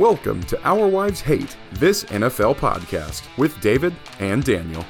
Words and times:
Welcome 0.00 0.42
to 0.44 0.58
Our 0.66 0.86
Wives 0.88 1.20
Hate 1.20 1.54
This 1.72 2.04
NFL 2.04 2.56
Podcast 2.56 3.22
with 3.36 3.60
David 3.60 3.94
and 4.18 4.42
Daniel. 4.42 4.82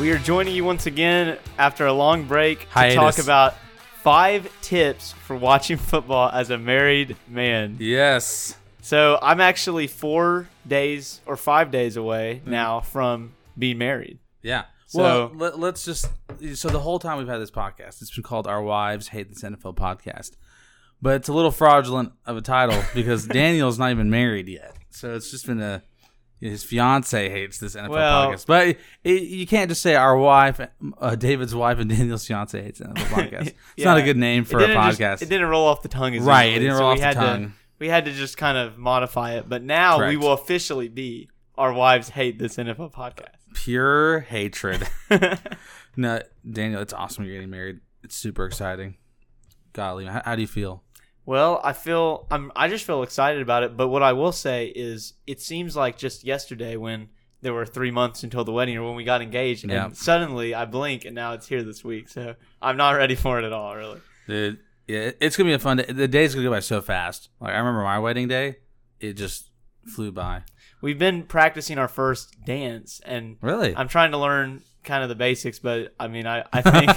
We 0.00 0.10
are 0.12 0.18
joining 0.18 0.54
you 0.54 0.64
once 0.64 0.86
again 0.86 1.36
after 1.58 1.84
a 1.84 1.92
long 1.92 2.24
break 2.24 2.60
to 2.60 2.66
Hiatus. 2.68 2.94
talk 3.16 3.18
about 3.18 3.54
five 4.00 4.50
tips 4.62 5.12
for 5.12 5.36
watching 5.36 5.76
football 5.90 6.30
as 6.32 6.48
a 6.48 6.56
married 6.56 7.18
man. 7.28 7.76
Yes. 7.78 8.56
So 8.80 9.18
I'm 9.20 9.42
actually 9.42 9.88
four 9.88 10.48
days 10.66 11.20
or 11.26 11.36
five 11.36 11.70
days 11.70 11.98
away 11.98 12.40
Mm-hmm. 12.40 12.50
now 12.50 12.80
from 12.80 13.34
being 13.58 13.76
married. 13.76 14.20
Yeah. 14.40 14.62
So- 14.86 15.02
well, 15.02 15.32
let, 15.34 15.58
let's 15.58 15.84
just. 15.84 16.06
So 16.54 16.70
the 16.70 16.80
whole 16.80 16.98
time 16.98 17.18
we've 17.18 17.28
had 17.28 17.40
this 17.42 17.50
podcast, 17.50 18.00
it's 18.00 18.14
been 18.14 18.22
called 18.24 18.46
"Our 18.46 18.62
Wives 18.62 19.08
Hate 19.08 19.28
This 19.28 19.42
NFL 19.42 19.74
Podcast," 19.76 20.32
but 21.04 21.16
it's 21.16 21.28
a 21.28 21.32
little 21.34 21.50
fraudulent 21.50 22.12
of 22.24 22.38
a 22.38 22.40
title 22.40 22.82
because 22.94 23.26
Daniel's 23.42 23.78
not 23.78 23.90
even 23.90 24.08
married 24.08 24.48
yet. 24.48 24.74
So 24.88 25.14
it's 25.14 25.30
just 25.30 25.46
been 25.46 25.60
a. 25.60 25.82
His 26.40 26.62
fiance 26.64 27.30
hates 27.30 27.58
this 27.58 27.74
NFL 27.74 27.88
Well- 27.90 28.32
podcast, 28.32 28.46
but 28.46 28.66
it, 28.68 28.78
it, 29.04 29.22
you 29.22 29.46
can't 29.46 29.70
just 29.70 29.80
say 29.80 29.94
our 29.94 30.14
wife, 30.16 30.60
uh, 30.98 31.14
David's 31.14 31.54
wife, 31.54 31.78
and 31.78 31.88
Daniel's 31.88 32.26
fiance 32.26 32.60
hates 32.60 32.80
NFL 32.80 32.94
podcast. 32.96 33.54
It's 33.76 33.84
not 33.84 33.96
a 33.96 34.02
good 34.02 34.18
name 34.18 34.44
for 34.44 34.58
a 34.58 34.66
didn't 34.66 34.82
just- 34.90 35.00
podcast. 35.00 35.22
it 35.22 35.28
didn't 35.30 35.48
roll 35.48 35.66
off 35.66 35.82
the 35.82 35.88
tongue 35.88 36.14
as 36.16 36.22
Right, 36.22 36.52
it 36.52 36.58
didn't 36.58 36.74
so 36.76 36.80
roll 36.80 36.90
off 36.92 36.98
the 36.98 37.04
had 37.04 37.14
tongue. 37.16 37.46
To, 37.46 37.52
we 37.78 37.88
had 37.88 38.04
to 38.06 38.12
just 38.12 38.36
kind 38.36 38.58
of 38.58 38.76
modify 38.76 39.34
it, 39.34 39.48
but 39.48 39.62
now 39.62 40.06
we 40.06 40.16
will 40.18 40.32
officially 40.32 40.88
be 40.88 41.28
our 41.56 41.72
wives 41.72 42.10
hate 42.10 42.38
this 42.38 42.56
NFL 42.56 42.92
podcast. 42.92 43.36
Pure 43.54 44.20
hatred. 44.20 44.86
no, 45.96 46.20
Daniel, 46.50 46.82
it's 46.82 46.92
awesome 46.92 47.24
you're 47.24 47.34
getting 47.34 47.50
married. 47.50 47.80
It's 48.02 48.16
super 48.16 48.44
exciting. 48.44 48.96
Golly, 49.72 50.04
how, 50.06 50.20
how 50.24 50.36
do 50.36 50.42
you 50.42 50.48
feel? 50.48 50.83
Well, 51.26 51.60
I 51.64 51.72
feel 51.72 52.26
I'm 52.30 52.52
I 52.54 52.68
just 52.68 52.84
feel 52.84 53.02
excited 53.02 53.40
about 53.42 53.62
it, 53.62 53.76
but 53.76 53.88
what 53.88 54.02
I 54.02 54.12
will 54.12 54.32
say 54.32 54.66
is 54.66 55.14
it 55.26 55.40
seems 55.40 55.74
like 55.74 55.96
just 55.96 56.24
yesterday 56.24 56.76
when 56.76 57.08
there 57.40 57.52
were 57.54 57.66
3 57.66 57.90
months 57.90 58.22
until 58.22 58.44
the 58.44 58.52
wedding 58.52 58.76
or 58.76 58.82
when 58.86 58.94
we 58.96 59.04
got 59.04 59.20
engaged 59.22 59.64
Yeah. 59.68 59.86
and 59.86 59.96
suddenly 59.96 60.54
I 60.54 60.64
blink 60.64 61.04
and 61.04 61.14
now 61.14 61.32
it's 61.32 61.46
here 61.46 61.62
this 61.62 61.84
week. 61.84 62.08
So, 62.08 62.34
I'm 62.62 62.76
not 62.76 62.92
ready 62.92 63.14
for 63.14 63.38
it 63.38 63.44
at 63.44 63.52
all, 63.52 63.74
really. 63.76 64.00
Dude, 64.26 64.58
yeah, 64.88 65.10
it's 65.20 65.36
gonna 65.36 65.48
be 65.50 65.54
a 65.54 65.58
fun 65.58 65.78
day. 65.78 65.84
The 65.84 66.08
day's 66.08 66.34
gonna 66.34 66.46
go 66.46 66.50
by 66.50 66.60
so 66.60 66.80
fast. 66.82 67.28
Like 67.40 67.52
I 67.54 67.58
remember 67.58 67.82
my 67.82 67.98
wedding 67.98 68.28
day, 68.28 68.56
it 69.00 69.14
just 69.14 69.50
flew 69.86 70.12
by. 70.12 70.42
We've 70.82 70.98
been 70.98 71.22
practicing 71.22 71.78
our 71.78 71.88
first 71.88 72.34
dance 72.44 73.00
and 73.04 73.36
Really? 73.40 73.74
I'm 73.74 73.88
trying 73.88 74.10
to 74.12 74.18
learn 74.18 74.62
kind 74.82 75.02
of 75.02 75.08
the 75.08 75.14
basics, 75.14 75.58
but 75.58 75.94
I 75.98 76.08
mean, 76.08 76.26
I 76.26 76.44
I 76.52 76.60
think 76.70 76.90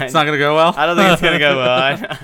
it's 0.00 0.14
not 0.14 0.24
gonna 0.24 0.38
go 0.38 0.54
well. 0.54 0.72
I 0.76 0.86
don't 0.86 0.96
think 0.96 1.12
it's 1.12 1.20
going 1.22 1.34
to 1.34 1.38
go 1.38 1.56
well. 1.56 1.68
I, 1.78 2.18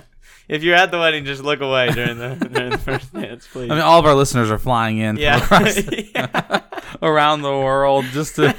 if 0.51 0.63
you're 0.63 0.75
at 0.75 0.91
the 0.91 0.99
wedding, 0.99 1.25
just 1.25 1.43
look 1.43 1.61
away 1.61 1.91
during 1.93 2.19
the 2.19 2.35
during 2.53 2.71
the 2.71 2.79
first 2.79 3.13
dance, 3.13 3.47
please. 3.51 3.71
I 3.71 3.75
mean, 3.75 3.83
all 3.85 3.99
of 4.01 4.07
our 4.07 4.15
listeners 4.15 4.51
are 4.51 4.59
flying 4.59 4.99
in 4.99 5.17
from 5.17 5.23
yeah. 5.23 5.37
across- 5.45 5.83
Yeah. 6.15 6.61
around 7.01 7.43
the 7.43 7.51
world 7.51 8.05
just 8.13 8.37
to 8.37 8.55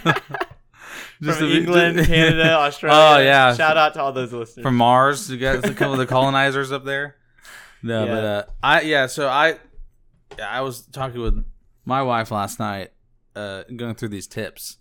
just 1.22 1.40
from 1.40 1.50
to 1.50 1.58
England, 1.58 2.06
Canada, 2.08 2.54
Australia. 2.54 2.98
Oh, 3.00 3.20
yeah. 3.20 3.54
Shout 3.54 3.78
out 3.78 3.94
to 3.96 4.02
all 4.02 4.12
those 4.14 4.34
listeners. 4.34 4.64
from 4.64 4.76
Mars. 4.78 5.30
You 5.30 5.38
got 5.38 5.58
a 5.66 5.74
couple 5.74 5.94
of 5.94 6.00
the 6.00 6.08
colonizers 6.08 6.72
up 6.72 6.84
there. 6.86 7.18
No, 7.84 8.06
Yeah. 8.06 8.12
but 8.14 8.24
uh, 8.24 8.44
I 8.64 8.82
yeah. 8.82 9.06
So 9.08 9.28
I 9.28 9.58
I 10.44 10.62
was 10.62 10.82
talking 10.88 11.22
with 11.22 11.44
my 11.86 12.02
wife 12.04 12.32
last 12.32 12.60
night, 12.60 12.92
uh, 13.36 13.64
going 13.76 13.96
through 13.96 14.10
these 14.10 14.28
tips. 14.28 14.78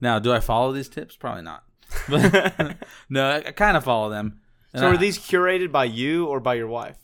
Now, 0.00 0.18
do 0.18 0.32
I 0.32 0.40
follow 0.40 0.72
these 0.72 0.88
tips? 0.88 1.16
Probably 1.16 1.42
not. 1.42 1.62
But 2.08 2.76
no, 3.08 3.28
I, 3.30 3.36
I 3.48 3.52
kind 3.52 3.76
of 3.76 3.84
follow 3.84 4.10
them. 4.10 4.40
And 4.72 4.80
so 4.80 4.88
I- 4.88 4.92
are 4.94 4.96
these 4.96 5.18
curated 5.18 5.72
by 5.72 5.84
you 5.84 6.26
or 6.26 6.40
by 6.40 6.54
your 6.54 6.68
wife? 6.68 6.96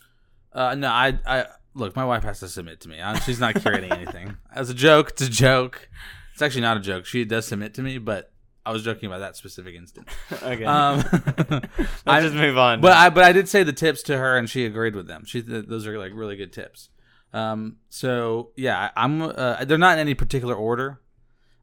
Uh, 0.53 0.75
no, 0.75 0.89
I, 0.89 1.19
I 1.27 1.47
look. 1.75 1.97
My 1.97 2.05
wife 2.05 2.23
has 2.23 2.41
to 2.41 2.49
submit 2.49 2.81
to 2.83 2.89
me. 2.89 3.01
I, 3.01 3.19
she's 3.21 3.41
not 3.41 3.55
curating 3.57 3.91
anything. 3.91 4.37
As 4.55 4.71
a 4.71 4.75
joke, 4.75 5.11
it's 5.11 5.23
a 5.23 5.31
joke. 5.31 5.89
It's 6.33 6.43
actually 6.43 6.61
not 6.63 6.77
a 6.77 6.81
joke. 6.81 7.07
She 7.07 7.25
does 7.25 7.47
submit 7.47 7.75
to 7.75 7.83
me, 7.83 7.99
but 7.99 8.33
I 8.65 8.71
was 8.73 8.83
joking 8.85 9.07
about 9.09 9.19
that 9.19 9.37
specific 9.37 9.75
instance. 9.75 10.09
okay. 10.43 10.65
Um, 10.65 11.03
I 12.07 12.21
just 12.21 12.35
move 12.35 12.57
on. 12.57 12.81
but 12.81 12.93
I, 12.93 13.11
but 13.11 13.25
I 13.25 13.33
did 13.33 13.49
say 13.49 13.63
the 13.63 13.73
tips 13.73 14.03
to 14.05 14.17
her, 14.17 14.37
and 14.37 14.49
she 14.49 14.65
agreed 14.65 14.95
with 14.95 15.07
them. 15.09 15.25
She, 15.27 15.43
th- 15.43 15.67
those 15.67 15.87
are 15.87 15.99
like 15.99 16.13
really 16.15 16.37
good 16.37 16.53
tips. 16.53 16.91
Um, 17.33 17.77
so 17.89 18.51
yeah, 18.57 18.91
I- 18.95 19.05
I'm. 19.05 19.23
Uh, 19.23 19.65
they're 19.65 19.77
not 19.79 19.95
in 19.95 19.99
any 20.01 20.15
particular 20.15 20.55
order. 20.55 21.01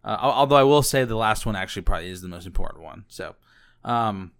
Uh, 0.03 0.17
although 0.19 0.55
I 0.55 0.63
will 0.63 0.83
say 0.83 1.05
the 1.05 1.15
last 1.15 1.45
one 1.45 1.55
actually 1.55 1.83
probably 1.83 2.09
is 2.09 2.21
the 2.21 2.27
most 2.27 2.45
important 2.47 2.83
one. 2.83 3.05
So, 3.07 3.35
um, 3.85 4.31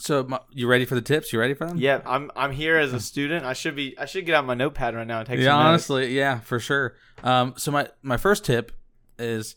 so 0.00 0.24
my, 0.24 0.40
you 0.50 0.66
ready 0.66 0.84
for 0.84 0.94
the 0.94 1.02
tips? 1.02 1.32
You 1.32 1.38
ready 1.40 1.54
for 1.54 1.66
them? 1.66 1.76
yeah, 1.76 2.00
I'm 2.06 2.30
I'm 2.34 2.52
here 2.52 2.78
as 2.78 2.92
a 2.92 3.00
student. 3.00 3.44
I 3.44 3.52
should 3.52 3.76
be 3.76 3.96
I 3.98 4.06
should 4.06 4.26
get 4.26 4.34
out 4.34 4.44
my 4.44 4.54
notepad 4.54 4.94
right 4.94 5.06
now 5.06 5.18
and 5.18 5.26
take 5.26 5.38
yeah, 5.38 5.50
some 5.50 5.58
notes. 5.58 5.68
honestly, 5.68 6.16
yeah, 6.16 6.40
for 6.40 6.58
sure. 6.58 6.96
Um, 7.22 7.54
so 7.56 7.70
my 7.70 7.88
my 8.02 8.16
first 8.16 8.44
tip 8.44 8.72
is 9.18 9.56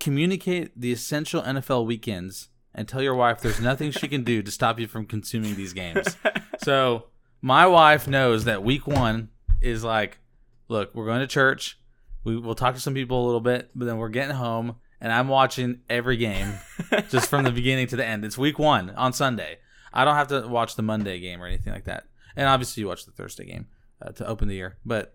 communicate 0.00 0.72
the 0.78 0.92
essential 0.92 1.42
NFL 1.42 1.86
weekends 1.86 2.48
and 2.74 2.88
tell 2.88 3.02
your 3.02 3.14
wife 3.14 3.40
there's 3.40 3.60
nothing 3.60 3.90
she 3.90 4.08
can 4.08 4.24
do 4.24 4.42
to 4.42 4.50
stop 4.50 4.80
you 4.80 4.86
from 4.86 5.06
consuming 5.06 5.54
these 5.54 5.72
games. 5.72 6.16
so 6.62 7.06
my 7.40 7.66
wife 7.66 8.08
knows 8.08 8.44
that 8.44 8.64
week 8.64 8.86
one 8.86 9.28
is 9.60 9.84
like, 9.84 10.18
look, 10.68 10.94
we're 10.94 11.06
going 11.06 11.20
to 11.20 11.26
church. 11.26 11.78
We 12.24 12.36
will 12.36 12.54
talk 12.54 12.74
to 12.74 12.80
some 12.80 12.94
people 12.94 13.24
a 13.24 13.26
little 13.26 13.40
bit, 13.40 13.70
but 13.74 13.84
then 13.84 13.98
we're 13.98 14.08
getting 14.08 14.34
home 14.34 14.76
and 15.00 15.12
I'm 15.12 15.28
watching 15.28 15.80
every 15.90 16.16
game 16.16 16.54
just 17.10 17.28
from 17.28 17.44
the 17.44 17.50
beginning 17.50 17.88
to 17.88 17.96
the 17.96 18.06
end. 18.06 18.24
It's 18.24 18.38
week 18.38 18.58
one 18.58 18.90
on 18.90 19.12
Sunday. 19.12 19.58
I 19.92 20.04
don't 20.04 20.16
have 20.16 20.28
to 20.28 20.46
watch 20.48 20.76
the 20.76 20.82
Monday 20.82 21.20
game 21.20 21.42
or 21.42 21.46
anything 21.46 21.72
like 21.72 21.84
that. 21.84 22.04
And 22.36 22.48
obviously, 22.48 22.82
you 22.82 22.88
watch 22.88 23.04
the 23.04 23.12
Thursday 23.12 23.44
game 23.44 23.66
uh, 24.00 24.12
to 24.12 24.26
open 24.26 24.48
the 24.48 24.54
year. 24.54 24.78
But 24.84 25.14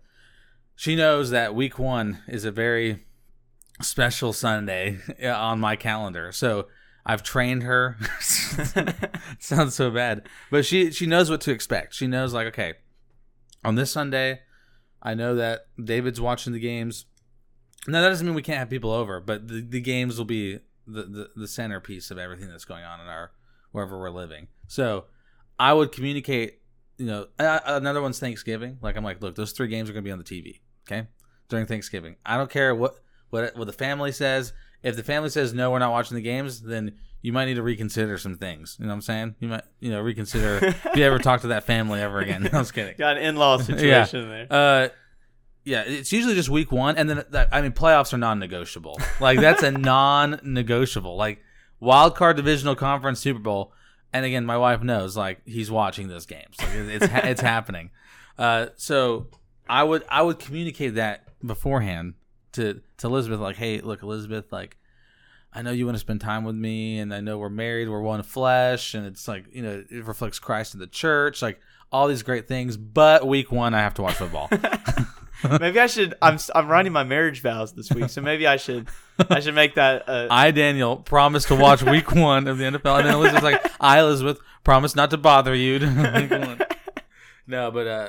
she 0.76 0.94
knows 0.94 1.30
that 1.30 1.54
week 1.54 1.78
one 1.78 2.22
is 2.28 2.44
a 2.44 2.52
very 2.52 3.04
special 3.80 4.32
Sunday 4.32 4.98
on 5.24 5.60
my 5.60 5.76
calendar. 5.76 6.32
So 6.32 6.68
I've 7.04 7.22
trained 7.22 7.62
her. 7.62 7.96
Sounds 9.38 9.74
so 9.74 9.90
bad, 9.90 10.28
but 10.50 10.66
she 10.66 10.90
she 10.90 11.06
knows 11.06 11.30
what 11.30 11.40
to 11.42 11.50
expect. 11.50 11.94
She 11.94 12.06
knows 12.06 12.34
like 12.34 12.48
okay, 12.48 12.74
on 13.64 13.74
this 13.74 13.90
Sunday, 13.90 14.40
I 15.02 15.14
know 15.14 15.34
that 15.34 15.66
David's 15.82 16.20
watching 16.20 16.52
the 16.52 16.60
games. 16.60 17.06
Now 17.86 18.02
that 18.02 18.10
doesn't 18.10 18.26
mean 18.26 18.36
we 18.36 18.42
can't 18.42 18.58
have 18.58 18.70
people 18.70 18.92
over, 18.92 19.20
but 19.20 19.48
the, 19.48 19.62
the 19.62 19.80
games 19.80 20.18
will 20.18 20.26
be 20.26 20.60
the, 20.86 21.02
the 21.02 21.30
the 21.34 21.48
centerpiece 21.48 22.10
of 22.10 22.18
everything 22.18 22.48
that's 22.48 22.64
going 22.66 22.84
on 22.84 23.00
in 23.00 23.06
our 23.06 23.32
wherever 23.72 23.98
we're 23.98 24.10
living. 24.10 24.48
So 24.68 25.06
I 25.58 25.72
would 25.72 25.90
communicate. 25.92 26.54
You 26.96 27.06
know, 27.06 27.26
another 27.38 28.02
one's 28.02 28.18
Thanksgiving. 28.18 28.78
Like 28.80 28.96
I'm 28.96 29.04
like, 29.04 29.22
look, 29.22 29.36
those 29.36 29.52
three 29.52 29.68
games 29.68 29.88
are 29.88 29.92
going 29.92 30.02
to 30.02 30.08
be 30.08 30.12
on 30.12 30.18
the 30.18 30.24
TV. 30.24 30.60
Okay, 30.86 31.06
during 31.48 31.66
Thanksgiving. 31.66 32.16
I 32.24 32.36
don't 32.36 32.50
care 32.50 32.74
what 32.74 32.94
what 33.30 33.56
what 33.56 33.66
the 33.66 33.72
family 33.72 34.12
says. 34.12 34.52
If 34.82 34.96
the 34.96 35.02
family 35.02 35.30
says 35.30 35.52
no, 35.52 35.70
we're 35.70 35.78
not 35.78 35.90
watching 35.90 36.14
the 36.14 36.22
games, 36.22 36.60
then 36.60 36.96
you 37.22 37.32
might 37.32 37.46
need 37.46 37.54
to 37.54 37.62
reconsider 37.62 38.18
some 38.18 38.36
things. 38.36 38.76
You 38.78 38.86
know 38.86 38.90
what 38.90 38.96
I'm 38.96 39.00
saying? 39.02 39.34
You 39.40 39.48
might 39.48 39.64
you 39.80 39.90
know 39.90 40.00
reconsider 40.00 40.64
if 40.66 40.96
you 40.96 41.04
ever 41.04 41.18
talk 41.18 41.42
to 41.42 41.48
that 41.48 41.64
family 41.64 42.00
ever 42.00 42.20
again. 42.20 42.48
I 42.52 42.58
was 42.58 42.72
kidding. 42.72 42.94
Got 42.96 43.16
an 43.16 43.22
in-law 43.24 43.58
situation 43.62 44.28
there. 44.28 44.46
Uh, 44.50 44.88
yeah, 45.64 45.82
it's 45.86 46.12
usually 46.12 46.34
just 46.34 46.48
week 46.48 46.72
one, 46.72 46.96
and 46.96 47.10
then 47.10 47.24
that, 47.30 47.48
I 47.52 47.60
mean 47.60 47.72
playoffs 47.72 48.12
are 48.12 48.18
non-negotiable. 48.18 49.00
Like 49.20 49.40
that's 49.40 49.62
a 49.62 49.70
non-negotiable. 49.72 51.16
Like 51.16 51.42
wild 51.80 52.16
card, 52.16 52.36
divisional 52.36 52.74
conference, 52.74 53.20
Super 53.20 53.40
Bowl, 53.40 53.72
and 54.12 54.24
again, 54.24 54.46
my 54.46 54.56
wife 54.56 54.82
knows 54.82 55.16
like 55.16 55.40
he's 55.44 55.70
watching 55.70 56.08
those 56.08 56.26
games. 56.26 56.56
Like 56.58 56.70
it's 56.74 57.04
it's, 57.04 57.14
it's 57.14 57.40
happening. 57.54 57.90
Uh, 58.38 58.66
so 58.76 59.28
I 59.68 59.82
would 59.84 60.04
I 60.08 60.22
would 60.22 60.38
communicate 60.38 60.94
that 60.94 61.24
beforehand 61.44 62.14
to 62.52 62.80
to 62.98 63.06
Elizabeth. 63.06 63.40
Like, 63.40 63.56
hey, 63.56 63.80
look, 63.80 64.02
Elizabeth, 64.02 64.52
like. 64.52 64.76
I 65.50 65.62
know 65.62 65.70
you 65.70 65.86
want 65.86 65.94
to 65.94 66.00
spend 66.00 66.20
time 66.20 66.44
with 66.44 66.54
me, 66.54 66.98
and 66.98 67.12
I 67.12 67.20
know 67.20 67.38
we're 67.38 67.48
married, 67.48 67.88
we're 67.88 68.02
one 68.02 68.22
flesh, 68.22 68.92
and 68.92 69.06
it's 69.06 69.26
like, 69.26 69.46
you 69.50 69.62
know, 69.62 69.82
it 69.90 70.04
reflects 70.04 70.38
Christ 70.38 70.74
in 70.74 70.78
the 70.78 70.86
church, 70.86 71.40
like 71.40 71.58
all 71.90 72.06
these 72.06 72.22
great 72.22 72.46
things. 72.46 72.76
But 72.76 73.26
week 73.26 73.50
one, 73.50 73.72
I 73.72 73.80
have 73.80 73.94
to 73.94 74.02
watch 74.02 74.16
football. 74.16 74.50
maybe 75.60 75.78
I 75.78 75.86
should. 75.86 76.14
I'm 76.20 76.38
I'm 76.54 76.68
writing 76.68 76.92
my 76.92 77.04
marriage 77.04 77.42
vows 77.42 77.72
this 77.72 77.90
week, 77.90 78.10
so 78.10 78.20
maybe 78.20 78.46
I 78.46 78.56
should 78.56 78.88
I 79.30 79.40
should 79.40 79.54
make 79.54 79.74
that. 79.74 80.08
Uh, 80.08 80.28
I, 80.30 80.50
Daniel, 80.50 80.96
promised 80.96 81.48
to 81.48 81.56
watch 81.56 81.82
week 81.82 82.12
one 82.12 82.48
of 82.48 82.58
the 82.58 82.64
NFL. 82.64 82.98
And 82.98 83.06
then 83.06 83.14
Elizabeth's 83.14 83.44
like, 83.44 83.72
I, 83.80 84.00
Elizabeth, 84.00 84.38
promise 84.64 84.94
not 84.94 85.10
to 85.10 85.16
bother 85.16 85.54
you. 85.54 85.78
to 85.78 85.86
week 86.14 86.30
one." 86.30 86.60
no, 87.46 87.70
but 87.70 87.86
uh, 87.86 88.08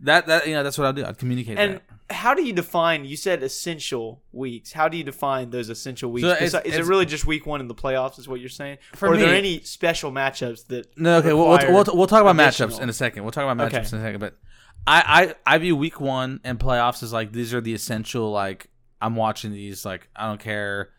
that, 0.00 0.26
that, 0.26 0.46
you 0.46 0.54
know, 0.54 0.62
that's 0.62 0.76
what 0.78 0.86
I'll 0.86 0.92
do. 0.92 1.04
I'll 1.04 1.14
communicate 1.14 1.58
and 1.58 1.74
that. 2.08 2.14
how 2.14 2.34
do 2.34 2.44
you 2.44 2.52
define? 2.52 3.04
You 3.04 3.16
said 3.16 3.42
essential 3.42 4.22
weeks. 4.32 4.72
How 4.72 4.88
do 4.88 4.96
you 4.96 5.04
define 5.04 5.50
those 5.50 5.68
essential 5.70 6.10
weeks? 6.12 6.26
So 6.26 6.60
Is, 6.64 6.76
it 6.76 6.84
really 6.84 7.06
just 7.06 7.26
week 7.26 7.46
one 7.46 7.60
in 7.60 7.68
the 7.68 7.74
playoffs? 7.74 8.18
Is 8.18 8.28
what 8.28 8.40
you're 8.40 8.48
saying? 8.48 8.78
For 8.94 9.08
or 9.08 9.14
are 9.14 9.16
there 9.16 9.34
any 9.34 9.60
special 9.60 10.12
matchups 10.12 10.66
that? 10.68 10.98
No, 10.98 11.18
okay, 11.18 11.32
we'll, 11.32 11.48
we'll, 11.48 11.72
we'll, 11.72 11.96
we'll 11.96 12.06
talk 12.06 12.20
about 12.20 12.38
additional? 12.38 12.70
matchups 12.70 12.80
in 12.80 12.88
a 12.88 12.92
second. 12.92 13.22
We'll 13.22 13.32
talk 13.32 13.50
about 13.50 13.56
matchups 13.56 13.86
Okay. 13.86 13.96
in 13.96 14.02
a 14.02 14.06
second. 14.06 14.20
But 14.20 14.36
I, 14.86 15.34
I, 15.46 15.54
I 15.54 15.58
view 15.58 15.76
week 15.76 16.00
one 16.00 16.40
and 16.44 16.58
playoffs 16.58 17.02
as 17.02 17.12
like, 17.12 17.32
these 17.32 17.54
are 17.54 17.60
the 17.60 17.74
essential, 17.74 18.30
like, 18.30 18.68
I'm 19.00 19.16
watching 19.16 19.52
these, 19.52 19.84
like, 19.84 20.08
I 20.14 20.26
don't 20.26 20.40
care. 20.40 20.90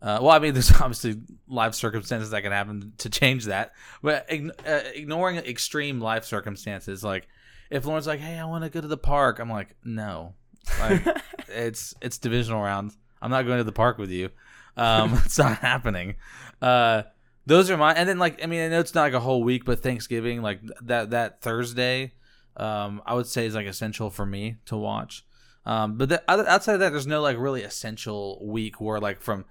Uh, 0.00 0.18
well, 0.22 0.30
I 0.30 0.38
mean, 0.38 0.54
there's 0.54 0.72
obviously 0.72 1.20
life 1.48 1.74
circumstances 1.74 2.30
that 2.30 2.42
can 2.42 2.52
happen 2.52 2.92
to 2.98 3.10
change 3.10 3.46
that, 3.46 3.72
but 4.02 4.28
ign- 4.28 4.50
uh, 4.66 4.88
ignoring 4.94 5.36
extreme 5.38 6.00
life 6.00 6.24
circumstances, 6.24 7.02
like 7.02 7.28
if 7.70 7.84
Lauren's 7.84 8.06
like, 8.06 8.20
"Hey, 8.20 8.38
I 8.38 8.44
want 8.44 8.64
to 8.64 8.70
go 8.70 8.80
to 8.80 8.88
the 8.88 8.96
park," 8.96 9.38
I'm 9.38 9.50
like, 9.50 9.76
"No, 9.84 10.34
like, 10.80 11.02
it's 11.48 11.94
it's 12.00 12.18
divisional 12.18 12.62
round. 12.62 12.92
I'm 13.20 13.30
not 13.30 13.46
going 13.46 13.58
to 13.58 13.64
the 13.64 13.72
park 13.72 13.98
with 13.98 14.10
you. 14.10 14.30
Um, 14.76 15.14
it's 15.24 15.38
not 15.38 15.58
happening." 15.58 16.16
Uh, 16.60 17.02
those 17.46 17.70
are 17.70 17.76
my 17.76 17.92
and 17.94 18.08
then 18.08 18.18
like 18.18 18.42
I 18.42 18.46
mean 18.46 18.60
I 18.60 18.68
know 18.68 18.80
it's 18.80 18.94
not 18.94 19.02
like 19.02 19.12
a 19.12 19.20
whole 19.20 19.42
week, 19.42 19.64
but 19.64 19.82
Thanksgiving 19.82 20.42
like 20.42 20.60
that 20.82 21.10
that 21.10 21.42
Thursday, 21.42 22.12
um, 22.56 23.02
I 23.06 23.14
would 23.14 23.26
say 23.26 23.46
is 23.46 23.54
like 23.54 23.66
essential 23.66 24.10
for 24.10 24.26
me 24.26 24.56
to 24.66 24.76
watch. 24.76 25.24
Um, 25.64 25.96
but 25.98 26.08
the, 26.08 26.22
outside 26.30 26.74
of 26.74 26.80
that, 26.80 26.90
there's 26.90 27.06
no 27.06 27.20
like 27.20 27.38
really 27.38 27.62
essential 27.62 28.40
week 28.46 28.80
where 28.80 29.00
like 29.00 29.20
from 29.20 29.44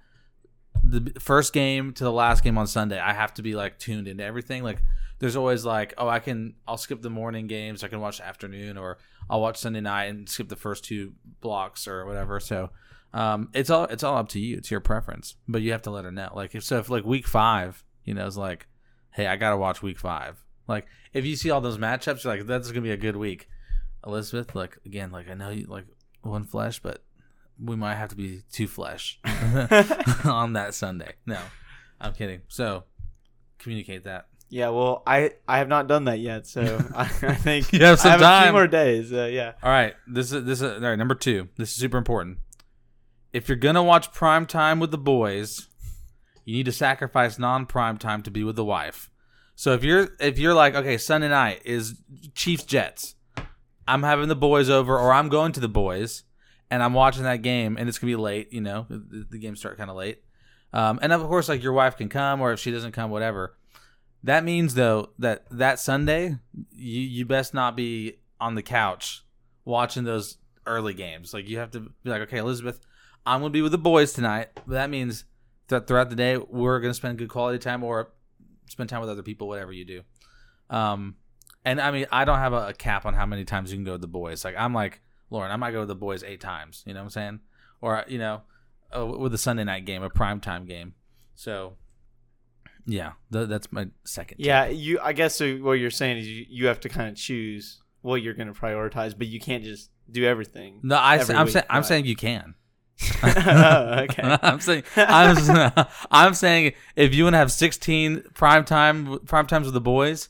the 0.82 1.12
first 1.18 1.52
game 1.52 1.92
to 1.92 2.04
the 2.04 2.12
last 2.12 2.42
game 2.42 2.58
on 2.58 2.66
Sunday, 2.66 2.98
I 2.98 3.12
have 3.12 3.34
to 3.34 3.42
be 3.42 3.54
like 3.54 3.78
tuned 3.78 4.08
into 4.08 4.24
everything. 4.24 4.62
Like 4.62 4.82
there's 5.18 5.36
always 5.36 5.64
like, 5.64 5.94
oh, 5.98 6.08
I 6.08 6.18
can 6.18 6.54
I'll 6.66 6.78
skip 6.78 7.02
the 7.02 7.10
morning 7.10 7.46
games, 7.46 7.84
I 7.84 7.88
can 7.88 8.00
watch 8.00 8.20
afternoon, 8.20 8.78
or 8.78 8.98
I'll 9.28 9.40
watch 9.40 9.58
Sunday 9.58 9.80
night 9.80 10.06
and 10.06 10.28
skip 10.28 10.48
the 10.48 10.56
first 10.56 10.84
two 10.84 11.12
blocks 11.40 11.86
or 11.86 12.06
whatever. 12.06 12.40
So 12.40 12.70
um, 13.12 13.50
it's 13.54 13.70
all 13.70 13.84
it's 13.84 14.02
all 14.02 14.16
up 14.16 14.28
to 14.30 14.40
you. 14.40 14.56
It's 14.56 14.70
your 14.70 14.80
preference, 14.80 15.36
but 15.46 15.62
you 15.62 15.72
have 15.72 15.82
to 15.82 15.90
let 15.90 16.04
her 16.04 16.12
know. 16.12 16.30
Like 16.34 16.54
if 16.54 16.64
so, 16.64 16.78
if 16.78 16.88
like 16.88 17.04
week 17.04 17.26
five, 17.26 17.84
you 18.04 18.14
know, 18.14 18.26
it's 18.26 18.36
like, 18.36 18.66
hey, 19.10 19.26
I 19.26 19.36
gotta 19.36 19.56
watch 19.56 19.82
week 19.82 19.98
five. 19.98 20.42
Like 20.68 20.86
if 21.12 21.24
you 21.24 21.36
see 21.36 21.50
all 21.50 21.60
those 21.60 21.78
matchups, 21.78 22.24
you're 22.24 22.36
like, 22.36 22.46
that's 22.46 22.68
gonna 22.70 22.80
be 22.82 22.90
a 22.92 22.96
good 22.96 23.16
week. 23.16 23.48
Elizabeth, 24.06 24.54
like 24.54 24.78
again, 24.86 25.10
like 25.10 25.28
I 25.30 25.34
know 25.34 25.50
you 25.50 25.66
like 25.66 25.86
one 26.22 26.44
flesh, 26.44 26.80
but 26.80 27.02
we 27.62 27.76
might 27.76 27.94
have 27.94 28.10
to 28.10 28.16
be 28.16 28.42
two 28.52 28.66
flesh 28.66 29.18
on 30.24 30.52
that 30.54 30.74
Sunday. 30.74 31.14
No, 31.24 31.38
I'm 32.00 32.12
kidding. 32.12 32.42
So 32.48 32.84
communicate 33.58 34.04
that. 34.04 34.26
Yeah, 34.48 34.68
well, 34.68 35.02
I 35.06 35.32
I 35.48 35.58
have 35.58 35.68
not 35.68 35.88
done 35.88 36.04
that 36.04 36.20
yet, 36.20 36.46
so 36.46 36.62
I, 36.94 37.02
I 37.02 37.34
think 37.34 37.72
You 37.72 37.84
have 37.84 37.98
some 37.98 38.08
I 38.08 38.12
have 38.12 38.20
a 38.20 38.24
time. 38.24 38.42
few 38.44 38.52
more 38.52 38.66
days. 38.68 39.12
Uh, 39.12 39.24
yeah. 39.30 39.52
All 39.62 39.70
right, 39.70 39.94
this 40.06 40.32
is 40.32 40.44
this 40.44 40.60
is 40.60 40.72
all 40.82 40.88
right. 40.88 40.96
Number 40.98 41.14
two, 41.16 41.48
this 41.56 41.70
is 41.70 41.74
super 41.76 41.98
important. 41.98 42.38
If 43.32 43.48
you're 43.48 43.56
gonna 43.56 43.82
watch 43.82 44.12
prime 44.12 44.46
time 44.46 44.78
with 44.78 44.92
the 44.92 44.98
boys, 44.98 45.66
you 46.44 46.56
need 46.56 46.66
to 46.66 46.72
sacrifice 46.72 47.38
non-prime 47.40 47.98
time 47.98 48.22
to 48.22 48.30
be 48.30 48.44
with 48.44 48.54
the 48.56 48.64
wife. 48.64 49.10
So 49.56 49.72
if 49.72 49.82
you're 49.82 50.10
if 50.20 50.38
you're 50.38 50.54
like, 50.54 50.74
okay, 50.74 50.98
Sunday 50.98 51.30
night 51.30 51.62
is 51.64 51.96
Chiefs 52.34 52.64
Jets, 52.64 53.14
I'm 53.88 54.02
having 54.02 54.28
the 54.28 54.36
boys 54.36 54.68
over, 54.68 54.98
or 54.98 55.14
I'm 55.14 55.30
going 55.30 55.52
to 55.52 55.60
the 55.60 55.68
boys, 55.68 56.24
and 56.70 56.82
I'm 56.82 56.92
watching 56.92 57.22
that 57.22 57.40
game, 57.40 57.78
and 57.78 57.88
it's 57.88 57.98
gonna 57.98 58.10
be 58.10 58.16
late. 58.16 58.52
You 58.52 58.60
know, 58.60 58.86
the, 58.90 59.26
the 59.30 59.38
games 59.38 59.58
start 59.58 59.78
kind 59.78 59.88
of 59.88 59.96
late, 59.96 60.22
um, 60.74 60.98
and 61.00 61.10
of 61.10 61.22
course, 61.22 61.48
like 61.48 61.62
your 61.62 61.72
wife 61.72 61.96
can 61.96 62.10
come, 62.10 62.42
or 62.42 62.52
if 62.52 62.60
she 62.60 62.70
doesn't 62.70 62.92
come, 62.92 63.10
whatever. 63.10 63.56
That 64.22 64.44
means 64.44 64.74
though 64.74 65.10
that 65.18 65.46
that 65.50 65.80
Sunday, 65.80 66.36
you 66.74 67.00
you 67.00 67.24
best 67.24 67.54
not 67.54 67.76
be 67.76 68.18
on 68.38 68.56
the 68.56 68.62
couch 68.62 69.24
watching 69.64 70.04
those 70.04 70.36
early 70.66 70.92
games. 70.92 71.32
Like 71.32 71.48
you 71.48 71.58
have 71.58 71.70
to 71.70 71.80
be 71.80 72.10
like, 72.10 72.20
okay, 72.22 72.38
Elizabeth, 72.38 72.78
I'm 73.24 73.40
gonna 73.40 73.50
be 73.50 73.62
with 73.62 73.72
the 73.72 73.78
boys 73.78 74.12
tonight. 74.12 74.50
But 74.54 74.74
that 74.74 74.90
means 74.90 75.24
that 75.68 75.86
throughout 75.86 76.10
the 76.10 76.16
day 76.16 76.36
we're 76.36 76.78
gonna 76.80 76.92
spend 76.92 77.16
good 77.16 77.30
quality 77.30 77.58
time 77.58 77.82
or 77.82 78.12
spend 78.66 78.88
time 78.88 79.00
with 79.00 79.10
other 79.10 79.22
people, 79.22 79.48
whatever 79.48 79.72
you 79.72 79.84
do. 79.84 80.02
Um, 80.70 81.16
and 81.64 81.80
I 81.80 81.90
mean, 81.90 82.06
I 82.12 82.24
don't 82.24 82.38
have 82.38 82.52
a, 82.52 82.68
a 82.68 82.72
cap 82.72 83.06
on 83.06 83.14
how 83.14 83.26
many 83.26 83.44
times 83.44 83.70
you 83.70 83.76
can 83.76 83.84
go 83.84 83.92
to 83.92 83.98
the 83.98 84.06
boys. 84.06 84.44
Like 84.44 84.54
I'm 84.56 84.72
like 84.72 85.00
Lauren, 85.30 85.50
I 85.50 85.56
might 85.56 85.72
go 85.72 85.80
to 85.80 85.86
the 85.86 85.94
boys 85.94 86.22
eight 86.22 86.40
times. 86.40 86.82
You 86.86 86.94
know 86.94 87.00
what 87.00 87.04
I'm 87.04 87.10
saying? 87.10 87.40
Or 87.80 88.04
you 88.08 88.18
know, 88.18 88.42
uh, 88.96 89.06
with 89.06 89.34
a 89.34 89.38
Sunday 89.38 89.64
night 89.64 89.84
game, 89.84 90.02
a 90.02 90.10
prime 90.10 90.40
time 90.40 90.66
game. 90.66 90.94
So. 91.34 91.74
Yeah, 92.88 93.12
th- 93.32 93.48
that's 93.48 93.72
my 93.72 93.88
second. 94.04 94.38
tip. 94.38 94.46
Yeah, 94.46 94.66
you. 94.66 95.00
I 95.02 95.12
guess 95.12 95.34
so 95.34 95.56
what 95.56 95.72
you're 95.72 95.90
saying 95.90 96.18
is 96.18 96.28
you, 96.28 96.46
you 96.48 96.66
have 96.68 96.78
to 96.82 96.88
kind 96.88 97.08
of 97.08 97.16
choose 97.16 97.82
what 98.02 98.22
you're 98.22 98.34
going 98.34 98.46
to 98.46 98.54
prioritize, 98.54 99.18
but 99.18 99.26
you 99.26 99.40
can't 99.40 99.64
just 99.64 99.90
do 100.08 100.24
everything. 100.24 100.78
No, 100.84 100.94
I, 100.94 101.18
every 101.18 101.34
am 101.34 101.48
saying 101.48 101.64
I'm 101.68 101.82
saying 101.82 102.04
you 102.04 102.14
can. 102.14 102.54
Oh, 103.22 103.94
okay. 104.10 104.38
I'm 104.42 104.60
saying 104.60 104.84
I'm, 104.96 105.70
I'm 106.10 106.34
saying 106.34 106.72
if 106.94 107.14
you 107.14 107.24
want 107.24 107.34
to 107.34 107.38
have 107.38 107.52
16 107.52 108.24
prime 108.34 108.64
time 108.64 109.18
prime 109.26 109.46
times 109.46 109.66
with 109.66 109.74
the 109.74 109.80
boys, 109.80 110.28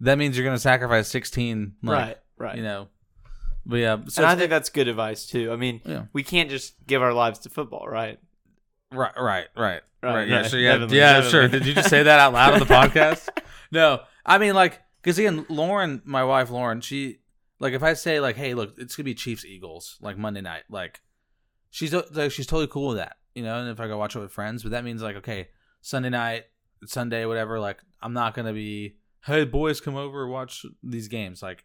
that 0.00 0.18
means 0.18 0.36
you're 0.36 0.44
going 0.44 0.56
to 0.56 0.60
sacrifice 0.60 1.08
16. 1.08 1.74
Like, 1.82 1.98
right, 1.98 2.16
right. 2.36 2.56
You 2.56 2.62
know. 2.62 2.88
But 3.66 3.76
yeah, 3.76 3.98
so 4.08 4.22
and 4.22 4.30
I 4.30 4.34
think 4.36 4.48
that's 4.48 4.70
good 4.70 4.88
advice 4.88 5.26
too. 5.26 5.52
I 5.52 5.56
mean, 5.56 5.82
Yeah. 5.84 6.04
we 6.14 6.22
can't 6.22 6.48
just 6.48 6.74
give 6.86 7.02
our 7.02 7.12
lives 7.12 7.40
to 7.40 7.50
football, 7.50 7.86
right? 7.86 8.18
Right, 8.90 9.12
right, 9.18 9.46
right, 9.54 9.82
Right, 10.02 10.14
right. 10.14 10.28
Yeah, 10.28 10.42
yeah, 10.42 10.48
sure. 10.48 10.60
Yeah, 10.60 10.72
definitely, 10.72 10.96
yeah, 10.96 11.12
definitely. 11.20 11.30
sure. 11.30 11.48
Did 11.48 11.66
you 11.66 11.74
just 11.74 11.90
say 11.90 12.02
that 12.04 12.18
out 12.20 12.32
loud 12.32 12.54
on 12.54 12.60
the 12.60 12.64
podcast? 12.66 13.28
no, 13.70 14.00
I 14.24 14.38
mean 14.38 14.54
like 14.54 14.80
because 15.02 15.18
again, 15.18 15.44
Lauren, 15.50 16.00
my 16.04 16.24
wife, 16.24 16.48
Lauren, 16.50 16.80
she 16.80 17.18
like 17.60 17.74
if 17.74 17.82
I 17.82 17.92
say 17.94 18.20
like, 18.20 18.36
hey, 18.36 18.54
look, 18.54 18.74
it's 18.78 18.96
gonna 18.96 19.04
be 19.04 19.14
Chiefs 19.14 19.44
Eagles 19.44 19.98
like 20.00 20.16
Monday 20.16 20.40
night, 20.40 20.62
like 20.70 21.00
she's 21.70 21.94
uh, 21.94 22.02
like 22.12 22.32
she's 22.32 22.46
totally 22.46 22.68
cool 22.68 22.88
with 22.88 22.98
that, 22.98 23.16
you 23.34 23.42
know. 23.42 23.58
And 23.60 23.68
if 23.68 23.80
I 23.80 23.88
go 23.88 23.98
watch 23.98 24.16
it 24.16 24.20
with 24.20 24.32
friends, 24.32 24.62
but 24.62 24.72
that 24.72 24.84
means 24.84 25.02
like 25.02 25.16
okay, 25.16 25.48
Sunday 25.80 26.10
night, 26.10 26.44
Sunday, 26.86 27.24
whatever. 27.24 27.58
Like 27.58 27.78
I'm 28.02 28.12
not 28.12 28.34
gonna 28.34 28.52
be, 28.52 28.96
hey, 29.24 29.44
boys, 29.44 29.80
come 29.80 29.96
over 29.96 30.26
watch 30.26 30.64
these 30.82 31.08
games. 31.08 31.42
Like, 31.42 31.64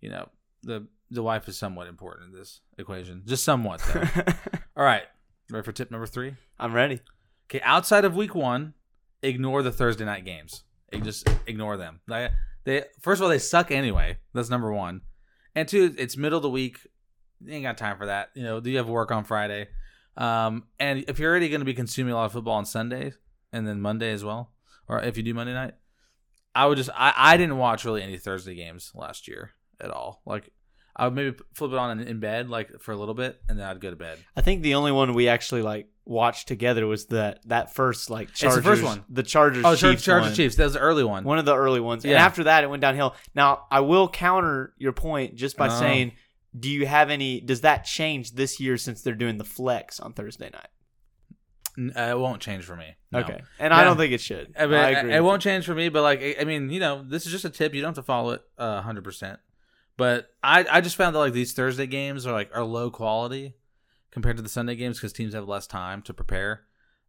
you 0.00 0.10
know, 0.10 0.28
the 0.62 0.86
the 1.10 1.22
wife 1.22 1.48
is 1.48 1.58
somewhat 1.58 1.86
important 1.86 2.32
in 2.32 2.38
this 2.38 2.60
equation, 2.78 3.22
just 3.26 3.44
somewhat 3.44 3.80
though. 3.92 4.22
All 4.76 4.84
right, 4.84 5.04
ready 5.50 5.64
for 5.64 5.72
tip 5.72 5.90
number 5.90 6.06
three? 6.06 6.34
I'm 6.58 6.72
ready. 6.72 7.00
Okay, 7.50 7.60
outside 7.62 8.04
of 8.04 8.16
week 8.16 8.34
one, 8.34 8.74
ignore 9.22 9.62
the 9.62 9.72
Thursday 9.72 10.04
night 10.04 10.24
games. 10.24 10.64
Just 11.02 11.28
ignore 11.46 11.76
them. 11.76 12.00
They, 12.06 12.28
they 12.62 12.84
first 13.00 13.20
of 13.20 13.24
all 13.24 13.28
they 13.28 13.38
suck 13.38 13.72
anyway. 13.72 14.18
That's 14.32 14.48
number 14.48 14.72
one, 14.72 15.02
and 15.54 15.68
two, 15.68 15.94
it's 15.98 16.16
middle 16.16 16.36
of 16.36 16.42
the 16.42 16.50
week. 16.50 16.86
You 17.44 17.52
ain't 17.54 17.62
got 17.64 17.78
time 17.78 17.96
for 17.98 18.06
that. 18.06 18.30
You 18.34 18.42
know, 18.42 18.60
do 18.60 18.70
you 18.70 18.78
have 18.78 18.88
work 18.88 19.10
on 19.10 19.24
Friday? 19.24 19.68
Um, 20.16 20.64
and 20.78 21.04
if 21.08 21.18
you're 21.18 21.30
already 21.30 21.48
going 21.48 21.60
to 21.60 21.64
be 21.64 21.74
consuming 21.74 22.12
a 22.12 22.16
lot 22.16 22.26
of 22.26 22.32
football 22.32 22.54
on 22.54 22.64
Sunday 22.66 23.12
and 23.52 23.66
then 23.66 23.80
Monday 23.80 24.12
as 24.12 24.24
well, 24.24 24.52
or 24.88 25.00
if 25.02 25.16
you 25.16 25.22
do 25.22 25.34
Monday 25.34 25.52
night, 25.54 25.74
I 26.54 26.66
would 26.66 26.76
just 26.78 26.90
I, 26.94 27.12
I 27.16 27.36
didn't 27.36 27.58
watch 27.58 27.84
really 27.84 28.02
any 28.02 28.16
Thursday 28.18 28.54
games 28.54 28.92
last 28.94 29.26
year 29.26 29.50
at 29.80 29.90
all. 29.90 30.22
Like 30.24 30.50
I 30.94 31.06
would 31.06 31.14
maybe 31.16 31.36
flip 31.52 31.72
it 31.72 31.78
on 31.78 31.98
in, 31.98 32.06
in 32.06 32.20
bed 32.20 32.48
like 32.48 32.80
for 32.80 32.92
a 32.92 32.96
little 32.96 33.14
bit, 33.14 33.40
and 33.48 33.58
then 33.58 33.66
I'd 33.66 33.80
go 33.80 33.90
to 33.90 33.96
bed. 33.96 34.18
I 34.36 34.40
think 34.40 34.62
the 34.62 34.76
only 34.76 34.92
one 34.92 35.14
we 35.14 35.26
actually 35.28 35.62
like 35.62 35.88
watched 36.04 36.46
together 36.46 36.86
was 36.86 37.06
that 37.06 37.40
that 37.46 37.74
first 37.74 38.08
like 38.10 38.32
Chargers 38.32 38.58
it's 38.58 38.64
the 38.64 38.70
first 38.70 38.82
one. 38.84 39.04
The 39.08 39.24
Chargers. 39.24 39.64
Oh, 39.64 39.74
Chiefs 39.74 40.04
Chargers 40.04 40.28
one. 40.28 40.36
Chiefs. 40.36 40.54
That 40.54 40.64
was 40.64 40.74
the 40.74 40.78
early 40.78 41.02
one. 41.02 41.24
One 41.24 41.38
of 41.40 41.44
the 41.44 41.56
early 41.56 41.80
ones. 41.80 42.04
And 42.04 42.14
after 42.14 42.44
that, 42.44 42.62
it 42.62 42.70
went 42.70 42.82
downhill. 42.82 43.16
Now, 43.34 43.64
I 43.72 43.80
will 43.80 44.08
counter 44.08 44.74
your 44.78 44.92
point 44.92 45.34
just 45.34 45.56
by 45.56 45.66
Oh. 45.66 45.80
saying, 45.80 46.12
do 46.58 46.70
you 46.70 46.86
have 46.86 47.10
any? 47.10 47.40
Does 47.40 47.62
that 47.62 47.84
change 47.84 48.32
this 48.32 48.60
year 48.60 48.76
since 48.76 49.02
they're 49.02 49.14
doing 49.14 49.38
the 49.38 49.44
flex 49.44 50.00
on 50.00 50.12
Thursday 50.12 50.50
night? 50.52 50.68
Uh, 51.76 52.10
it 52.10 52.18
won't 52.18 52.40
change 52.40 52.64
for 52.64 52.76
me. 52.76 52.94
No. 53.10 53.20
Okay, 53.20 53.40
and 53.58 53.74
I 53.74 53.82
don't 53.82 53.96
think 53.96 54.12
it 54.12 54.20
should. 54.20 54.54
I 54.56 54.66
mean, 54.66 54.74
I 54.76 54.90
it- 54.90 54.98
agree. 54.98 55.12
It 55.12 55.20
with 55.20 55.24
won't 55.26 55.42
change 55.42 55.64
for 55.66 55.74
me, 55.74 55.88
but 55.88 56.02
like, 56.02 56.36
I- 56.40 56.44
mean, 56.44 56.70
you 56.70 56.78
know, 56.78 57.02
this 57.02 57.26
is 57.26 57.32
just 57.32 57.44
a 57.44 57.50
tip. 57.50 57.74
You 57.74 57.80
don't 57.82 57.88
have 57.96 58.04
to 58.04 58.06
follow 58.06 58.30
it 58.30 58.42
uh, 58.58 58.80
hundred 58.82 59.02
percent. 59.02 59.40
But 59.96 60.28
I, 60.42 60.64
I 60.70 60.80
just 60.80 60.96
found 60.96 61.14
that 61.14 61.20
like 61.20 61.32
these 61.32 61.52
Thursday 61.52 61.86
games 61.86 62.26
are 62.26 62.32
like 62.32 62.50
are 62.54 62.64
low 62.64 62.90
quality 62.90 63.54
compared 64.10 64.36
to 64.36 64.42
the 64.42 64.48
Sunday 64.48 64.76
games 64.76 64.98
because 64.98 65.12
teams 65.12 65.34
have 65.34 65.48
less 65.48 65.66
time 65.66 66.02
to 66.02 66.14
prepare. 66.14 66.62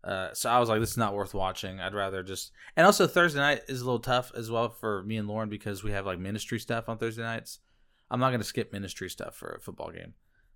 Uh, 0.04 0.32
so 0.34 0.50
I 0.52 0.60
was 0.60 0.70
like, 0.70 0.80
this 0.80 0.92
is 0.92 0.98
not 0.98 1.16
worth 1.16 1.34
watching. 1.34 1.80
I'd 1.80 1.96
rather 1.96 2.22
just 2.22 2.52
and 2.76 2.86
also 2.86 3.08
Thursday 3.08 3.40
night 3.40 3.62
is 3.68 3.82
a 3.82 3.86
little 3.86 4.00
tough 4.00 4.32
as 4.36 4.52
well 4.52 4.70
for 4.70 5.02
me 5.04 5.18
and 5.18 5.28
Lauren 5.28 5.50
because 5.50 5.84
we 5.84 5.92
have 5.92 6.06
like 6.06 6.20
ministry 6.20 6.60
stuff 6.60 6.88
on 6.90 6.98
Thursday 7.00 7.24
nights. 7.24 7.60
I'm 8.10 8.20
not 8.20 8.32
gonna 8.32 8.44
skip 8.44 8.72
ministry 8.72 9.10
stuff 9.10 9.36
for 9.36 9.56
a 9.58 9.60
football 9.62 9.92
game, 9.92 10.14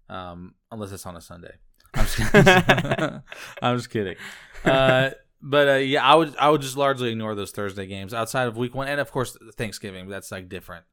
um, 0.09 0.55
unless 0.71 0.91
it's 0.91 1.05
on 1.05 1.15
a 1.15 1.21
Sunday. 1.21 1.55
I'm 1.93 2.05
just, 2.05 2.35
I'm 3.61 3.77
just 3.77 3.89
kidding. 3.89 4.15
Uh, 4.63 5.11
but 5.41 5.67
uh, 5.67 5.73
yeah, 5.75 6.03
I 6.03 6.15
would 6.15 6.35
I 6.37 6.49
would 6.49 6.61
just 6.61 6.77
largely 6.77 7.11
ignore 7.11 7.35
those 7.35 7.51
Thursday 7.51 7.85
games 7.85 8.13
outside 8.13 8.47
of 8.47 8.57
week 8.57 8.75
one, 8.75 8.87
and 8.87 8.99
of 8.99 9.11
course 9.11 9.37
Thanksgiving. 9.55 10.09
That's 10.09 10.31
like 10.31 10.49
different. 10.49 10.85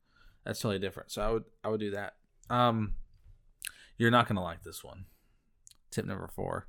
That's 0.45 0.61
totally 0.61 0.79
different. 0.79 1.11
So 1.11 1.23
I 1.23 1.31
would 1.31 1.45
I 1.65 1.69
would 1.69 1.81
do 1.81 1.91
that. 1.93 2.15
Um, 2.49 2.95
you're 3.99 4.11
not 4.11 4.29
gonna 4.29 4.43
like 4.43 4.63
this 4.63 4.85
one. 4.85 5.07
Tip 5.91 6.07
number 6.07 6.29
four: 6.29 6.69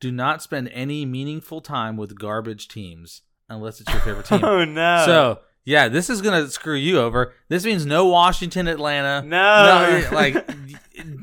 Do 0.00 0.12
not 0.12 0.42
spend 0.42 0.68
any 0.72 1.06
meaningful 1.06 1.60
time 1.60 1.96
with 1.96 2.18
garbage 2.18 2.68
teams 2.68 3.22
unless 3.48 3.80
it's 3.80 3.90
your 3.90 4.00
favorite 4.02 4.26
team. 4.26 4.44
oh 4.44 4.64
no! 4.64 5.02
So 5.06 5.40
yeah, 5.66 5.88
this 5.88 6.08
is 6.08 6.22
gonna 6.22 6.48
screw 6.48 6.76
you 6.76 6.98
over. 6.98 7.34
This 7.48 7.64
means 7.66 7.84
no 7.84 8.06
Washington, 8.06 8.66
Atlanta. 8.68 9.20
no, 9.26 10.00
No, 10.00 10.08
like 10.16 10.48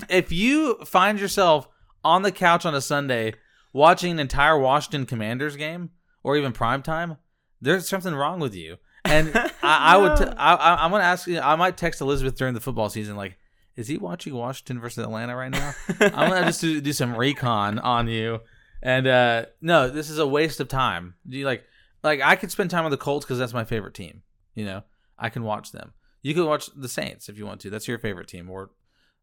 if 0.10 0.32
you 0.32 0.76
find 0.86 1.20
yourself 1.20 1.68
on 2.04 2.22
the 2.22 2.32
couch 2.32 2.66
on 2.66 2.76
a 2.76 2.82
Sunday 2.82 3.34
watching 3.72 4.12
an 4.12 4.20
entire 4.20 4.58
Washington 4.60 5.06
Commanders 5.08 5.56
game 5.56 5.90
or 6.24 6.38
even 6.38 6.52
prime 6.52 6.84
time, 6.84 7.18
there's 7.62 7.88
something 7.90 8.14
wrong 8.14 8.40
with 8.40 8.54
you. 8.54 8.78
And 9.06 9.32
I, 9.36 9.52
I 9.64 9.98
would, 9.98 10.18
t- 10.18 10.26
No. 10.26 10.34
I, 10.38 10.54
I, 10.56 10.86
I'm 10.86 10.92
gonna 10.92 11.04
ask 11.04 11.26
you. 11.26 11.40
I 11.40 11.56
might 11.56 11.78
text 11.78 12.02
Elizabeth 12.02 12.36
during 12.36 12.54
the 12.54 12.62
football 12.62 12.90
season, 12.90 13.16
like, 13.16 13.38
is 13.76 13.88
he 13.88 13.98
watching 13.98 14.36
Washington 14.36 14.80
versus 14.80 15.04
Atlanta 15.04 15.36
right 15.36 15.50
now? 15.50 15.74
I'm 16.00 16.30
gonna 16.30 16.46
just 16.46 16.62
do, 16.62 16.80
do 16.80 16.94
some 16.94 17.16
recon 17.16 17.80
on 17.80 18.08
you. 18.08 18.42
And 18.82 19.08
uh 19.08 19.46
no, 19.62 19.90
this 19.90 20.10
is 20.10 20.20
a 20.20 20.28
waste 20.28 20.60
of 20.60 20.68
time. 20.68 21.16
Do 21.28 21.38
you 21.38 21.46
like 21.46 21.64
like 22.04 22.20
I 22.22 22.36
could 22.36 22.52
spend 22.52 22.70
time 22.70 22.84
with 22.84 22.92
the 22.92 22.98
Colts 22.98 23.26
because 23.26 23.40
that's 23.40 23.54
my 23.54 23.64
favorite 23.64 23.94
team. 23.94 24.22
You 24.56 24.66
know, 24.66 24.84
I 25.18 25.30
can 25.30 25.44
watch 25.44 25.72
them. 25.72 25.94
You 26.22 26.34
could 26.34 26.46
watch 26.46 26.70
the 26.76 26.88
Saints 26.88 27.30
if 27.30 27.38
you 27.38 27.46
want 27.46 27.62
to. 27.62 27.70
That's 27.70 27.88
your 27.88 28.00
favorite 28.00 28.28
team, 28.28 28.50
or 28.50 28.72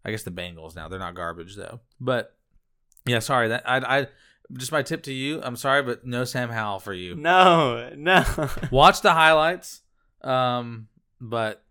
I 0.04 0.10
guess 0.10 0.22
the 0.22 0.30
Bengals. 0.30 0.76
Now 0.76 0.88
they're 0.88 0.98
not 0.98 1.14
garbage 1.14 1.56
though. 1.56 1.80
But 2.00 2.36
yeah, 3.06 3.20
sorry 3.20 3.48
that 3.48 3.68
I 3.68 4.00
I 4.00 4.06
just 4.52 4.72
my 4.72 4.82
tip 4.82 5.04
to 5.04 5.12
you. 5.12 5.40
I'm 5.42 5.56
sorry, 5.56 5.82
but 5.82 6.06
no 6.06 6.24
Sam 6.24 6.50
Howell 6.50 6.80
for 6.80 6.92
you. 6.92 7.14
No, 7.14 7.90
no. 7.96 8.24
Watch 8.70 9.00
the 9.00 9.12
highlights. 9.12 9.82
Um, 10.22 10.88
but 11.20 11.62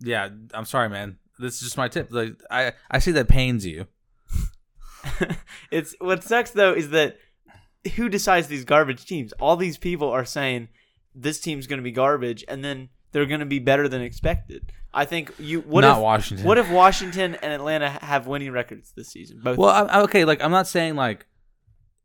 yeah, 0.00 0.28
I'm 0.54 0.64
sorry, 0.64 0.88
man. 0.88 1.18
This 1.38 1.54
is 1.54 1.60
just 1.60 1.76
my 1.76 1.88
tip. 1.88 2.08
Like 2.10 2.40
I 2.50 2.72
I 2.90 2.98
see 2.98 3.12
that 3.12 3.28
pains 3.28 3.64
you. 3.64 3.86
it's 5.70 5.94
what 6.00 6.24
sucks 6.24 6.50
though 6.50 6.72
is 6.72 6.90
that 6.90 7.18
who 7.96 8.08
decides 8.08 8.48
these 8.48 8.64
garbage 8.64 9.06
teams? 9.06 9.32
All 9.34 9.56
these 9.56 9.78
people 9.78 10.10
are 10.10 10.24
saying 10.24 10.68
this 11.14 11.40
team's 11.40 11.66
going 11.66 11.78
to 11.78 11.82
be 11.84 11.92
garbage, 11.92 12.44
and 12.48 12.64
then 12.64 12.88
they're 13.12 13.26
going 13.26 13.40
to 13.40 13.46
be 13.46 13.58
better 13.58 13.88
than 13.88 14.02
expected. 14.02 14.72
I 14.92 15.04
think 15.04 15.32
you. 15.38 15.60
What 15.60 15.82
Not 15.82 15.98
if 15.98 16.02
Washington. 16.02 16.46
What 16.46 16.58
if 16.58 16.70
Washington 16.70 17.34
and 17.36 17.52
Atlanta 17.52 17.90
have 17.90 18.26
winning 18.26 18.52
records 18.52 18.92
this 18.96 19.08
season? 19.08 19.40
Both. 19.42 19.58
Well, 19.58 19.68
I, 19.70 19.82
I- 19.82 20.00
okay, 20.02 20.24
like 20.24 20.42
I'm 20.42 20.50
not 20.50 20.66
saying 20.66 20.96
like 20.96 21.26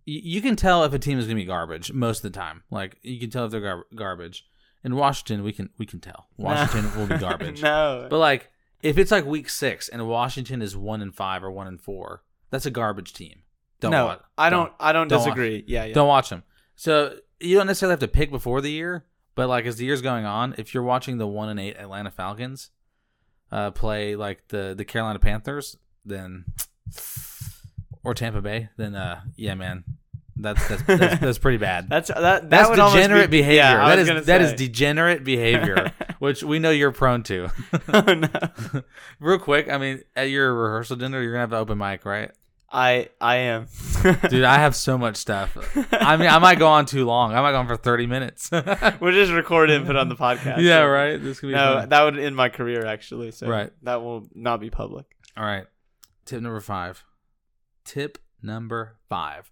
y- 0.06 0.22
you 0.24 0.42
can 0.42 0.56
tell 0.56 0.84
if 0.84 0.94
a 0.94 1.00
team 1.00 1.18
is 1.18 1.26
gonna 1.26 1.36
be 1.36 1.46
garbage 1.46 1.92
most 1.94 2.24
of 2.24 2.32
the 2.32 2.38
time. 2.38 2.64
Like 2.70 2.98
you 3.02 3.20
can 3.20 3.30
tell 3.30 3.46
if 3.46 3.52
they're 3.52 3.62
gar- 3.62 3.86
garbage. 3.96 4.46
In 4.84 4.98
Washington, 4.98 5.44
we 5.46 5.54
can 5.54 5.70
we 5.78 5.86
can 5.86 6.02
tell 6.02 6.28
Washington 6.38 6.94
will 7.00 7.08
be 7.08 7.18
garbage. 7.18 7.62
no. 7.64 8.08
But 8.10 8.20
like 8.20 8.50
if 8.82 8.98
it's 8.98 9.12
like 9.12 9.26
week 9.26 9.50
six 9.50 9.88
and 9.88 10.06
Washington 10.08 10.62
is 10.62 10.76
one 10.76 11.02
and 11.02 11.16
five 11.16 11.42
or 11.42 11.50
one 11.52 11.68
and 11.68 11.80
four, 11.80 12.24
that's 12.50 12.66
a 12.66 12.72
garbage 12.72 13.14
team. 13.14 13.44
Don't 13.80 13.92
no, 13.92 14.06
watch. 14.08 14.22
I 14.38 14.50
don't. 14.50 14.74
I 14.80 14.92
don't, 14.92 15.08
don't 15.08 15.20
watch. 15.20 15.26
disagree. 15.28 15.64
Yeah, 15.68 15.86
yeah. 15.86 15.94
Don't 15.94 16.08
watch 16.10 16.30
them. 16.30 16.44
So 16.76 17.18
you 17.44 17.58
don't 17.58 17.68
necessarily 17.68 17.94
have 17.94 18.00
to 18.00 18.08
pick 18.08 18.32
before 18.32 18.62
the 18.62 18.72
year, 18.72 19.06
but 19.36 19.48
like 19.48 19.66
as 19.66 19.78
the 19.78 19.86
year's 19.86 20.02
going 20.02 20.26
on, 20.26 20.56
if 20.58 20.74
you're 20.74 20.84
watching 20.84 21.18
the 21.18 21.28
one 21.28 21.50
and 21.50 21.60
eight 21.60 21.78
Atlanta 21.78 22.12
Falcons 22.12 22.72
uh, 23.52 23.72
play 23.72 24.16
like 24.16 24.48
the 24.48 24.74
the 24.76 24.86
Carolina 24.86 25.20
Panthers, 25.20 25.78
then 26.06 26.46
or 28.04 28.14
Tampa 28.14 28.42
Bay, 28.42 28.70
then 28.78 28.96
uh, 28.96 29.22
yeah, 29.36 29.56
man, 29.56 29.84
that's 30.36 30.68
that's 30.68 30.84
that's, 30.84 31.20
that's 31.20 31.38
pretty 31.38 31.58
bad. 31.58 31.88
That's 31.94 32.10
that. 32.10 32.20
that 32.22 32.50
That's 32.50 32.70
would 32.70 32.76
degenerate 32.76 33.30
be, 33.30 33.40
behavior. 33.40 33.58
Yeah, 33.58 33.96
that 33.96 34.00
is 34.00 34.26
that 34.26 34.42
is 34.42 34.54
degenerate 34.54 35.24
behavior, 35.24 35.92
which 36.20 36.44
we 36.44 36.60
know 36.60 36.72
you're 36.72 36.92
prone 36.92 37.24
to. 37.24 37.50
oh, 37.94 38.14
no. 38.14 38.84
Real 39.20 39.40
quick, 39.40 39.70
I 39.70 39.78
mean, 39.78 40.02
at 40.16 40.30
your 40.30 40.54
rehearsal 40.54 40.96
dinner, 40.96 41.22
you're 41.22 41.34
gonna 41.34 41.42
have 41.42 41.54
an 41.54 41.60
open 41.60 41.78
mic, 41.78 42.06
right? 42.06 42.32
I 42.76 43.10
I 43.22 43.36
am. 43.36 43.68
Dude, 44.30 44.44
I 44.44 44.56
have 44.58 44.76
so 44.76 44.98
much 44.98 45.16
stuff. 45.18 45.56
I 45.92 46.18
mean, 46.18 46.28
I 46.28 46.40
might 46.40 46.58
go 46.58 46.68
on 46.68 46.86
too 46.88 47.06
long. 47.06 47.32
I 47.34 47.42
might 47.42 47.52
go 47.52 47.60
on 47.60 47.68
for 47.68 47.78
30 47.78 48.08
minutes. 48.08 48.50
we'll 49.00 49.12
just 49.14 49.32
record 49.32 49.70
it 49.70 49.78
and 49.78 49.86
put 49.86 49.96
it 49.96 50.00
on 50.00 50.10
the 50.10 50.16
podcast. 50.16 50.58
yeah, 50.60 50.80
So- 50.82 50.88
right. 50.88 51.18
This 51.24 51.40
could 51.40 51.48
be 51.48 51.54
No, 51.54 51.76
fun. 51.82 51.90
that 51.90 52.02
would 52.04 52.18
end 52.18 52.36
my 52.36 52.50
career 52.50 52.86
actually. 52.86 53.30
So 53.32 53.48
Right. 53.48 53.72
that 53.84 54.02
will 54.02 54.28
not 54.34 54.60
be 54.60 54.70
public. 54.72 55.06
All 55.38 55.46
right. 55.46 55.66
Tip 56.26 56.42
number 56.42 56.60
five. 56.62 57.04
Tip 57.86 58.18
number 58.42 58.98
five. 59.08 59.52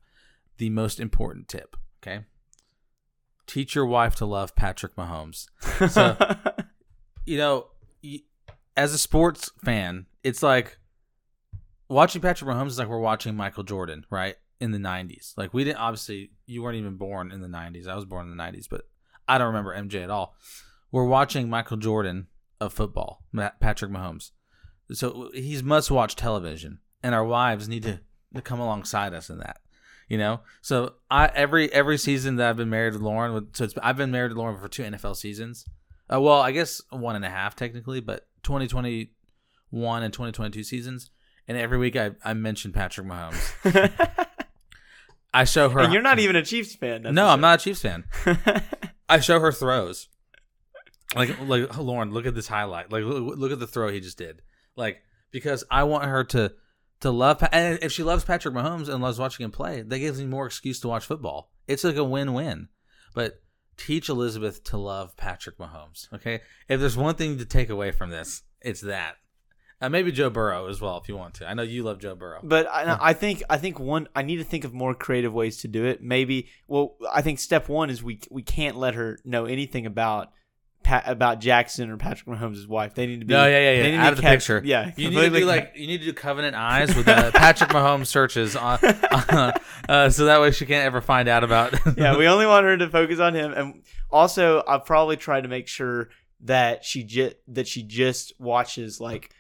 The 0.57 0.69
most 0.71 0.99
important 0.99 1.47
tip. 1.47 1.75
Okay. 2.01 2.25
Teach 3.45 3.75
your 3.75 3.85
wife 3.85 4.15
to 4.15 4.25
love 4.25 4.55
Patrick 4.55 4.95
Mahomes. 4.95 5.47
So, 5.89 6.15
you 7.25 7.37
know, 7.37 7.67
as 8.77 8.93
a 8.93 8.97
sports 8.97 9.51
fan, 9.63 10.05
it's 10.23 10.41
like 10.41 10.77
watching 11.91 12.21
Patrick 12.21 12.49
Mahomes 12.49 12.67
is 12.67 12.79
like 12.79 12.87
we're 12.87 12.99
watching 12.99 13.35
Michael 13.35 13.63
Jordan, 13.63 14.05
right? 14.09 14.35
In 14.59 14.71
the 14.71 14.77
90s. 14.77 15.33
Like, 15.37 15.53
we 15.53 15.63
didn't, 15.63 15.79
obviously, 15.79 16.31
you 16.45 16.63
weren't 16.63 16.77
even 16.77 16.95
born 16.95 17.31
in 17.31 17.41
the 17.41 17.47
90s. 17.47 17.87
I 17.87 17.95
was 17.95 18.05
born 18.05 18.29
in 18.29 18.35
the 18.35 18.41
90s, 18.41 18.67
but 18.69 18.87
I 19.27 19.37
don't 19.37 19.47
remember 19.47 19.75
MJ 19.75 20.03
at 20.03 20.09
all. 20.09 20.35
We're 20.91 21.05
watching 21.05 21.49
Michael 21.49 21.77
Jordan 21.77 22.27
of 22.59 22.73
football, 22.73 23.23
Patrick 23.59 23.91
Mahomes. 23.91 24.31
So 24.91 25.31
he's 25.33 25.63
must 25.63 25.89
watch 25.89 26.15
television, 26.15 26.79
and 27.01 27.15
our 27.15 27.23
wives 27.23 27.67
need 27.67 27.83
to, 27.83 28.01
to 28.35 28.41
come 28.41 28.59
alongside 28.59 29.13
us 29.13 29.29
in 29.29 29.39
that. 29.39 29.57
You 30.09 30.17
know, 30.17 30.41
so 30.59 30.95
I 31.09 31.27
every 31.27 31.71
every 31.71 31.97
season 31.97 32.35
that 32.35 32.49
I've 32.49 32.57
been 32.57 32.69
married 32.69 32.91
to 32.93 32.99
Lauren, 32.99 33.47
so 33.53 33.63
it's, 33.63 33.73
I've 33.81 33.95
been 33.95 34.11
married 34.11 34.31
to 34.31 34.35
Lauren 34.35 34.59
for 34.59 34.67
two 34.67 34.83
NFL 34.83 35.15
seasons. 35.15 35.63
Uh, 36.13 36.19
well, 36.19 36.41
I 36.41 36.51
guess 36.51 36.81
one 36.89 37.15
and 37.15 37.23
a 37.23 37.29
half 37.29 37.55
technically, 37.55 38.01
but 38.01 38.27
2021 38.43 40.03
and 40.03 40.13
2022 40.13 40.63
seasons. 40.63 41.11
And 41.47 41.57
every 41.57 41.77
week 41.77 41.95
I, 41.95 42.11
I 42.23 42.33
mention 42.33 42.71
Patrick 42.71 43.07
Mahomes. 43.07 43.53
I 45.33 45.45
show 45.45 45.69
her. 45.69 45.79
and 45.79 45.93
you're 45.93 46.01
not 46.01 46.19
even 46.19 46.35
a 46.35 46.43
Chiefs 46.43 46.75
fan. 46.75 47.03
No, 47.03 47.27
I'm 47.27 47.41
not 47.41 47.61
a 47.61 47.63
Chiefs 47.63 47.81
fan. 47.81 48.03
I 49.09 49.19
show 49.19 49.39
her 49.39 49.51
throws. 49.51 50.07
Like, 51.15 51.39
like 51.41 51.77
oh, 51.77 51.81
Lauren, 51.81 52.11
look 52.11 52.25
at 52.25 52.35
this 52.35 52.47
highlight. 52.47 52.91
Like, 52.91 53.03
look, 53.03 53.37
look 53.37 53.51
at 53.51 53.59
the 53.59 53.67
throw 53.67 53.91
he 53.91 53.99
just 53.99 54.17
did. 54.17 54.41
Like, 54.75 55.01
because 55.31 55.63
I 55.69 55.83
want 55.83 56.05
her 56.05 56.23
to 56.25 56.53
to 57.01 57.11
love. 57.11 57.43
And 57.51 57.79
if 57.81 57.91
she 57.91 58.03
loves 58.03 58.23
Patrick 58.23 58.53
Mahomes 58.53 58.87
and 58.87 59.01
loves 59.01 59.19
watching 59.19 59.43
him 59.43 59.51
play, 59.51 59.81
that 59.81 59.99
gives 59.99 60.19
me 60.19 60.25
more 60.25 60.45
excuse 60.45 60.79
to 60.81 60.87
watch 60.87 61.05
football. 61.05 61.51
It's 61.67 61.83
like 61.83 61.95
a 61.95 62.03
win 62.03 62.33
win. 62.33 62.69
But 63.13 63.41
teach 63.77 64.09
Elizabeth 64.09 64.63
to 64.65 64.77
love 64.77 65.17
Patrick 65.17 65.57
Mahomes. 65.57 66.11
Okay, 66.13 66.41
if 66.67 66.79
there's 66.79 66.97
one 66.97 67.15
thing 67.15 67.37
to 67.37 67.45
take 67.45 67.69
away 67.69 67.91
from 67.91 68.09
this, 68.09 68.43
it's 68.61 68.81
that. 68.81 69.15
Uh, 69.81 69.89
maybe 69.89 70.11
Joe 70.11 70.29
Burrow 70.29 70.67
as 70.67 70.79
well, 70.79 70.97
if 70.97 71.09
you 71.09 71.17
want 71.17 71.33
to. 71.35 71.49
I 71.49 71.55
know 71.55 71.63
you 71.63 71.81
love 71.83 71.97
Joe 71.99 72.13
Burrow. 72.13 72.39
But 72.43 72.67
I, 72.67 72.97
I 73.01 73.13
think 73.13 73.41
I 73.49 73.57
think 73.57 73.79
one 73.79 74.07
I 74.15 74.21
need 74.21 74.37
to 74.37 74.43
think 74.43 74.63
of 74.63 74.73
more 74.73 74.93
creative 74.93 75.33
ways 75.33 75.57
to 75.57 75.67
do 75.67 75.85
it. 75.85 76.03
Maybe 76.03 76.49
well, 76.67 76.95
I 77.11 77.21
think 77.21 77.39
step 77.39 77.67
one 77.67 77.89
is 77.89 78.03
we 78.03 78.19
we 78.29 78.43
can't 78.43 78.77
let 78.77 78.93
her 78.93 79.17
know 79.25 79.45
anything 79.45 79.87
about 79.87 80.31
Pat, 80.83 81.03
about 81.05 81.39
Jackson 81.39 81.89
or 81.89 81.97
Patrick 81.97 82.27
Mahomes' 82.27 82.67
wife. 82.67 82.95
They 82.95 83.05
need 83.07 83.21
to 83.21 83.25
be 83.25 83.33
No, 83.33 83.45
yeah, 83.45 83.59
yeah, 83.59 83.71
yeah. 83.71 83.83
need 83.83 83.91
to 83.91 83.97
Out 83.97 84.03
be 84.03 84.09
of 84.09 84.15
the 84.17 84.21
picture. 84.23 84.61
Yeah, 84.63 84.91
You 84.95 85.09
need 85.09 85.15
to 85.31 85.39
do 85.39 85.45
like 85.45 85.73
you 85.75 85.87
need 85.87 85.99
to 85.99 86.05
do 86.05 86.13
Covenant 86.13 86.55
Eyes 86.55 86.95
with 86.95 87.07
uh, 87.07 87.31
Patrick 87.31 87.69
Mahomes 87.71 88.07
searches 88.07 88.55
on, 88.55 88.79
uh, 89.89 90.09
so 90.09 90.25
that 90.25 90.41
way 90.41 90.51
she 90.51 90.65
can't 90.65 90.85
ever 90.85 91.01
find 91.01 91.27
out 91.27 91.43
about. 91.43 91.73
yeah, 91.97 92.17
we 92.17 92.27
only 92.27 92.45
want 92.45 92.65
her 92.65 92.77
to 92.77 92.89
focus 92.89 93.19
on 93.19 93.33
him, 93.33 93.53
and 93.53 93.83
also 94.11 94.63
I've 94.67 94.85
probably 94.85 95.17
tried 95.17 95.41
to 95.41 95.49
make 95.49 95.67
sure 95.67 96.09
that 96.43 96.83
she 96.83 97.03
just 97.03 97.35
that 97.49 97.67
she 97.67 97.83
just 97.83 98.33
watches 98.39 98.99
like 98.99 99.31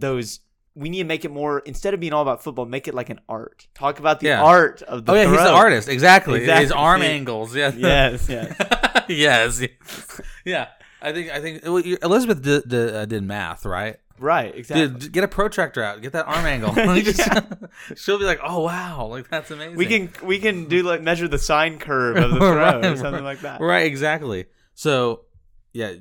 those. 0.00 0.40
We 0.74 0.88
need 0.90 0.98
to 0.98 1.04
make 1.04 1.24
it 1.24 1.32
more 1.32 1.58
instead 1.60 1.92
of 1.94 1.98
being 2.00 2.12
all 2.12 2.22
about 2.22 2.42
football, 2.42 2.64
make 2.64 2.86
it 2.86 2.94
like 2.94 3.10
an 3.10 3.20
art. 3.28 3.66
Talk 3.74 3.98
about 3.98 4.20
the 4.20 4.26
Yeah. 4.28 4.42
art 4.42 4.80
of 4.82 5.04
the. 5.06 5.12
oh 5.12 5.14
yeah, 5.16 5.28
he's 5.28 5.36
the 5.38 5.50
artist. 5.50 5.88
Exactly. 5.88 6.40
His 6.40 6.48
Exactly. 6.48 6.76
arm 6.76 7.02
angles. 7.02 7.54
Yeah. 7.54 7.72
Yes, 7.76 8.28
yes. 9.08 9.08
yes. 9.08 10.20
Yeah. 10.44 10.68
I 11.02 11.12
think 11.12 11.30
I 11.30 11.40
think 11.40 11.62
well, 11.64 11.78
Elizabeth 11.78 12.42
did, 12.42 12.68
did, 12.68 12.94
uh, 12.94 13.06
did 13.06 13.22
math, 13.22 13.64
right? 13.64 13.96
Right, 14.20 14.52
exactly. 14.54 14.88
Dude, 14.88 15.12
get 15.12 15.22
a 15.22 15.28
protractor 15.28 15.80
out. 15.80 16.02
Get 16.02 16.12
that 16.12 16.26
arm 16.26 16.44
angle. 16.44 16.74
She'll 17.96 18.18
be 18.18 18.24
like, 18.24 18.40
"Oh 18.42 18.64
wow, 18.64 19.06
like 19.06 19.28
that's 19.28 19.50
amazing." 19.52 19.76
we 19.76 19.86
can 19.86 20.10
we 20.24 20.40
can 20.40 20.64
do 20.66 20.82
like 20.82 21.00
measure 21.02 21.28
the 21.28 21.38
sine 21.38 21.78
curve 21.78 22.16
of 22.16 22.30
the 22.32 22.38
throw 22.38 22.56
Right, 22.56 22.84
or 22.84 22.96
something 22.96 23.12
right. 23.12 23.22
like 23.22 23.40
that. 23.42 23.60
Right, 23.60 23.86
exactly. 23.86 24.46
So, 24.74 25.26
yeah, 25.72 25.92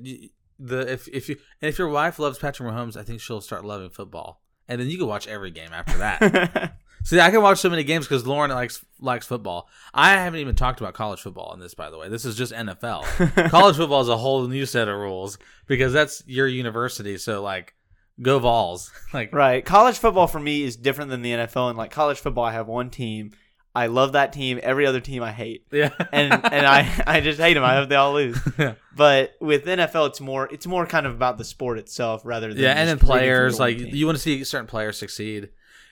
the 0.60 0.92
if 0.92 1.08
if 1.08 1.30
you 1.30 1.38
and 1.62 1.70
if 1.70 1.78
your 1.78 1.90
wife 1.90 2.20
loves 2.20 2.38
Patrick 2.38 2.70
Mahomes, 2.70 2.98
I 2.98 3.04
think 3.04 3.22
she'll 3.22 3.42
start 3.42 3.66
loving 3.66 3.90
football, 3.90 4.42
and 4.68 4.80
then 4.80 4.90
you 4.90 4.98
can 4.98 5.08
watch 5.08 5.28
every 5.28 5.52
game 5.52 5.72
after 5.74 5.98
that. 5.98 6.78
See, 7.04 7.22
I 7.22 7.32
can 7.32 7.42
watch 7.42 7.60
so 7.60 7.70
many 7.70 7.86
games 7.86 8.06
because 8.06 8.28
Lauren 8.28 8.52
likes 8.52 8.84
likes 9.00 9.26
football. 9.26 9.70
I 9.94 10.12
haven't 10.14 10.40
even 10.40 10.56
talked 10.56 10.82
about 10.82 10.94
college 10.94 11.22
football 11.22 11.54
in 11.54 11.60
this, 11.60 11.74
by 11.74 11.90
the 11.90 11.98
way. 11.98 12.10
This 12.10 12.26
is 12.26 12.36
just 12.36 12.52
NFL. 12.52 13.50
college 13.50 13.78
football 13.78 14.02
is 14.02 14.10
a 14.10 14.18
whole 14.18 14.46
new 14.48 14.66
set 14.66 14.90
of 14.90 14.98
rules 14.98 15.38
because 15.68 15.94
that's 15.94 16.22
your 16.28 16.48
university. 16.48 17.18
So, 17.18 17.42
like, 17.42 17.76
go 18.22 18.40
Vols. 18.40 18.92
Like, 19.14 19.34
right. 19.34 19.64
College 19.64 19.98
football 19.98 20.28
for 20.28 20.40
me 20.40 20.64
is 20.64 20.76
different 20.76 21.10
than 21.10 21.22
the 21.22 21.32
NFL. 21.32 21.70
And 21.70 21.78
like 21.78 21.92
college 21.92 22.20
football, 22.20 22.44
I 22.44 22.52
have 22.52 22.68
one 22.68 22.90
team. 22.90 23.32
I 23.78 23.88
love 23.88 24.14
that 24.14 24.34
team. 24.34 24.60
Every 24.64 24.88
other 24.88 25.00
team 25.00 25.22
I 25.22 25.32
hate. 25.32 25.66
yeah, 25.72 25.92
and 26.12 26.34
and 26.34 26.66
I 26.66 27.04
I 27.06 27.22
just 27.22 27.40
hate 27.40 27.54
them. 27.54 27.64
I 27.64 27.76
hope 27.76 27.90
they 27.90 27.96
all 27.96 28.14
lose. 28.14 28.40
Yeah. 28.58 28.74
But 28.96 29.36
with 29.40 29.66
NFL, 29.66 30.08
it's 30.08 30.20
more 30.20 30.52
it's 30.52 30.66
more 30.66 30.88
kind 30.88 31.06
of 31.06 31.14
about 31.14 31.38
the 31.38 31.44
sport 31.44 31.78
itself 31.78 32.24
rather 32.26 32.52
than 32.52 32.64
yeah, 32.64 32.72
and 32.72 32.90
then 32.90 32.98
just 32.98 33.04
rooting 33.04 33.18
for 33.18 33.20
players 33.20 33.60
like 33.60 33.78
team. 33.78 33.94
you 33.94 34.08
want 34.08 34.18
to 34.18 34.22
see 34.22 34.44
certain 34.44 34.66
players 34.66 34.98
succeed. 34.98 35.50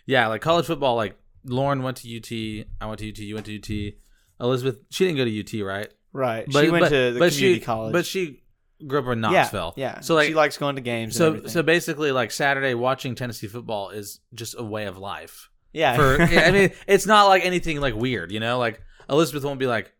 Yeah, 0.07 0.27
like 0.27 0.41
college 0.41 0.65
football. 0.65 0.95
Like 0.95 1.15
Lauren 1.43 1.83
went 1.83 1.97
to 1.97 2.17
UT, 2.17 2.65
I 2.81 2.87
went 2.87 2.99
to 2.99 3.09
UT, 3.09 3.19
you 3.19 3.35
went 3.35 3.45
to 3.45 3.55
UT. 3.55 3.93
Elizabeth, 4.39 4.79
she 4.89 5.05
didn't 5.05 5.17
go 5.17 5.25
to 5.25 5.39
UT, 5.39 5.65
right? 5.65 5.93
right. 6.11 6.51
she 6.51 6.69
went 6.69 6.85
to 6.85 7.11
the 7.11 7.19
community 7.19 7.53
she, 7.53 7.59
college. 7.59 7.93
But 7.93 8.07
she 8.07 8.41
grew 8.85 8.99
up 8.99 9.05
in 9.05 9.21
yeah, 9.21 9.29
Knoxville. 9.29 9.73
yeah. 9.77 9.99
So 9.99 10.15
like, 10.15 10.27
she 10.27 10.33
likes 10.33 10.57
going 10.57 10.75
to 10.75 10.81
games. 10.81 11.15
so 11.15 11.35
and 11.35 11.51
so 11.51 11.61
basically, 11.61 12.11
like 12.11 12.31
Saturday 12.31 12.73
watching 12.73 13.13
Tennessee 13.13 13.47
football 13.47 13.91
is 13.91 14.19
just 14.33 14.55
a 14.57 14.63
way 14.63 14.85
of 14.85 14.97
life. 14.97 15.49
Yeah. 15.75 15.95
For 15.95 16.21
I 16.23 16.51
mean, 16.51 16.71
it's 16.87 17.05
not 17.05 17.25
like 17.25 17.45
anything 17.45 17.79
like 17.79 17.93
weird, 17.95 18.31
you 18.31 18.39
know. 18.39 18.57
Like 18.57 18.81
Elizabeth 19.09 19.43
won't 19.43 19.59
be 19.59 19.67
like, 19.67 19.91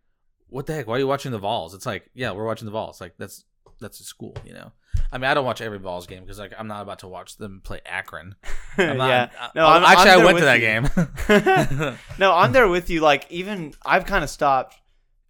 "What 0.47 0.65
the 0.65 0.73
heck? 0.73 0.87
Why 0.87 0.95
are 0.95 0.99
you 0.99 1.07
watching 1.07 1.31
the 1.31 1.37
Vols?" 1.39 1.73
It's 1.75 1.85
like, 1.85 2.09
yeah, 2.15 2.31
we're 2.31 2.45
watching 2.45 2.65
the 2.65 2.71
Vols. 2.71 2.99
Like 3.01 3.13
that's 3.17 3.43
that's 3.79 3.99
a 3.99 4.03
school, 4.03 4.35
you 4.45 4.53
know. 4.53 4.71
I 5.11 5.17
mean, 5.17 5.29
I 5.29 5.33
don't 5.33 5.45
watch 5.45 5.59
every 5.61 5.77
Vols 5.79 6.07
game 6.07 6.21
because 6.23 6.39
like 6.39 6.53
I'm 6.57 6.67
not 6.67 6.81
about 6.81 6.99
to 6.99 7.07
watch 7.07 7.35
them 7.37 7.61
play 7.63 7.81
Akron. 7.85 8.35
I'm 8.77 8.97
not, 8.97 9.07
yeah. 9.09 9.29
I- 9.39 9.49
No, 9.53 9.65
I- 9.67 9.75
I'm, 9.77 9.83
actually, 9.83 10.11
I'm 10.11 10.21
I 10.21 10.25
went 10.25 10.37
to 10.39 10.45
that 10.45 10.61
you. 10.61 11.85
game. 11.85 11.97
no, 12.19 12.33
I'm 12.33 12.51
there 12.53 12.67
with 12.67 12.89
you. 12.89 13.01
Like 13.01 13.25
even 13.29 13.73
I've 13.85 14.05
kind 14.05 14.23
of 14.23 14.29
stopped. 14.29 14.75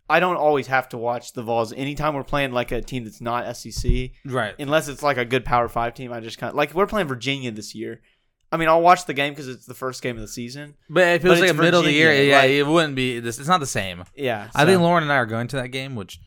I 0.08 0.20
don't 0.20 0.36
always 0.38 0.68
have 0.68 0.90
to 0.90 1.00
watch 1.00 1.34
the 1.34 1.42
Vols. 1.42 1.74
Anytime 1.74 2.14
we're 2.14 2.24
playing 2.24 2.52
like 2.52 2.72
a 2.72 2.80
team 2.80 3.06
that's 3.06 3.22
not 3.22 3.58
SEC, 3.58 4.12
Right. 4.24 4.54
unless 4.60 4.88
it's 4.88 5.02
like 5.02 5.18
a 5.18 5.25
good 5.25 5.44
Power 5.44 5.68
Five 5.68 5.96
team, 5.96 6.14
I 6.14 6.20
just 6.20 6.38
kind 6.38 6.50
of 6.52 6.56
like 6.56 6.75
we're 6.75 6.86
playing 6.86 7.08
Virginia 7.08 7.50
this 7.50 7.74
year. 7.74 8.02
I 8.52 8.58
mean, 8.58 8.70
I'll 8.70 8.82
watch 8.82 9.06
the 9.06 9.14
game 9.14 9.34
because 9.34 9.48
it's 9.48 9.66
the 9.66 9.74
first 9.74 10.02
game 10.02 10.16
of 10.16 10.22
the 10.22 10.28
season. 10.28 10.75
But 10.90 11.04
if 11.16 11.22
it 11.22 11.28
But 11.28 11.32
was 11.32 11.40
like 11.42 11.50
a 11.50 11.54
middle 11.54 11.80
of 11.82 11.86
the 11.86 11.92
year, 11.92 12.14
yeah, 12.14 12.40
like- 12.40 12.52
it 12.52 12.64
wouldn't 12.66 12.96
be. 12.96 13.20
This 13.20 13.40
it's 13.40 13.48
not 13.50 13.60
the 13.60 13.66
same. 13.66 14.04
Yeah, 14.16 14.50
I 14.56 14.66
think 14.66 14.82
Lauren 14.82 15.04
and 15.04 15.12
I 15.12 15.16
are 15.18 15.25
going 15.25 15.48
to 15.50 15.56
that 15.58 15.70
game, 15.70 15.96
which 15.96 16.20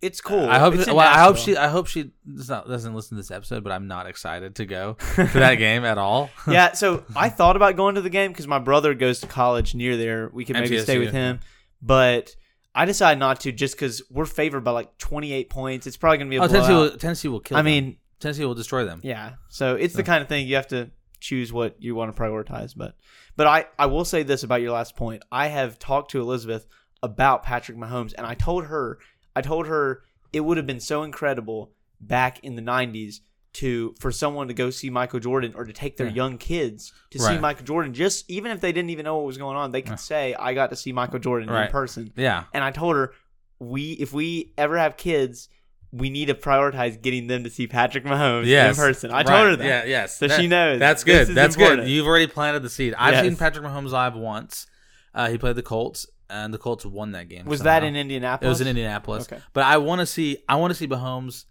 it's 0.00 0.20
cool. 0.20 0.48
I 0.48 0.58
hope. 0.58 0.74
In 0.74 0.80
Well, 0.94 0.98
I 1.00 1.22
hope 1.22 1.36
she. 1.36 1.56
I 1.56 1.68
hope 1.68 1.86
she 1.86 2.10
does 2.32 2.48
not, 2.48 2.68
doesn't 2.68 2.94
listen 2.94 3.16
to 3.16 3.22
this 3.22 3.30
episode. 3.30 3.64
But 3.64 3.72
I'm 3.72 3.88
not 3.88 4.06
excited 4.06 4.56
to 4.56 4.66
go 4.66 4.96
to 5.16 5.24
that 5.34 5.54
game 5.58 5.84
at 5.84 5.96
all. 5.98 6.30
yeah, 6.48 6.72
so 6.72 7.04
I 7.16 7.28
thought 7.30 7.56
about 7.56 7.76
going 7.76 7.94
to 7.96 8.00
the 8.00 8.10
game 8.10 8.30
because 8.32 8.46
my 8.46 8.58
brother 8.58 8.94
goes 8.94 9.20
to 9.20 9.26
college 9.26 9.74
near 9.74 9.96
there. 9.96 10.30
We 10.32 10.44
could 10.44 10.56
maybe 10.56 10.78
stay 10.78 10.98
with 10.98 11.12
him, 11.12 11.40
but 11.80 12.34
I 12.74 12.84
decided 12.84 13.18
not 13.20 13.40
to 13.40 13.52
just 13.52 13.74
because 13.74 14.02
we're 14.10 14.24
favored 14.26 14.60
by 14.64 14.70
like 14.72 14.98
28 14.98 15.50
points. 15.50 15.86
It's 15.86 15.96
probably 15.96 16.18
gonna 16.18 16.30
be 16.30 16.36
a 16.36 16.42
Oh, 16.42 16.48
Tennessee 16.48 16.72
will, 16.72 16.96
Tennessee 16.96 17.28
will 17.28 17.40
kill. 17.40 17.56
I 17.56 17.60
them. 17.60 17.66
mean, 17.66 17.96
Tennessee 18.20 18.44
will 18.44 18.54
destroy 18.54 18.84
them. 18.84 19.00
yeah. 19.02 19.32
So 19.48 19.74
it's 19.76 19.94
the 19.94 20.02
kind 20.02 20.22
of 20.22 20.28
thing 20.28 20.46
you 20.46 20.56
have 20.56 20.68
to 20.68 20.90
choose 21.22 21.52
what 21.52 21.76
you 21.82 21.94
want 21.94 22.14
to 22.14 22.20
prioritize. 22.22 22.74
But 22.76 22.96
but 23.36 23.46
I 23.46 23.66
I 23.78 23.86
will 23.86 24.04
say 24.04 24.22
this 24.22 24.42
about 24.42 24.60
your 24.60 24.72
last 24.72 24.96
point. 24.96 25.22
I 25.32 25.48
have 25.48 25.78
talked 25.78 26.10
to 26.12 26.20
Elizabeth 26.20 26.66
about 27.02 27.42
Patrick 27.42 27.78
Mahomes, 27.78 28.12
and 28.16 28.26
I 28.26 28.34
told 28.34 28.66
her 28.66 28.98
I 29.34 29.40
told 29.40 29.66
her 29.66 30.02
it 30.32 30.40
would 30.40 30.56
have 30.56 30.66
been 30.66 30.80
so 30.80 31.02
incredible 31.02 31.72
back 32.00 32.42
in 32.42 32.56
the 32.56 32.62
90s 32.62 33.20
to 33.54 33.94
for 34.00 34.10
someone 34.10 34.48
to 34.48 34.54
go 34.54 34.70
see 34.70 34.88
Michael 34.90 35.20
Jordan 35.20 35.52
or 35.54 35.64
to 35.64 35.72
take 35.74 35.96
their 35.98 36.06
Yeah. 36.06 36.14
young 36.14 36.38
kids 36.38 36.92
to 37.10 37.18
see 37.18 37.38
Michael 37.38 37.64
Jordan 37.66 37.92
just 37.92 38.30
even 38.30 38.50
if 38.50 38.60
they 38.62 38.72
didn't 38.72 38.90
even 38.90 39.04
know 39.04 39.16
what 39.18 39.26
was 39.26 39.36
going 39.36 39.56
on 39.58 39.72
they 39.72 39.82
could 39.82 40.00
say 40.00 40.34
I 40.34 40.54
got 40.54 40.70
to 40.70 40.76
see 40.76 40.90
Michael 40.92 41.18
Jordan 41.18 41.48
in 41.50 41.70
person 41.70 42.12
Yeah. 42.16 42.44
and 42.54 42.64
I 42.64 42.70
told 42.70 42.96
her 42.96 43.12
we 43.58 43.92
if 43.92 44.12
we 44.14 44.54
ever 44.56 44.78
have 44.78 44.96
kids 44.96 45.48
we 45.92 46.08
need 46.10 46.26
to 46.26 46.34
prioritize 46.34 47.00
getting 47.00 47.26
them 47.26 47.44
to 47.44 47.50
see 47.50 47.66
Patrick 47.66 48.04
Mahomes 48.04 48.46
Yes. 48.46 48.76
in 48.78 48.82
person 48.82 49.10
I 49.10 49.16
Right. 49.18 49.26
told 49.26 49.46
her 49.48 49.56
that 49.56 49.64
Yeah. 49.66 49.84
Yes. 49.84 50.16
So 50.18 50.26
she 50.28 50.46
knows. 50.46 50.78
That's 50.78 51.04
good. 51.04 51.28
That's 51.28 51.54
important. 51.54 51.82
good. 51.82 51.90
You've 51.90 52.06
already 52.06 52.26
planted 52.26 52.62
the 52.62 52.70
seed. 52.70 52.94
I've 52.96 53.12
Yes. 53.14 53.24
seen 53.24 53.36
Patrick 53.36 53.64
Mahomes 53.64 53.90
live 53.90 54.14
once. 54.14 54.66
Uh, 55.14 55.28
he 55.28 55.36
played 55.36 55.56
the 55.56 55.62
Colts, 55.62 56.06
and 56.30 56.54
the 56.54 56.58
Colts 56.58 56.86
won 56.86 57.12
that 57.12 57.28
game. 57.28 57.44
was 57.44 57.58
somehow. 57.58 57.80
that 57.80 57.84
in 57.86 57.94
Indianapolis 57.94 58.46
It 58.46 58.48
was 58.48 58.60
in 58.62 58.68
Indianapolis. 58.68 59.24
Okay. 59.30 59.42
But 59.52 59.64
I 59.64 59.76
want 59.76 60.00
to 60.00 60.06
see. 60.06 60.38
I 60.48 60.56
want 60.56 60.70
to 60.70 60.74
see 60.74 60.86
Mahomes 60.88 61.44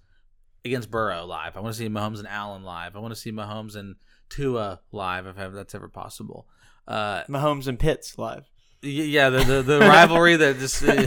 against 0.66 0.90
Burrow 0.90 1.26
live. 1.26 1.56
I 1.56 1.60
want 1.60 1.76
to 1.76 1.78
see 1.78 1.88
Mahomes 1.88 2.18
and 2.20 2.28
Allen 2.28 2.64
live. 2.64 2.96
I 2.96 3.00
want 3.00 3.14
to 3.14 3.20
see 3.20 3.32
Mahomes 3.32 3.76
and 3.76 3.96
Tua 4.30 4.80
live 4.92 5.28
if 5.28 5.36
that's 5.54 5.76
ever 5.76 5.88
possible. 5.88 6.48
Uh, 6.88 7.24
Mahomes 7.26 7.68
and 7.68 7.78
Pitts 7.80 8.18
live 8.18 8.50
yeah, 8.82 9.30
the 9.30 9.44
the, 9.44 9.62
the 9.62 9.80
rivalry 9.80 10.36
that 10.36 10.58
just 10.60 10.84
uh, 10.84 11.06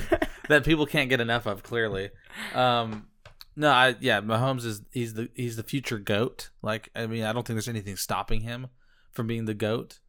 that 0.48 0.64
people 0.64 0.86
can't 0.86 1.10
get 1.10 1.20
enough 1.20 1.46
of. 1.46 1.62
Clearly, 1.64 2.10
um, 2.54 3.06
no, 3.56 3.70
I 3.70 3.96
yeah, 4.00 4.20
Mahomes 4.20 4.64
is 4.64 4.82
he's 4.90 5.14
the 5.14 5.28
he's 5.34 5.56
the 5.56 5.62
future 5.62 5.98
goat. 5.98 6.50
Like, 6.62 6.90
I 6.94 7.06
mean, 7.06 7.24
I 7.24 7.32
don't 7.32 7.46
think 7.46 7.56
there's 7.56 7.68
anything 7.68 7.96
stopping 7.96 8.40
him 8.40 8.68
from 9.12 9.26
being 9.26 9.44
the 9.44 9.54
goat. 9.54 10.00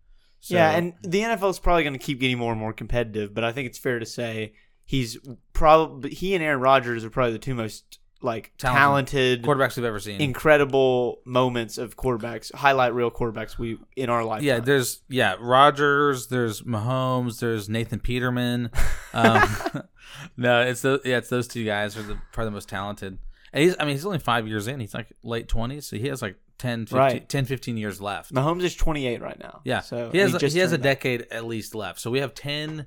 So- 0.41 0.53
yeah 0.53 0.71
and 0.71 0.93
the 1.01 1.21
NFL 1.21 1.49
is 1.49 1.59
probably 1.59 1.81
going 1.81 1.93
to 1.93 1.99
keep 1.99 2.19
getting 2.19 2.37
more 2.37 2.51
and 2.51 2.59
more 2.61 2.71
competitive 2.71 3.33
but 3.33 3.43
I 3.43 3.51
think 3.51 3.65
it's 3.67 3.79
fair 3.79 3.97
to 3.97 4.05
say 4.05 4.53
he's 4.83 5.17
probably 5.53 6.11
he 6.11 6.35
and 6.35 6.43
Aaron 6.43 6.59
Rodgers 6.59 7.03
are 7.03 7.09
probably 7.09 7.33
the 7.33 7.39
two 7.39 7.55
most 7.55 7.97
like 8.21 8.51
Talented 8.59 8.77
talented, 8.77 9.43
quarterbacks 9.43 9.75
we've 9.75 9.85
ever 9.85 9.99
seen. 9.99 10.21
incredible 10.21 11.21
moments 11.25 11.79
of 11.79 11.97
quarterbacks 11.97 12.53
highlight 12.53 12.93
real 12.93 13.09
quarterbacks 13.09 13.57
we 13.57 13.79
in 13.95 14.09
our 14.11 14.23
life 14.23 14.43
yeah, 14.43 14.59
there's 14.59 15.01
yeah 15.09 15.35
Rodgers, 15.39 16.27
there's 16.27 16.61
Mahomes, 16.61 17.39
there's 17.39 17.67
Nathan 17.67 17.99
Peterman. 17.99 18.69
Um, 19.13 19.49
no, 20.37 20.61
it's 20.61 20.81
the 20.81 21.01
yeah, 21.03 21.17
it's 21.17 21.29
those 21.29 21.47
two 21.47 21.65
guys 21.65 21.97
are 21.97 22.03
the 22.03 22.19
probably 22.31 22.49
the 22.49 22.55
most 22.55 22.69
talented. 22.69 23.17
And 23.55 23.63
he's 23.63 23.75
I 23.79 23.85
mean 23.85 23.93
he's 23.95 24.05
only 24.05 24.19
five 24.19 24.47
years 24.47 24.67
in. 24.67 24.79
He's 24.79 24.93
like 24.93 25.07
late 25.23 25.47
twenties, 25.47 25.87
so 25.87 25.95
he 25.95 26.07
has 26.09 26.21
like 26.21 26.35
10, 26.57 26.85
15, 26.85 26.97
Right. 26.97 27.27
10, 27.27 27.45
15 27.45 27.75
years 27.77 27.99
left. 27.99 28.33
Mahomes 28.33 28.63
is 28.63 28.75
28 28.75 29.21
right 29.21 29.37
now 29.39 29.59
Yeah, 29.65 29.79
so 29.81 30.09
he 30.11 30.19
has 30.19 30.33
just 30.37 30.53
he 30.55 30.59
has 30.61 30.71
a 30.71 30.77
decade 30.77 31.23
at 31.31 31.45
least 31.45 31.73
left. 31.73 31.99
So 31.99 32.11
we 32.11 32.19
have 32.19 32.33
ten, 32.35 32.85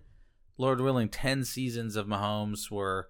Lord 0.59 0.81
willing, 0.81 1.09
ten 1.09 1.45
seasons 1.45 1.97
of 1.97 2.07
Mahomes. 2.07 2.71
Where, 2.71 3.09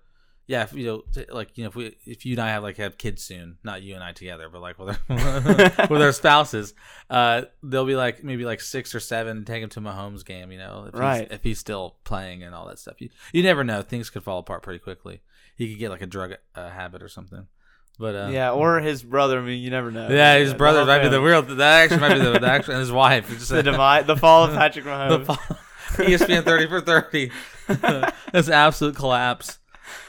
yeah, 0.48 0.62
if, 0.64 0.72
you 0.72 0.86
know, 0.86 1.02
t- 1.12 1.26
like 1.32 1.56
you 1.58 1.62
know, 1.64 1.68
if 1.68 1.76
we 1.76 1.96
if 2.04 2.24
you 2.26 2.32
and 2.34 2.40
I 2.40 2.48
have 2.48 2.62
like 2.64 2.76
have 2.78 2.96
kids 2.98 3.22
soon, 3.22 3.58
not 3.62 3.82
you 3.82 3.94
and 3.94 4.02
I 4.02 4.12
together, 4.12 4.48
but 4.48 4.60
like 4.60 4.78
with 4.78 4.98
our 5.08 5.86
with 5.90 6.02
our 6.02 6.12
spouses, 6.12 6.74
uh, 7.10 7.42
they'll 7.62 7.84
be 7.86 7.96
like 7.96 8.24
maybe 8.24 8.44
like 8.44 8.60
six 8.60 8.94
or 8.94 9.00
seven. 9.00 9.44
Take 9.44 9.62
him 9.62 9.68
to 9.70 9.80
Mahomes 9.80 10.24
game, 10.24 10.50
you 10.50 10.58
know, 10.58 10.86
if 10.88 10.94
he's, 10.94 11.00
Right. 11.00 11.28
if 11.30 11.42
he's 11.44 11.58
still 11.60 11.96
playing 12.04 12.42
and 12.42 12.54
all 12.54 12.66
that 12.68 12.78
stuff. 12.80 13.00
You 13.00 13.10
you 13.32 13.42
never 13.42 13.62
know; 13.62 13.82
things 13.82 14.10
could 14.10 14.22
fall 14.24 14.38
apart 14.40 14.62
pretty 14.64 14.78
quickly. 14.80 15.20
He 15.56 15.70
could 15.70 15.78
get 15.78 15.90
like 15.90 16.02
a 16.02 16.06
drug 16.06 16.34
uh, 16.54 16.70
habit 16.70 17.02
or 17.02 17.08
something. 17.08 17.46
But 17.98 18.14
uh, 18.14 18.28
yeah 18.30 18.52
or 18.52 18.78
his 18.80 19.02
brother 19.02 19.40
I 19.40 19.42
mean 19.42 19.60
you 19.60 19.70
never 19.70 19.90
know 19.90 20.08
yeah, 20.08 20.36
his 20.36 20.54
brother 20.54 20.80
The 20.80 20.86
might 20.86 21.02
be 21.02 21.08
the 21.08 21.20
real. 21.20 21.42
That 21.42 21.82
actually 21.82 22.00
might 22.00 22.14
be 22.14 22.20
the, 22.20 22.38
the 22.38 22.46
actual, 22.46 22.74
and 22.74 22.80
his 22.80 22.92
wife. 22.92 23.28
Just 23.28 23.48
the 23.50 23.62
demise, 23.62 24.06
the 24.06 24.16
fall 24.16 24.44
of 24.44 24.54
Patrick 24.54 24.84
the 24.86 24.90
Mahomes. 24.90 25.26
fall- 25.26 25.36
ESPN 25.96 26.44
thirty 26.44 26.66
for 26.68 26.80
thirty. 26.80 27.30
That's 27.66 28.46
an 28.48 28.54
absolute 28.54 28.94
collapse. 28.94 29.58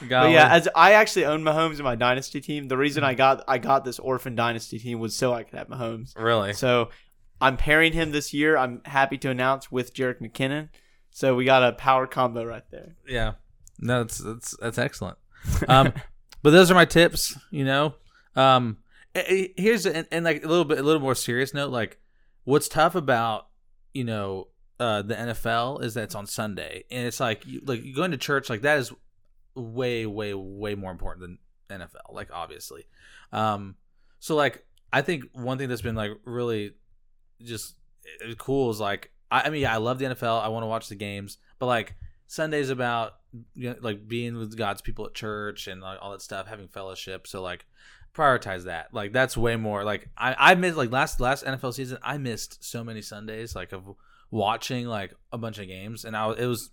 Yeah, 0.08 0.48
as 0.50 0.68
I 0.74 0.92
actually 0.92 1.24
own 1.24 1.42
Mahomes 1.42 1.78
in 1.78 1.84
my 1.84 1.94
dynasty 1.94 2.40
team. 2.40 2.68
The 2.68 2.76
reason 2.76 3.02
I 3.02 3.14
got 3.14 3.44
I 3.48 3.58
got 3.58 3.84
this 3.84 3.98
orphan 3.98 4.34
dynasty 4.34 4.78
team 4.78 4.98
was 5.00 5.16
so 5.16 5.32
I 5.32 5.42
could 5.42 5.58
have 5.58 5.68
Mahomes. 5.68 6.16
really. 6.16 6.52
So 6.52 6.90
I'm 7.40 7.56
pairing 7.56 7.92
him 7.92 8.12
this 8.12 8.32
year. 8.32 8.56
I'm 8.56 8.82
happy 8.84 9.18
to 9.18 9.30
announce 9.30 9.70
with 9.72 9.94
Jerick 9.94 10.20
McKinnon. 10.20 10.68
So 11.10 11.34
we 11.34 11.44
got 11.44 11.62
a 11.64 11.72
power 11.72 12.06
combo 12.06 12.44
right 12.44 12.62
there. 12.70 12.96
Yeah, 13.06 13.32
no, 13.78 14.04
that's 14.04 14.18
that's 14.18 14.56
that's 14.60 14.78
excellent. 14.78 15.18
Um, 15.66 15.92
but 16.42 16.50
those 16.50 16.70
are 16.70 16.74
my 16.74 16.84
tips. 16.84 17.36
You 17.50 17.64
know, 17.64 17.94
um, 18.36 18.78
here's 19.14 19.86
and, 19.86 20.06
and 20.10 20.24
like 20.24 20.44
a 20.44 20.48
little 20.48 20.64
bit 20.64 20.78
a 20.78 20.82
little 20.82 21.02
more 21.02 21.14
serious 21.14 21.54
note. 21.54 21.70
Like, 21.70 21.98
what's 22.44 22.68
tough 22.68 22.94
about 22.94 23.48
you 23.92 24.04
know 24.04 24.48
uh, 24.78 25.02
the 25.02 25.14
NFL 25.14 25.82
is 25.82 25.94
that 25.94 26.04
it's 26.04 26.14
on 26.14 26.26
Sunday, 26.26 26.84
and 26.90 27.06
it's 27.06 27.20
like 27.20 27.46
you, 27.46 27.60
like 27.64 27.82
going 27.94 28.12
to 28.12 28.16
church 28.16 28.48
like 28.48 28.62
that 28.62 28.78
is 28.78 28.92
way 29.54 30.06
way 30.06 30.34
way 30.34 30.74
more 30.74 30.90
important 30.90 31.38
than 31.68 31.80
NFL. 31.80 32.12
Like 32.14 32.30
obviously, 32.32 32.86
um, 33.32 33.76
so 34.18 34.36
like 34.36 34.64
I 34.92 35.02
think 35.02 35.24
one 35.32 35.58
thing 35.58 35.68
that's 35.68 35.82
been 35.82 35.96
like 35.96 36.12
really 36.24 36.72
just 37.42 37.74
eh, 38.24 38.34
cool 38.38 38.70
is 38.70 38.80
like 38.80 39.10
I, 39.30 39.42
I 39.42 39.50
mean 39.50 39.66
I 39.66 39.76
love 39.76 39.98
the 39.98 40.06
NFL. 40.06 40.42
I 40.42 40.48
want 40.48 40.62
to 40.62 40.68
watch 40.68 40.88
the 40.88 40.94
games, 40.94 41.38
but 41.58 41.66
like 41.66 41.94
Sunday's 42.26 42.70
about 42.70 43.14
you 43.54 43.70
know, 43.70 43.76
like 43.80 44.08
being 44.08 44.36
with 44.36 44.56
God's 44.56 44.82
people 44.82 45.06
at 45.06 45.14
church 45.14 45.66
and 45.68 45.80
like 45.80 45.98
all 46.00 46.12
that 46.12 46.22
stuff, 46.22 46.46
having 46.46 46.68
fellowship. 46.68 47.26
So 47.26 47.42
like 47.42 47.64
prioritize 48.14 48.64
that. 48.64 48.92
Like 48.92 49.12
that's 49.12 49.36
way 49.36 49.56
more. 49.56 49.84
Like 49.84 50.08
I 50.16 50.34
I 50.38 50.54
missed 50.54 50.76
like 50.76 50.90
last 50.90 51.20
last 51.20 51.44
NFL 51.44 51.74
season. 51.74 51.98
I 52.02 52.18
missed 52.18 52.64
so 52.64 52.82
many 52.84 53.02
Sundays 53.02 53.54
like 53.54 53.72
of 53.72 53.82
watching 54.30 54.86
like 54.86 55.14
a 55.32 55.38
bunch 55.38 55.58
of 55.58 55.66
games, 55.66 56.04
and 56.04 56.16
I 56.16 56.26
was- 56.26 56.38
it 56.38 56.46
was. 56.46 56.70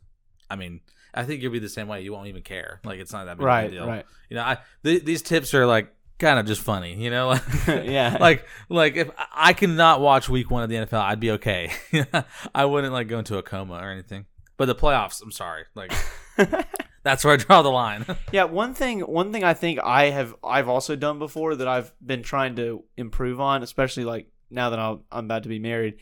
I 0.49 0.55
mean, 0.55 0.79
I 1.13 1.23
think 1.25 1.41
you'll 1.41 1.51
be 1.51 1.59
the 1.59 1.67
same 1.69 1.87
way. 1.87 2.01
You 2.01 2.13
won't 2.13 2.27
even 2.27 2.41
care. 2.41 2.79
Like 2.85 2.99
it's 2.99 3.11
not 3.11 3.25
that 3.25 3.37
big 3.37 3.41
of 3.41 3.45
a 3.45 3.47
Right, 3.47 3.71
deal. 3.71 3.85
right. 3.85 4.05
You 4.29 4.35
know, 4.37 4.43
I 4.43 4.57
th- 4.83 5.03
these 5.03 5.21
tips 5.21 5.53
are 5.53 5.65
like 5.65 5.93
kind 6.19 6.39
of 6.39 6.45
just 6.45 6.61
funny. 6.61 6.95
You 6.95 7.09
know, 7.09 7.27
like 7.27 7.43
Yeah. 7.67 8.17
like 8.19 8.45
like 8.69 8.95
if 8.95 9.09
I- 9.17 9.49
I 9.49 9.53
cannot 9.53 9.99
watch 10.01 10.29
week 10.29 10.49
one 10.49 10.63
of 10.63 10.69
the 10.69 10.75
NFL, 10.77 11.01
I'd 11.01 11.19
be 11.19 11.31
okay. 11.31 11.71
I 12.55 12.65
wouldn't 12.65 12.93
like 12.93 13.07
go 13.09 13.19
into 13.19 13.37
a 13.37 13.43
coma 13.43 13.73
or 13.75 13.91
anything. 13.91 14.25
But 14.55 14.65
the 14.67 14.75
playoffs, 14.75 15.21
I'm 15.21 15.31
sorry, 15.31 15.65
like 15.75 15.91
that's 17.03 17.23
where 17.23 17.33
I 17.33 17.37
draw 17.37 17.61
the 17.61 17.69
line. 17.69 18.05
Yeah, 18.31 18.43
one 18.45 18.73
thing 18.73 18.99
one 19.01 19.31
thing 19.31 19.43
I 19.43 19.53
think 19.53 19.79
I 19.83 20.05
have 20.09 20.35
I've 20.43 20.67
also 20.69 20.95
done 20.95 21.19
before 21.19 21.55
that 21.55 21.67
I've 21.67 21.91
been 22.05 22.23
trying 22.23 22.55
to 22.57 22.83
improve 22.97 23.39
on, 23.39 23.63
especially 23.63 24.03
like 24.05 24.27
now 24.49 24.69
that 24.69 24.79
I'll, 24.79 25.03
I'm 25.11 25.25
about 25.25 25.43
to 25.43 25.49
be 25.49 25.59
married, 25.59 25.95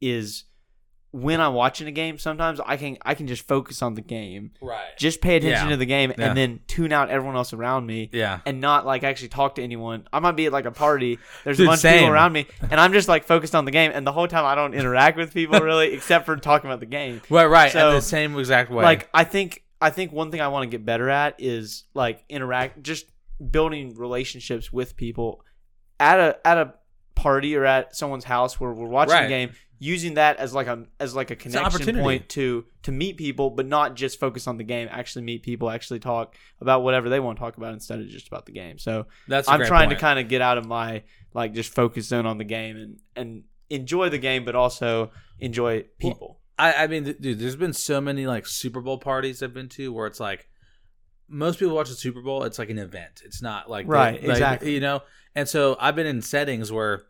is 0.00 0.44
when 1.14 1.42
I'm 1.42 1.52
watching 1.52 1.86
a 1.88 1.90
game. 1.90 2.16
Sometimes 2.18 2.58
I 2.64 2.76
can 2.78 2.96
I 3.02 3.14
can 3.14 3.26
just 3.26 3.46
focus 3.46 3.82
on 3.82 3.94
the 3.94 4.00
game, 4.00 4.52
right. 4.62 4.96
just 4.96 5.20
pay 5.20 5.36
attention 5.36 5.66
Yeah. 5.66 5.70
to 5.72 5.76
the 5.76 5.84
game, 5.86 6.12
Yeah. 6.16 6.28
and 6.28 6.36
then 6.38 6.60
tune 6.68 6.90
out 6.92 7.10
everyone 7.10 7.36
else 7.36 7.52
around 7.52 7.84
me. 7.86 8.08
Yeah. 8.12 8.40
and 8.46 8.60
not 8.62 8.86
like 8.86 9.04
actually 9.04 9.28
talk 9.28 9.56
to 9.56 9.62
anyone. 9.62 10.06
I 10.12 10.20
might 10.20 10.36
be 10.36 10.46
at 10.46 10.52
like 10.52 10.64
a 10.64 10.70
party. 10.70 11.18
There's 11.44 11.58
Dude, 11.58 11.66
a 11.66 11.70
bunch 11.70 11.84
of 11.84 11.92
people 11.92 12.08
around 12.08 12.32
me, 12.32 12.46
and 12.70 12.80
I'm 12.80 12.92
just 12.94 13.08
like 13.08 13.24
focused 13.24 13.54
on 13.54 13.66
the 13.66 13.70
game. 13.70 13.90
And 13.92 14.06
the 14.06 14.12
whole 14.12 14.26
time 14.28 14.46
I 14.46 14.54
don't 14.54 14.72
interact 14.74 15.18
with 15.18 15.34
people 15.34 15.60
really, 15.70 15.92
except 15.92 16.24
for 16.24 16.34
talking 16.36 16.70
about 16.70 16.80
the 16.80 16.86
game. 16.86 17.20
Right. 17.28 17.44
Right. 17.46 17.72
So, 17.72 17.88
in 17.90 17.94
the 17.96 18.00
same 18.00 18.38
exact 18.38 18.70
way. 18.70 18.82
Like 18.82 19.10
I 19.12 19.24
think 19.24 19.61
I 19.82 19.90
think 19.90 20.12
one 20.12 20.30
thing 20.30 20.40
I 20.40 20.48
want 20.48 20.62
to 20.70 20.70
get 20.76 20.84
better 20.86 21.10
at 21.10 21.34
is 21.38 21.84
like 21.94 22.24
interact, 22.28 22.82
just 22.82 23.06
building 23.50 23.94
relationships 23.96 24.72
with 24.72 24.96
people 24.96 25.44
at 25.98 26.18
a 26.20 26.46
at 26.46 26.56
a 26.58 26.74
party 27.14 27.54
or 27.56 27.64
at 27.64 27.94
someone's 27.94 28.24
house 28.24 28.58
where 28.60 28.72
we're 28.72 28.88
watching 28.88 29.14
Right. 29.14 29.24
a 29.24 29.28
game. 29.28 29.50
Using 29.78 30.14
that 30.14 30.36
as 30.36 30.54
like 30.54 30.68
a 30.68 30.84
as 31.00 31.16
like 31.16 31.32
a 31.32 31.36
connection 31.36 31.96
point 31.98 32.28
to 32.30 32.64
to 32.84 32.92
meet 32.92 33.16
people, 33.16 33.50
but 33.50 33.66
not 33.66 33.96
just 33.96 34.20
focus 34.20 34.46
on 34.46 34.56
the 34.56 34.62
game. 34.62 34.86
Actually 34.88 35.22
meet 35.22 35.42
people. 35.42 35.68
Actually 35.68 35.98
talk 35.98 36.36
about 36.60 36.84
whatever 36.84 37.08
they 37.08 37.18
want 37.18 37.36
to 37.36 37.40
talk 37.40 37.56
about 37.56 37.72
instead 37.74 37.98
of 37.98 38.06
just 38.06 38.28
about 38.28 38.46
the 38.46 38.52
game. 38.52 38.78
So 38.78 39.06
that's. 39.26 39.48
I'm 39.48 39.64
trying 39.66 39.88
to 39.90 39.96
kind 39.96 40.20
of 40.20 40.28
get 40.28 40.40
out 40.40 40.56
of 40.56 40.66
my 40.66 41.02
like 41.34 41.52
just 41.52 41.74
focus 41.74 42.06
zone 42.06 42.26
on 42.26 42.38
the 42.38 42.44
game 42.44 42.76
and 42.76 42.98
and 43.16 43.42
enjoy 43.70 44.08
the 44.08 44.18
game, 44.18 44.44
but 44.44 44.54
also 44.54 45.10
enjoy 45.40 45.82
people. 45.98 46.38
I, 46.62 46.84
I 46.84 46.86
mean, 46.86 47.04
dude, 47.04 47.40
there's 47.40 47.56
been 47.56 47.72
so 47.72 48.00
many 48.00 48.26
like 48.26 48.46
Super 48.46 48.80
Bowl 48.80 48.98
parties 48.98 49.42
I've 49.42 49.52
been 49.52 49.68
to 49.70 49.92
where 49.92 50.06
it's 50.06 50.20
like 50.20 50.48
most 51.28 51.58
people 51.58 51.74
watch 51.74 51.88
the 51.88 51.96
Super 51.96 52.22
Bowl. 52.22 52.44
It's 52.44 52.58
like 52.58 52.70
an 52.70 52.78
event. 52.78 53.22
It's 53.24 53.42
not 53.42 53.68
like 53.68 53.88
Right, 53.88 54.22
like, 54.22 54.30
exactly. 54.30 54.72
You 54.72 54.80
know, 54.80 55.02
and 55.34 55.48
so 55.48 55.76
I've 55.80 55.96
been 55.96 56.06
in 56.06 56.22
settings 56.22 56.70
where 56.70 57.02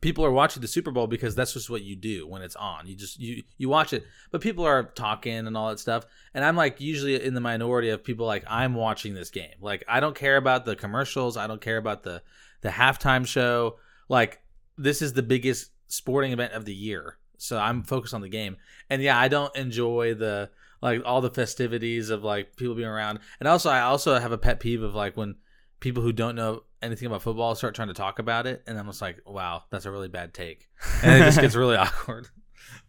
people 0.00 0.24
are 0.24 0.30
watching 0.30 0.60
the 0.60 0.68
Super 0.68 0.92
Bowl 0.92 1.08
because 1.08 1.34
that's 1.34 1.52
just 1.52 1.68
what 1.68 1.82
you 1.82 1.96
do 1.96 2.28
when 2.28 2.42
it's 2.42 2.54
on. 2.54 2.86
You 2.86 2.94
just 2.94 3.18
you 3.18 3.42
you 3.58 3.68
watch 3.68 3.92
it, 3.92 4.04
but 4.30 4.40
people 4.40 4.64
are 4.64 4.84
talking 4.84 5.34
and 5.34 5.56
all 5.56 5.70
that 5.70 5.80
stuff. 5.80 6.06
And 6.32 6.44
I'm 6.44 6.54
like 6.54 6.80
usually 6.80 7.20
in 7.20 7.34
the 7.34 7.40
minority 7.40 7.90
of 7.90 8.04
people 8.04 8.24
like 8.24 8.44
I'm 8.46 8.74
watching 8.74 9.14
this 9.14 9.30
game. 9.30 9.56
Like 9.60 9.82
I 9.88 9.98
don't 9.98 10.14
care 10.14 10.36
about 10.36 10.64
the 10.64 10.76
commercials. 10.76 11.36
I 11.36 11.48
don't 11.48 11.60
care 11.60 11.78
about 11.78 12.04
the 12.04 12.22
the 12.60 12.68
halftime 12.68 13.26
show. 13.26 13.78
Like 14.08 14.40
this 14.78 15.02
is 15.02 15.12
the 15.12 15.24
biggest 15.24 15.72
sporting 15.88 16.30
event 16.32 16.52
of 16.52 16.66
the 16.66 16.74
year. 16.74 17.18
So 17.38 17.58
I'm 17.58 17.82
focused 17.82 18.14
on 18.14 18.20
the 18.20 18.28
game. 18.28 18.56
And 18.90 19.02
yeah, 19.02 19.18
I 19.18 19.28
don't 19.28 19.54
enjoy 19.56 20.14
the 20.14 20.50
like 20.82 21.02
all 21.04 21.20
the 21.20 21.30
festivities 21.30 22.10
of 22.10 22.22
like 22.22 22.56
people 22.56 22.74
being 22.74 22.88
around. 22.88 23.20
And 23.40 23.48
also 23.48 23.70
I 23.70 23.80
also 23.80 24.18
have 24.18 24.32
a 24.32 24.38
pet 24.38 24.60
peeve 24.60 24.82
of 24.82 24.94
like 24.94 25.16
when 25.16 25.36
people 25.80 26.02
who 26.02 26.12
don't 26.12 26.36
know 26.36 26.62
anything 26.82 27.06
about 27.06 27.22
football 27.22 27.54
start 27.54 27.74
trying 27.74 27.88
to 27.88 27.94
talk 27.94 28.18
about 28.18 28.46
it 28.46 28.62
and 28.66 28.78
I'm 28.78 28.86
just 28.86 29.02
like, 29.02 29.20
wow, 29.26 29.64
that's 29.70 29.86
a 29.86 29.90
really 29.90 30.08
bad 30.08 30.34
take. 30.34 30.68
And 31.02 31.22
it 31.22 31.26
just 31.26 31.40
gets 31.40 31.54
really 31.56 31.76
awkward. 31.76 32.28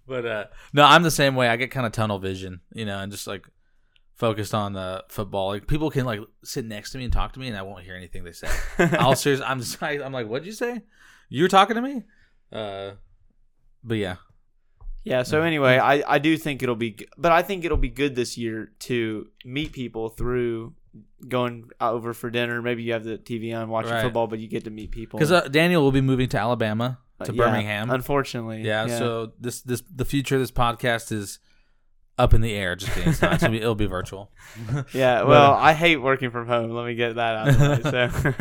But 0.08 0.26
uh 0.26 0.46
no, 0.72 0.86
I'm 0.86 1.04
the 1.04 1.12
same 1.12 1.36
way. 1.36 1.50
I 1.50 1.58
get 1.58 1.70
kind 1.70 1.86
of 1.86 1.92
tunnel 1.92 2.18
vision, 2.18 2.62
you 2.74 2.86
know, 2.86 3.00
and 3.00 3.12
just 3.12 3.28
like 3.28 3.46
focused 4.16 4.54
on 4.54 4.72
the 4.72 5.04
football. 5.10 5.50
Like 5.50 5.68
people 5.68 5.92
can 5.92 6.06
like 6.06 6.22
sit 6.46 6.64
next 6.66 6.92
to 6.92 6.98
me 6.98 7.04
and 7.04 7.12
talk 7.12 7.34
to 7.34 7.40
me 7.42 7.50
and 7.50 7.58
I 7.58 7.62
won't 7.62 7.84
hear 7.84 7.96
anything 7.96 8.24
they 8.24 8.32
say. 8.32 8.48
I'll 8.80 9.16
seriously 9.16 9.46
I'm 9.46 9.60
just 9.60 9.82
like 9.82 10.02
I'm 10.02 10.14
like, 10.14 10.28
what'd 10.28 10.46
you 10.46 10.54
say? 10.54 10.82
You 11.28 11.44
were 11.44 11.50
talking 11.50 11.76
to 11.76 11.82
me? 11.82 12.04
Uh 12.52 12.92
but 13.84 13.98
yeah. 13.98 14.16
Yeah. 15.08 15.24
So 15.24 15.41
anyway, 15.41 15.78
I 15.78 16.04
I 16.15 16.20
do 16.20 16.38
think 16.38 16.62
it'll 16.63 16.76
be, 16.76 16.98
but 17.17 17.32
I 17.32 17.41
think 17.41 17.65
it'll 17.65 17.78
be 17.78 17.89
good 17.89 18.15
this 18.15 18.38
year 18.38 18.72
to 18.80 19.28
meet 19.46 19.72
people 19.72 20.10
through 20.10 20.74
going 21.28 21.70
over 21.80 22.13
for 22.13 22.30
dinner. 22.30 22.62
Maybe 22.62 22.84
you 22.84 22.93
have 22.93 23.04
the 23.04 23.17
TV 23.17 23.56
on 23.58 23.70
watching 23.70 23.91
Right. 23.91 24.04
football, 24.04 24.28
but 24.28 24.39
you 24.39 24.48
get 24.48 24.63
to 24.65 24.70
meet 24.70 24.91
people. 24.91 25.17
Because 25.20 25.32
uh, 25.32 25.41
Daniel 25.48 25.82
will 25.84 25.91
be 25.91 26.02
moving 26.02 26.28
to 26.30 26.38
Alabama 26.39 27.00
to 27.24 27.32
Uh, 27.32 27.34
yeah, 27.34 27.43
Birmingham. 27.46 27.89
Unfortunately. 27.89 28.63
yeah, 28.63 28.88
so 28.88 29.32
this 29.39 29.62
this 29.62 29.82
the 29.93 30.06
future 30.06 30.36
of 30.36 30.41
this 30.41 30.52
podcast 30.52 31.12
is 31.12 31.39
up 32.20 32.34
in 32.34 32.41
the 32.41 32.54
air. 32.54 32.76
Just 32.76 32.91
kidding. 32.93 33.10
It's 33.10 33.22
not. 33.22 33.34
It's 33.34 33.43
gonna 33.43 33.52
be, 33.52 33.62
it'll 33.62 33.76
be 33.76 33.86
virtual. 33.86 34.32
yeah. 34.93 35.22
Well, 35.32 35.54
I 35.54 35.74
hate 35.74 35.98
working 35.98 36.32
from 36.32 36.48
home. 36.48 36.72
Let 36.72 36.86
me 36.86 36.96
get 36.96 37.15
that 37.15 37.36
out 37.36 37.48
of 37.50 37.60
the 37.60 37.70
way. 37.70 37.91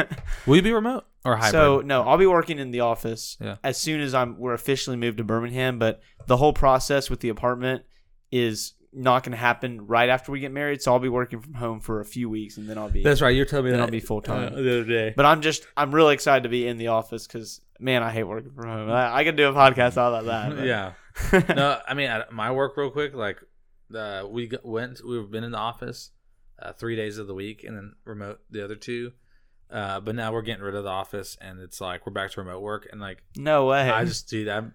So. 0.05 0.07
Will 0.47 0.57
you 0.57 0.63
be 0.63 0.73
remote 0.73 1.05
or 1.27 1.37
hybrid? 1.37 1.53
So 1.53 1.81
no, 1.81 2.03
I'll 2.03 2.19
be 2.19 2.27
working 2.27 2.59
in 2.59 2.71
the 2.71 2.81
office 2.81 3.37
Yeah. 3.41 3.57
as 3.65 3.77
soon 3.79 4.01
as 4.01 4.15
I'm 4.15 4.39
we're 4.39 4.55
officially 4.55 4.97
moved 4.97 5.19
to 5.19 5.25
Birmingham. 5.25 5.79
But 5.79 6.01
the 6.27 6.37
whole 6.37 6.53
process 6.53 7.11
with 7.11 7.21
the 7.21 7.29
apartment 7.29 7.83
is 8.31 8.75
not 8.93 9.23
going 9.25 9.33
to 9.33 9.37
happen 9.39 9.87
right 9.87 10.09
after 10.09 10.33
we 10.33 10.41
get 10.41 10.53
married. 10.53 10.81
So 10.81 10.93
I'll 10.93 10.99
be 10.99 11.09
working 11.11 11.41
from 11.41 11.55
home 11.55 11.81
for 11.81 12.01
a 12.01 12.05
few 12.05 12.31
weeks, 12.31 12.57
and 12.57 12.69
then 12.69 12.79
I'll 12.79 12.89
be. 12.91 13.03
that's 13.03 13.21
right. 13.21 13.35
You're 13.37 13.45
telling 13.45 13.67
me 13.67 13.71
Then 13.73 13.81
that 13.81 13.87
I'll 13.87 13.91
be 13.91 14.01
full-time. 14.01 14.55
uh, 14.55 14.57
the 14.57 14.81
other 14.81 14.85
day. 14.85 15.13
but 15.17 15.27
I'm 15.27 15.43
just 15.43 15.67
I'm 15.77 15.95
really 15.95 16.15
excited 16.15 16.45
to 16.45 16.49
be 16.49 16.67
in 16.67 16.79
the 16.79 16.89
office 16.89 17.27
because 17.27 17.61
man, 17.79 18.03
I 18.03 18.11
hate 18.11 18.25
working 18.25 18.53
from 18.53 18.69
home. 18.69 18.91
I, 18.91 19.17
I 19.19 19.25
could 19.25 19.37
do 19.37 19.49
a 19.49 19.53
podcast 19.53 19.97
all 19.99 20.15
about 20.15 20.25
that. 20.27 20.57
but- 20.57 20.67
yeah. 21.47 21.55
no, 21.55 21.79
I 21.87 21.95
mean 21.95 22.09
at 22.09 22.33
my 22.33 22.51
work 22.53 22.77
real 22.77 22.91
quick. 22.91 23.15
Like, 23.15 23.39
uh, 23.95 24.25
we 24.29 24.51
went. 24.65 25.01
We've 25.07 25.31
been 25.31 25.45
in 25.45 25.53
the 25.53 25.59
office 25.59 26.11
uh, 26.61 26.73
three 26.73 26.97
days 26.97 27.19
of 27.19 27.27
the 27.27 27.35
week, 27.35 27.65
and 27.65 27.77
then 27.77 27.95
remote 28.05 28.41
the 28.51 28.65
other 28.65 28.77
two. 28.77 29.13
Uh, 29.71 30.01
but 30.01 30.15
now 30.15 30.33
we're 30.33 30.43
getting 30.43 30.63
rid 30.63 30.75
of 30.75 30.85
the 30.85 30.91
office, 30.91 31.37
and 31.41 31.61
it's 31.61 31.81
like 31.81 32.07
we're 32.07 32.13
back 32.13 32.31
to 32.33 32.41
remote 32.41 32.61
work, 32.61 32.87
and 32.91 33.01
like 33.01 33.23
no 33.37 33.67
way. 33.67 33.91
I 33.91 34.05
just 34.05 34.29
dude, 34.29 34.49
I'm, 34.49 34.75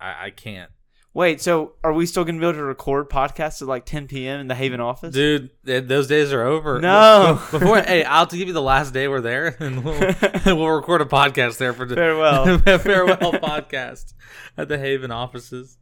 I, 0.00 0.26
I 0.26 0.30
can't, 0.30 0.70
Wait, 1.14 1.40
so 1.40 1.74
are 1.84 1.92
we 1.92 2.06
still 2.06 2.24
to 2.24 2.32
be 2.32 2.38
able 2.38 2.52
to 2.54 2.64
record 2.64 3.08
podcasts 3.08 3.62
at 3.62 3.68
like 3.68 3.86
10 3.86 4.08
p.m. 4.08 4.40
in 4.40 4.48
the 4.48 4.54
Haven 4.56 4.80
office? 4.80 5.14
dude. 5.14 5.48
th- 5.64 5.84
Those 5.84 6.08
days 6.08 6.32
are 6.32 6.42
over. 6.42 6.80
No. 6.80 7.40
before 7.52 7.80
hey, 7.82 8.02
I'll 8.02 8.26
give 8.26 8.48
you 8.48 8.52
the 8.52 8.60
last 8.60 8.92
day 8.92 9.06
we're 9.06 9.20
there, 9.20 9.56
and 9.60 9.84
we'll, 9.84 10.14
we'll 10.46 10.68
record 10.70 11.02
a 11.02 11.04
podcast 11.04 11.58
there 11.58 11.72
for 11.72 11.86
the 11.86 11.94
Farewell. 11.94 12.58
farewell 12.58 13.32
podcast 13.34 14.12
at 14.56 14.66
the 14.66 14.76
Haven 14.76 15.12
offices. 15.12 15.78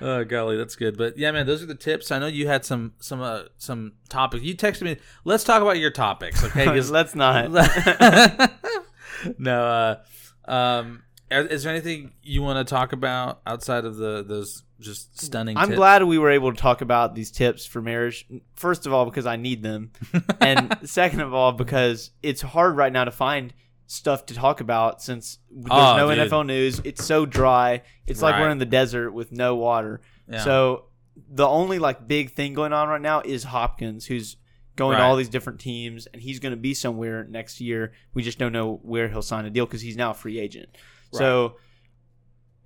Oh 0.00 0.24
golly, 0.24 0.56
that's 0.56 0.76
good. 0.76 0.98
But 0.98 1.16
yeah, 1.16 1.30
man, 1.30 1.46
those 1.46 1.62
are 1.62 1.66
the 1.66 1.74
tips. 1.74 2.10
I 2.10 2.18
know 2.18 2.26
you 2.26 2.46
had 2.46 2.64
some 2.64 2.94
some 2.98 3.20
uh, 3.20 3.44
some 3.56 3.92
topics. 4.08 4.44
You 4.44 4.54
texted 4.54 4.82
me. 4.82 4.96
Let's 5.24 5.44
talk 5.44 5.62
about 5.62 5.78
your 5.78 5.90
topics, 5.90 6.44
okay? 6.44 6.80
Let's 6.80 7.14
not. 7.14 7.50
no. 9.38 9.64
Uh, 9.66 10.50
um, 10.50 11.02
is 11.30 11.46
is 11.48 11.62
there 11.62 11.72
anything 11.72 12.12
you 12.22 12.42
want 12.42 12.66
to 12.66 12.70
talk 12.70 12.92
about 12.92 13.40
outside 13.46 13.84
of 13.84 13.96
the 13.96 14.22
those 14.22 14.62
just 14.80 15.18
stunning? 15.20 15.56
I'm 15.56 15.68
tips? 15.68 15.76
glad 15.76 16.04
we 16.04 16.18
were 16.18 16.30
able 16.30 16.52
to 16.52 16.60
talk 16.60 16.82
about 16.82 17.14
these 17.14 17.30
tips 17.30 17.66
for 17.66 17.80
marriage. 17.80 18.26
First 18.54 18.86
of 18.86 18.92
all, 18.92 19.04
because 19.06 19.26
I 19.26 19.36
need 19.36 19.62
them, 19.62 19.92
and 20.40 20.76
second 20.84 21.20
of 21.20 21.34
all, 21.34 21.52
because 21.52 22.10
it's 22.22 22.42
hard 22.42 22.76
right 22.76 22.92
now 22.92 23.04
to 23.04 23.10
find 23.10 23.52
stuff 23.86 24.26
to 24.26 24.34
talk 24.34 24.60
about 24.60 25.00
since 25.02 25.38
there's 25.50 25.68
Oh, 25.70 25.96
no 25.96 26.14
dude. 26.14 26.30
NFL 26.30 26.46
news. 26.46 26.80
It's 26.84 27.04
so 27.04 27.24
dry. 27.26 27.82
It's 28.06 28.20
like 28.22 28.34
Right. 28.34 28.42
we're 28.42 28.50
in 28.50 28.58
the 28.58 28.64
desert 28.66 29.12
with 29.12 29.30
no 29.32 29.54
water. 29.56 30.00
Yeah. 30.30 30.42
So 30.42 30.86
the 31.30 31.46
only 31.46 31.78
like 31.78 32.06
big 32.06 32.32
thing 32.32 32.52
going 32.54 32.72
on 32.72 32.88
right 32.88 33.00
now 33.00 33.20
is 33.24 33.44
Hopkins, 33.44 34.06
who's 34.06 34.36
going 34.74 34.98
to 34.98 35.02
all 35.02 35.16
these 35.16 35.30
different 35.30 35.58
teams, 35.60 36.06
and 36.06 36.20
he's 36.20 36.38
going 36.38 36.50
to 36.50 36.56
be 36.58 36.74
somewhere 36.74 37.24
next 37.24 37.60
year. 37.60 37.92
We 38.12 38.22
just 38.22 38.38
don't 38.38 38.52
know 38.52 38.78
where 38.82 39.08
he'll 39.08 39.22
sign 39.22 39.46
a 39.46 39.50
deal 39.50 39.64
because 39.64 39.80
he's 39.80 39.96
now 39.96 40.10
a 40.10 40.14
free 40.14 40.38
agent. 40.38 40.68
So 41.12 41.56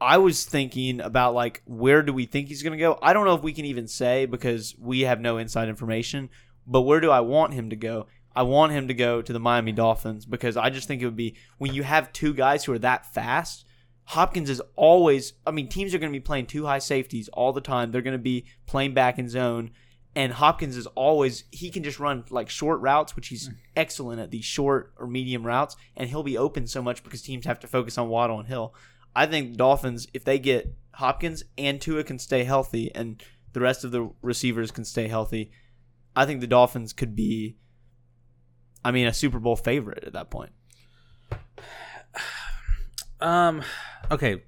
I 0.01 0.17
was 0.19 0.45
thinking 0.45 1.01
about 1.01 1.35
like 1.35 1.63
where 1.67 2.03
do 2.03 2.13
we 2.13 2.25
think 2.27 2.49
he's 2.49 2.63
going 2.63 2.73
to 2.73 2.79
go? 2.83 2.99
I 3.03 3.13
don't 3.13 3.27
know 3.27 3.35
if 3.35 3.43
we 3.43 3.53
can 3.53 3.67
even 3.67 3.87
say 3.87 4.27
because 4.27 4.75
we 4.79 5.01
have 5.03 5.21
no 5.21 5.37
inside 5.39 5.69
information. 5.69 6.31
But 6.67 6.83
where 6.83 7.01
do 7.01 7.11
I 7.11 7.21
want 7.21 7.53
him 7.55 7.71
to 7.71 7.77
go? 7.77 8.07
I 8.35 8.43
want 8.43 8.73
him 8.73 8.89
to 8.89 8.95
go 8.95 9.23
to 9.23 9.33
the 9.33 9.41
Miami 9.41 9.73
Dolphins 9.73 10.25
because 10.25 10.57
I 10.57 10.71
just 10.71 10.87
think 10.87 11.03
it 11.03 11.05
would 11.05 11.17
be 11.17 11.37
when 11.59 11.75
you 11.75 11.83
have 11.83 12.13
two 12.13 12.33
guys 12.33 12.65
who 12.65 12.73
are 12.73 12.79
that 12.79 13.13
fast. 13.13 13.65
Hopkins 14.05 14.51
is 14.51 14.63
always. 14.77 15.35
I 15.47 15.51
mean, 15.51 15.69
teams 15.69 15.95
are 15.95 15.99
going 15.99 16.13
to 16.13 16.19
be 16.19 16.23
playing 16.23 16.47
two 16.47 16.67
high 16.67 16.79
safeties 16.79 17.29
all 17.29 17.53
the 17.53 17.61
time. 17.61 17.91
They're 17.91 18.03
going 18.03 18.13
to 18.13 18.19
be 18.19 18.47
playing 18.67 18.95
back 18.95 19.19
in 19.19 19.29
zone, 19.29 19.71
and 20.17 20.33
Hopkins 20.33 20.77
is 20.77 20.87
always. 20.89 21.45
He 21.51 21.71
can 21.71 21.83
just 21.83 22.01
run 22.01 22.25
like 22.31 22.51
short 22.51 22.81
routes, 22.81 23.15
which 23.15 23.29
he's 23.29 23.49
mm. 23.49 23.55
excellent 23.77 24.21
at 24.21 24.31
these 24.31 24.45
short 24.45 24.93
or 24.99 25.07
medium 25.07 25.47
routes, 25.47 25.77
and 25.97 26.09
he'll 26.09 26.25
be 26.25 26.39
open 26.39 26.67
so 26.67 26.83
much 26.83 27.05
because 27.05 27.23
teams 27.23 27.47
have 27.47 27.61
to 27.61 27.69
focus 27.69 27.99
on 27.99 28.09
Waddle 28.09 28.39
and 28.39 28.49
Hill. 28.49 28.75
I 29.15 29.27
think 29.27 29.57
Dolphins, 29.57 30.09
if 30.13 30.25
they 30.25 30.39
get 30.39 30.75
Hopkins 30.95 31.45
and 31.57 31.81
Tua 31.81 32.05
can 32.05 32.19
stay 32.19 32.45
healthy, 32.45 32.93
and 32.95 33.23
the 33.53 33.61
rest 33.61 33.85
of 33.85 33.93
the 33.93 34.11
receivers 34.23 34.71
can 34.71 34.85
stay 34.85 35.09
healthy, 35.09 35.53
I 36.15 36.27
think 36.27 36.41
the 36.41 36.47
Dolphins 36.47 36.93
could 36.93 37.15
be. 37.15 37.57
I 38.85 38.91
mean, 38.91 39.07
a 39.07 39.13
Super 39.13 39.39
Bowl 39.39 39.57
favorite 39.57 40.05
at 40.05 40.13
that 40.15 40.31
point. 40.31 40.53
Um. 43.23 43.63
Okay. 44.11 44.45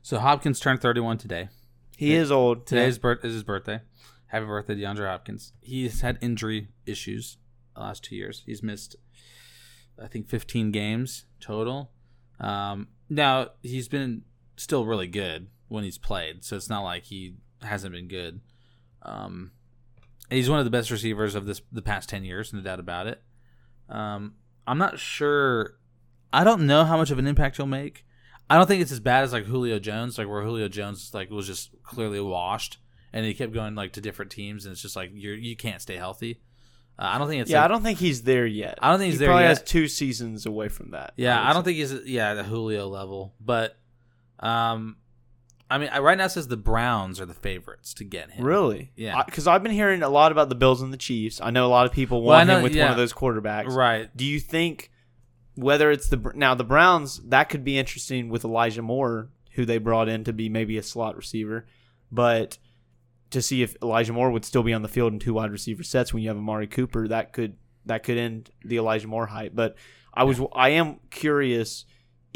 So 0.00 0.20
Hopkins 0.20 0.60
turned 0.60 0.80
31 0.80 1.18
today. 1.18 1.48
He 1.96 2.14
is 2.14 2.30
old. 2.30 2.64
Today's 2.64 2.98
birth 2.98 3.24
is 3.24 3.32
his 3.34 3.42
birthday. 3.42 3.80
Happy 4.26 4.46
birthday, 4.46 4.76
DeAndre 4.76 5.08
Hopkins. 5.08 5.52
He's 5.60 6.02
had 6.02 6.16
injury 6.20 6.68
issues 6.86 7.38
the 7.74 7.80
last 7.80 8.04
two 8.04 8.14
years. 8.14 8.42
He's 8.46 8.62
missed, 8.62 8.94
I 10.00 10.06
think, 10.06 10.28
15 10.28 10.70
games 10.70 11.24
total. 11.40 11.90
Um, 12.38 12.88
now 13.08 13.48
he's 13.62 13.88
been 13.88 14.22
still 14.56 14.84
really 14.84 15.06
good 15.06 15.48
when 15.68 15.84
he's 15.84 15.98
played, 15.98 16.44
so 16.44 16.54
it's 16.56 16.68
not 16.68 16.82
like 16.82 17.04
he 17.04 17.36
hasn't 17.62 17.92
been 17.92 18.08
good. 18.08 18.40
Um, 19.02 19.52
he's 20.30 20.50
one 20.50 20.58
of 20.58 20.64
the 20.64 20.70
best 20.70 20.90
receivers 20.90 21.34
of 21.34 21.46
this 21.46 21.62
the 21.72 21.82
past 21.82 22.08
10 22.08 22.24
years, 22.24 22.52
no 22.52 22.60
doubt 22.60 22.80
about 22.80 23.06
it. 23.06 23.22
Um, 23.88 24.34
I'm 24.66 24.78
not 24.78 24.98
sure. 24.98 25.74
I 26.32 26.44
don't 26.44 26.66
know 26.66 26.84
how 26.84 26.96
much 26.96 27.10
of 27.10 27.18
an 27.18 27.26
impact 27.26 27.56
he'll 27.56 27.66
make. 27.66 28.04
I 28.48 28.56
don't 28.56 28.66
think 28.66 28.82
it's 28.82 28.92
as 28.92 29.00
bad 29.00 29.24
as 29.24 29.32
like 29.32 29.44
Julio 29.44 29.78
Jones, 29.78 30.18
like 30.18 30.28
where 30.28 30.42
Julio 30.42 30.68
Jones 30.68 31.10
like 31.12 31.30
was 31.30 31.46
just 31.46 31.70
clearly 31.82 32.20
washed, 32.20 32.78
and 33.12 33.24
he 33.26 33.34
kept 33.34 33.52
going 33.52 33.74
like 33.74 33.92
to 33.94 34.00
different 34.00 34.30
teams, 34.30 34.64
and 34.66 34.72
it's 34.72 34.82
just 34.82 34.96
like 34.96 35.10
you're 35.14 35.34
you 35.34 35.56
can't 35.56 35.80
stay 35.82 35.96
healthy. 35.96 36.40
Uh, 36.98 37.10
I 37.12 37.18
don't 37.18 37.28
think 37.28 37.42
it's 37.42 37.50
yeah, 37.50 37.58
like- 37.62 37.64
I 37.66 37.68
don't 37.68 37.82
think 37.82 37.98
he's 37.98 38.22
there 38.22 38.46
yet. 38.46 38.78
I 38.80 38.90
don't 38.90 38.98
think 38.98 39.10
he's 39.10 39.18
he 39.20 39.24
there 39.26 39.28
probably 39.28 39.44
yet. 39.44 39.48
has 39.58 39.62
two 39.62 39.88
seasons 39.88 40.46
away 40.46 40.68
from 40.68 40.92
that. 40.92 41.12
Yeah, 41.16 41.38
would 41.40 41.50
I 41.50 41.52
don't 41.52 41.64
think 41.64 41.76
he's 41.76 41.92
yeah 42.06 42.34
the 42.34 42.44
Julio 42.44 42.88
level, 42.88 43.34
but 43.40 43.76
um, 44.40 44.96
I 45.68 45.78
mean, 45.78 45.90
right 46.00 46.16
now 46.16 46.26
it 46.26 46.30
says 46.30 46.46
the 46.48 46.56
Browns 46.56 47.20
are 47.20 47.26
the 47.26 47.34
favorites 47.34 47.92
to 47.94 48.04
get 48.04 48.30
him. 48.30 48.44
Really? 48.44 48.92
Yeah. 48.94 49.22
Because 49.24 49.46
I've 49.48 49.62
been 49.64 49.72
hearing 49.72 50.02
a 50.02 50.08
lot 50.08 50.30
about 50.30 50.48
the 50.48 50.54
Bills 50.54 50.80
and 50.80 50.92
the 50.92 50.96
Chiefs. 50.96 51.40
I 51.40 51.50
know 51.50 51.66
a 51.66 51.68
lot 51.68 51.86
of 51.86 51.92
people 51.92 52.22
Well, 52.22 52.36
want 52.36 52.46
know- 52.48 52.58
him 52.58 52.62
with 52.62 52.74
yeah. 52.74 52.84
one 52.84 52.92
of 52.92 52.96
those 52.96 53.12
quarterbacks. 53.12 53.68
Right. 53.74 54.14
Do 54.16 54.24
you 54.24 54.38
think 54.38 54.90
whether 55.56 55.90
it's 55.90 56.08
the 56.08 56.32
now 56.34 56.54
the 56.54 56.64
Browns 56.64 57.18
that 57.24 57.48
could 57.48 57.64
be 57.64 57.78
interesting 57.78 58.28
with 58.28 58.44
Elijah 58.44 58.82
Moore, 58.82 59.30
who 59.52 59.64
they 59.64 59.78
brought 59.78 60.08
in 60.08 60.22
to 60.24 60.32
be 60.32 60.48
maybe 60.48 60.78
a 60.78 60.82
slot 60.82 61.16
receiver, 61.16 61.66
but 62.12 62.58
to 63.30 63.42
see 63.42 63.62
if 63.62 63.74
Elijah 63.82 64.12
Moore 64.12 64.30
would 64.30 64.44
still 64.44 64.62
be 64.62 64.72
on 64.72 64.82
the 64.82 64.88
field 64.88 65.12
in 65.12 65.18
two 65.18 65.34
wide 65.34 65.50
receiver 65.50 65.82
sets 65.82 66.14
when 66.14 66.22
you 66.22 66.28
have 66.28 66.36
Amari 66.36 66.68
Cooper, 66.68 67.08
that 67.08 67.32
could 67.32 67.56
that 67.86 68.02
could 68.04 68.18
end 68.18 68.50
the 68.64 68.76
Elijah 68.76 69.08
Moore 69.08 69.26
hype. 69.26 69.52
But 69.54 69.76
I 70.14 70.22
was 70.24 70.40
I 70.54 70.68
am 70.70 71.00
curious 71.10 71.84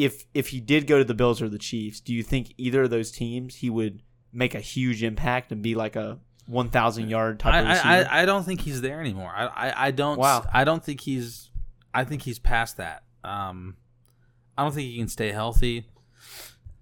if 0.05 0.25
if 0.35 0.49
he 0.49 0.61
did 0.61 0.87
go 0.87 0.99
to 0.99 1.05
the 1.05 1.15
Bills 1.15 1.43
or 1.43 1.49
the 1.49 1.59
Chiefs, 1.59 2.01
do 2.01 2.15
you 2.15 2.23
think 2.23 2.55
either 2.57 2.83
of 2.83 2.91
those 2.91 3.11
teams 3.11 3.57
he 3.57 3.71
would 3.71 4.03
make 4.33 4.55
a 4.55 4.61
huge 4.61 5.03
impact 5.03 5.53
and 5.53 5.63
be 5.63 5.75
like 5.75 5.97
a 5.97 6.19
one 6.47 6.69
thousand 6.69 7.09
yard 7.09 7.39
type 7.39 7.55
I, 7.55 7.61
of 7.61 7.67
I, 7.67 7.71
receiver. 7.71 8.09
I, 8.11 8.23
I 8.23 8.25
don't 8.25 8.45
think 8.45 8.61
he's 8.61 8.81
there 8.81 9.01
anymore. 9.01 9.33
I, 9.35 9.47
I, 9.47 9.87
I 9.87 9.91
don't. 9.91 10.19
Wow. 10.19 10.45
I 10.53 10.65
don't 10.65 10.85
think 10.85 11.01
he's. 11.01 11.51
I 11.95 12.05
think 12.05 12.23
he's 12.23 12.39
past 12.39 12.77
that. 12.77 13.05
Um, 13.25 13.77
I 14.57 14.63
don't 14.63 14.73
think 14.73 14.89
he 14.89 14.99
can 14.99 15.09
stay 15.09 15.33
healthy, 15.33 15.87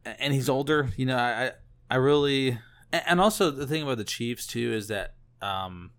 and 0.04 0.32
he's 0.32 0.48
older. 0.48 0.90
You 0.96 1.06
know, 1.06 1.16
I, 1.16 1.46
I, 1.46 1.52
I 1.90 1.96
really, 1.96 2.58
and 2.92 3.20
also 3.20 3.50
the 3.50 3.66
thing 3.66 3.82
about 3.82 3.98
the 3.98 4.04
Chiefs 4.04 4.46
too 4.46 4.72
is 4.72 4.88
that 4.88 5.14
um, 5.40 5.90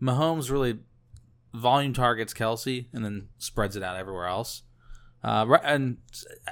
Mahomes 0.00 0.50
really 0.50 0.78
volume 1.54 1.92
targets 1.92 2.34
Kelce 2.34 2.86
and 2.92 3.04
then 3.04 3.28
spreads 3.38 3.76
it 3.76 3.82
out 3.82 3.96
everywhere 3.96 4.26
else. 4.26 4.62
Uh, 5.26 5.58
and 5.64 5.96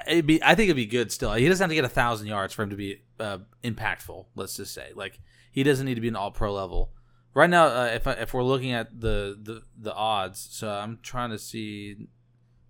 it'd 0.09 0.27
be, 0.27 0.43
I 0.43 0.57
think 0.57 0.67
it'd 0.67 0.75
be 0.75 0.85
good 0.99 1.13
still. 1.13 1.33
He 1.33 1.47
doesn't 1.47 1.63
have 1.63 1.71
to 1.71 1.77
get 1.77 1.85
a 1.85 1.89
thousand 1.89 2.27
yards 2.27 2.53
for 2.53 2.65
him 2.65 2.71
to 2.71 2.77
be 2.77 3.03
uh, 3.21 3.39
impactful. 3.63 4.27
Let's 4.35 4.57
just 4.57 4.75
say, 4.75 4.91
like, 4.97 5.21
he 5.53 5.63
doesn't 5.63 5.87
need 5.87 5.95
to 5.95 6.01
be 6.01 6.09
an 6.09 6.17
All 6.17 6.33
Pro 6.33 6.53
level. 6.53 6.93
Right 7.35 7.49
now, 7.49 7.67
uh, 7.67 7.91
if 7.95 8.09
I, 8.09 8.13
if 8.15 8.35
we're 8.35 8.43
looking 8.43 8.73
at 8.73 9.01
the, 9.01 9.39
the 9.41 9.63
the 9.79 9.95
odds, 9.95 10.49
so 10.51 10.69
I'm 10.69 10.99
trying 11.03 11.31
to 11.31 11.39
see, 11.39 12.09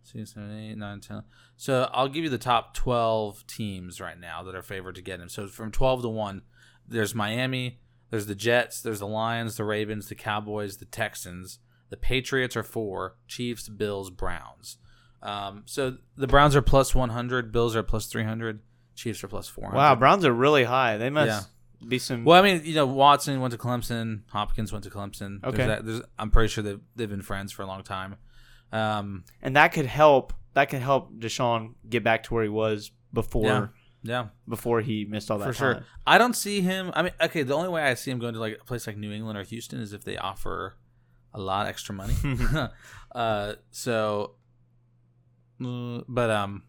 six, 0.03 0.35
seven, 0.35 0.59
eight, 0.59 0.77
nine, 0.77 1.01
ten. 1.01 1.23
So 1.57 1.88
I'll 1.93 2.09
give 2.09 2.25
you 2.25 2.31
the 2.31 2.38
top 2.38 2.75
twelve 2.75 3.47
teams 3.47 3.99
right 3.99 4.21
now 4.21 4.43
that 4.43 4.55
are 4.55 4.62
favored 4.62 4.97
to 4.97 5.03
get 5.03 5.21
him. 5.21 5.31
So 5.31 5.49
from 5.49 5.73
twelve 5.73 6.03
to 6.03 6.11
one, 6.11 6.43
there's 6.87 7.14
Miami, 7.14 7.81
there's 8.11 8.27
the 8.27 8.35
Jets, 8.35 8.83
there's 8.83 9.01
the 9.01 9.07
Lions, 9.07 9.57
the 9.57 9.64
Ravens, 9.64 10.09
the 10.09 10.14
Cowboys, 10.14 10.77
the 10.77 10.85
Texans. 10.85 11.61
The 11.88 11.97
Patriots 11.97 12.57
are 12.57 12.62
four, 12.62 13.17
Chiefs, 13.27 13.69
Bills, 13.69 14.11
Browns. 14.11 14.79
Um, 15.25 15.63
so 15.65 15.97
the 16.17 16.27
Browns 16.27 16.55
are 16.55 16.63
plus 16.63 16.95
100, 16.95 17.51
Bills 17.51 17.75
are 17.75 17.83
plus 17.83 18.07
300, 18.07 18.61
Chiefs 18.95 19.25
are 19.25 19.29
plus 19.29 19.49
400. 19.49 19.77
wow, 19.77 19.95
Browns 19.95 20.25
are 20.25 20.33
really 20.33 20.65
high. 20.65 20.99
They 20.99 21.09
must 21.11 21.49
Yeah. 21.81 21.89
be 21.89 21.99
some. 21.99 22.25
Well, 22.25 22.41
I 22.41 22.47
mean, 22.47 22.61
you 22.65 22.75
know, 22.75 22.87
Watson 22.87 23.41
went 23.41 23.53
to 23.53 23.59
Clemson, 23.59 24.21
Hopkins 24.29 24.71
went 24.71 24.85
to 24.85 24.91
Clemson. 24.91 25.41
There's 25.41 25.55
Okay. 25.55 25.67
that- 25.67 25.85
there's- 25.87 26.03
I'm 26.19 26.31
pretty 26.31 26.49
sure 26.49 26.63
they've, 26.63 26.81
they've 26.95 27.09
been 27.11 27.23
friends 27.23 27.51
for 27.53 27.63
a 27.63 27.67
long 27.67 27.83
time. 27.83 28.17
Um, 28.71 29.25
and 29.43 29.57
that 29.57 29.69
could 29.73 29.87
help. 29.87 30.33
That 30.53 30.69
could 30.69 30.83
help 30.83 31.13
Deshaun 31.15 31.75
get 31.89 32.05
back 32.05 32.25
to 32.25 32.35
where 32.35 32.43
he 32.43 32.49
was 32.49 32.91
before 33.13 33.45
Yeah. 33.47 33.67
yeah, 34.03 34.27
before 34.49 34.81
he 34.83 35.05
missed 35.05 35.31
all 35.31 35.39
that 35.39 35.47
for 35.47 35.53
sure. 35.55 35.85
I 36.07 36.19
don't 36.19 36.35
see 36.35 36.61
him. 36.61 36.91
I 36.95 37.03
mean, 37.03 37.13
okay, 37.21 37.43
the 37.45 37.55
only 37.55 37.69
way 37.71 37.83
I 37.83 37.95
see 37.95 38.11
him 38.11 38.19
going 38.19 38.35
to 38.35 38.41
like 38.41 38.59
a 38.61 38.65
place 38.65 38.87
like 38.87 38.97
New 38.97 39.11
England 39.13 39.39
or 39.39 39.43
Houston 39.43 39.81
is 39.81 39.93
if 39.93 40.05
they 40.05 40.17
offer 40.17 40.77
a 41.33 41.41
lot 41.41 41.67
extra 41.67 41.95
money. 41.95 42.15
uh, 43.15 43.55
so, 43.71 44.35
mm, 45.61 46.05
but 46.09 46.31
um, 46.31 46.62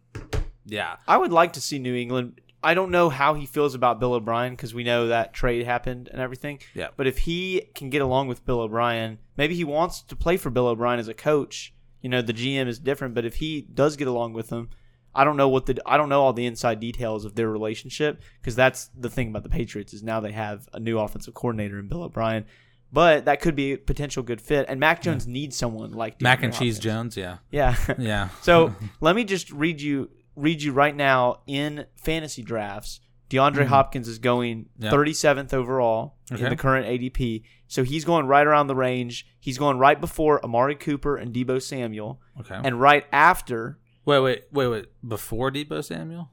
yeah, 0.65 0.97
I 1.07 1.17
would 1.17 1.31
like 1.31 1.53
to 1.53 1.61
see 1.61 1.79
New 1.79 1.95
England. 1.95 2.41
I 2.63 2.73
don't 2.73 2.89
know 2.89 3.09
how 3.09 3.35
he 3.35 3.45
feels 3.45 3.75
about 3.75 3.99
Bill 3.99 4.13
O'Brien 4.13 4.53
because 4.53 4.73
we 4.73 4.83
know 4.83 5.07
that 5.07 5.33
trade 5.33 5.65
happened 5.65 6.09
and 6.11 6.19
everything. 6.19 6.59
Yeah. 6.73 6.87
But 6.97 7.05
if 7.05 7.19
he 7.19 7.69
can 7.75 7.91
get 7.91 8.01
along 8.01 8.27
with 8.27 8.43
Bill 8.43 8.61
O'Brien, 8.61 9.19
maybe 9.37 9.53
he 9.53 9.63
wants 9.63 10.01
to 10.01 10.15
play 10.15 10.37
for 10.37 10.49
Bill 10.49 10.67
O'Brien 10.67 10.99
as 10.99 11.07
a 11.07 11.13
coach. 11.13 11.75
You 12.01 12.09
know, 12.09 12.23
the 12.23 12.33
GM 12.33 12.67
is 12.67 12.79
different, 12.79 13.13
but 13.13 13.23
if 13.23 13.35
he 13.35 13.61
does 13.61 13.95
get 13.95 14.07
along 14.07 14.33
with 14.33 14.49
him, 14.49 14.69
I 15.13 15.23
don't 15.23 15.37
know 15.37 15.47
what 15.47 15.65
the 15.65 15.79
I 15.85 15.95
don't 15.95 16.09
know 16.09 16.21
all 16.21 16.33
the 16.33 16.45
inside 16.45 16.79
details 16.79 17.23
of 17.23 17.35
their 17.35 17.49
relationship 17.49 18.21
because 18.41 18.55
that's 18.55 18.89
the 18.97 19.09
thing 19.09 19.29
about 19.29 19.43
the 19.43 19.49
Patriots 19.49 19.93
is 19.93 20.03
now 20.03 20.19
they 20.19 20.33
have 20.33 20.67
a 20.73 20.79
new 20.79 20.99
offensive 20.99 21.33
coordinator 21.33 21.79
in 21.79 21.87
Bill 21.87 22.03
O'Brien. 22.03 22.45
But 22.93 23.25
that 23.25 23.41
could 23.41 23.55
be 23.55 23.73
a 23.73 23.77
potential 23.77 24.23
good 24.23 24.39
fit, 24.39 24.65
and 24.69 24.79
Mac 24.79 25.01
Jones 25.01 25.27
needs 25.27 25.57
someone 25.57 25.91
like 25.91 26.21
Mac 26.21 26.43
and 26.43 26.53
Cheese. 26.53 26.79
Jones. 26.79 27.17
Yeah, 27.17 27.37
Yeah, 27.51 27.75
yeah. 27.97 28.29
so 28.41 28.73
let 29.01 29.15
me 29.15 29.23
just 29.25 29.51
read 29.51 29.81
you 29.81 30.09
read 30.35 30.61
you 30.61 30.71
right 30.71 30.95
now 30.95 31.41
in 31.47 31.85
fantasy 31.95 32.41
drafts. 32.43 32.99
DeAndre 33.29 33.65
Hopkins 33.65 34.07
is 34.07 34.19
going 34.19 34.67
Yeah. 34.77 34.91
37th 34.91 35.51
overall 35.53 36.15
in 36.29 36.37
the 36.37 36.55
current 36.55 36.85
ADP. 36.87 37.43
So 37.67 37.83
he's 37.83 38.05
going 38.05 38.27
right 38.27 38.45
around 38.45 38.67
the 38.67 38.75
range. 38.75 39.25
He's 39.39 39.57
going 39.57 39.79
right 39.79 39.99
before 39.99 40.43
Amari 40.45 40.75
Cooper 40.75 41.17
and 41.17 41.33
Deebo 41.33 41.59
Samuel, 41.61 42.21
Okay. 42.39 42.59
and 42.63 42.79
right 42.79 43.05
after. 43.11 43.79
wait, 44.05 44.19
wait, 44.19 44.43
wait, 44.51 44.67
wait. 44.67 44.85
Before 45.05 45.51
Deebo 45.51 45.83
Samuel. 45.83 46.29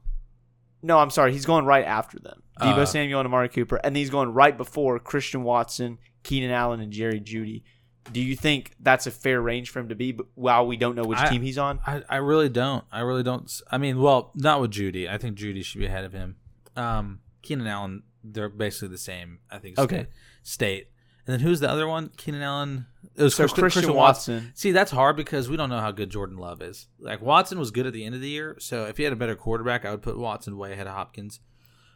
No, 0.83 0.99
I'm 0.99 1.09
sorry. 1.09 1.31
He's 1.33 1.45
going 1.45 1.65
right 1.65 1.85
after 1.85 2.19
them. 2.19 2.43
Deebo 2.61 2.79
Uh. 2.79 2.85
Samuel 2.85 3.19
and 3.21 3.27
Amari 3.27 3.49
Cooper, 3.49 3.77
and 3.83 3.97
he's 3.97 4.09
going 4.11 4.29
right 4.33 4.55
before 4.55 4.99
Christian 4.99 5.41
Watson, 5.43 5.97
Keenan 6.23 6.51
Allen, 6.51 6.79
and 6.79 6.91
Jerry 6.91 7.19
Jeudy. 7.19 7.63
Do 8.11 8.21
you 8.21 8.35
think 8.35 8.73
that's 8.79 9.07
a 9.07 9.11
fair 9.11 9.41
range 9.41 9.69
for 9.69 9.79
him 9.79 9.89
to 9.89 9.95
be? 9.95 10.11
But 10.11 10.27
while 10.35 10.67
we 10.67 10.75
don't 10.75 10.95
know 10.95 11.03
which 11.05 11.19
I- 11.19 11.29
team 11.29 11.41
he's 11.41 11.57
on, 11.57 11.79
I, 11.85 12.03
I 12.09 12.17
really 12.17 12.49
don't. 12.49 12.83
I 12.91 13.01
really 13.01 13.23
don't. 13.23 13.49
I 13.71 13.77
mean, 13.77 14.01
well, 14.01 14.31
not 14.35 14.59
with 14.59 14.71
Jeudy. 14.71 15.09
I 15.09 15.17
think 15.17 15.37
Jeudy 15.37 15.63
should 15.63 15.79
be 15.79 15.85
ahead 15.85 16.03
of 16.03 16.11
him. 16.13 16.35
Um, 16.75 17.19
Keenan 17.41 17.67
Allen, 17.67 18.03
they're 18.23 18.49
basically 18.49 18.89
the 18.89 18.97
same. 18.97 19.39
I 19.49 19.59
think. 19.59 19.77
Okay. 19.79 20.07
State. 20.43 20.87
state. 20.87 20.87
And 21.25 21.33
then 21.33 21.39
who's 21.39 21.61
the 21.61 21.69
other 21.69 21.87
one? 21.87 22.11
Keenan 22.17 22.41
Allen. 22.41 22.85
It 23.15 23.23
was 23.23 23.35
so 23.35 23.47
Christian, 23.47 23.93
Watson. 23.93 24.51
See, 24.55 24.71
that's 24.71 24.91
hard 24.91 25.15
because 25.15 25.47
we 25.47 25.55
don't 25.55 25.69
know 25.69 25.79
how 25.79 25.91
good 25.91 26.09
Jordan 26.09 26.37
Love 26.37 26.61
is. 26.61 26.87
Like 26.99 27.21
Watson 27.21 27.59
was 27.59 27.71
good 27.71 27.85
at 27.85 27.93
the 27.93 28.03
end 28.05 28.15
of 28.15 28.21
the 28.21 28.29
year, 28.29 28.57
so 28.59 28.85
if 28.85 28.97
he 28.97 29.03
had 29.03 29.13
a 29.13 29.15
better 29.15 29.35
quarterback, 29.35 29.85
I 29.85 29.91
would 29.91 30.01
put 30.01 30.17
Watson 30.17 30.57
way 30.57 30.73
ahead 30.73 30.87
of 30.87 30.93
Hopkins. 30.93 31.39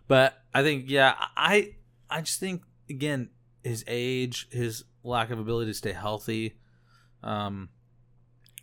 But 0.07 0.37
I 0.53 0.63
think, 0.63 0.85
yeah, 0.89 1.15
I 1.35 1.73
I 2.09 2.21
just 2.21 2.39
think 2.39 2.61
again 2.89 3.29
his 3.63 3.83
age, 3.87 4.47
his 4.51 4.83
lack 5.03 5.29
of 5.29 5.39
ability 5.39 5.71
to 5.71 5.77
stay 5.77 5.93
healthy. 5.93 6.55
Um, 7.23 7.69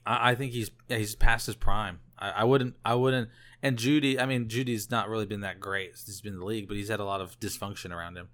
I, 0.06 0.30
I 0.30 0.34
think 0.34 0.52
he's 0.52 0.70
he's 0.88 1.14
past 1.14 1.46
his 1.46 1.56
prime. 1.56 2.00
I, 2.18 2.30
I 2.30 2.44
wouldn't 2.44 2.74
I 2.84 2.94
wouldn't. 2.94 3.28
And 3.62 3.78
Jeudy, 3.78 4.20
I 4.20 4.26
mean, 4.26 4.48
Jeudy's 4.48 4.90
not 4.90 5.08
really 5.08 5.26
been 5.26 5.40
that 5.40 5.58
great 5.58 5.96
since 5.96 6.06
he's 6.06 6.20
been 6.20 6.34
in 6.34 6.40
the 6.40 6.44
league, 6.44 6.68
but 6.68 6.76
he's 6.76 6.88
had 6.88 7.00
a 7.00 7.04
lot 7.04 7.20
of 7.20 7.38
dysfunction 7.40 7.92
around 7.92 8.16
him. 8.16 8.28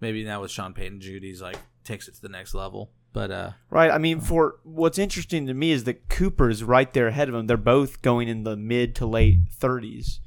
Maybe 0.00 0.22
now 0.24 0.42
with 0.42 0.50
Sean 0.50 0.74
Payton, 0.74 1.00
Jeudy's 1.00 1.42
like 1.42 1.58
takes 1.82 2.06
it 2.08 2.14
to 2.14 2.22
the 2.22 2.28
next 2.28 2.54
level. 2.54 2.90
But 3.12 3.30
uh, 3.30 3.50
Right. 3.70 3.90
I 3.90 3.98
mean, 3.98 4.20
for 4.20 4.56
what's 4.62 4.98
interesting 4.98 5.46
to 5.46 5.54
me 5.54 5.72
is 5.72 5.84
that 5.84 6.08
Cooper's 6.08 6.62
right 6.62 6.92
there 6.92 7.08
ahead 7.08 7.28
of 7.28 7.34
him. 7.34 7.46
They're 7.46 7.56
both 7.56 8.02
going 8.02 8.28
in 8.28 8.44
the 8.44 8.56
mid 8.56 8.94
to 8.96 9.06
late 9.06 9.38
30s. 9.58 10.18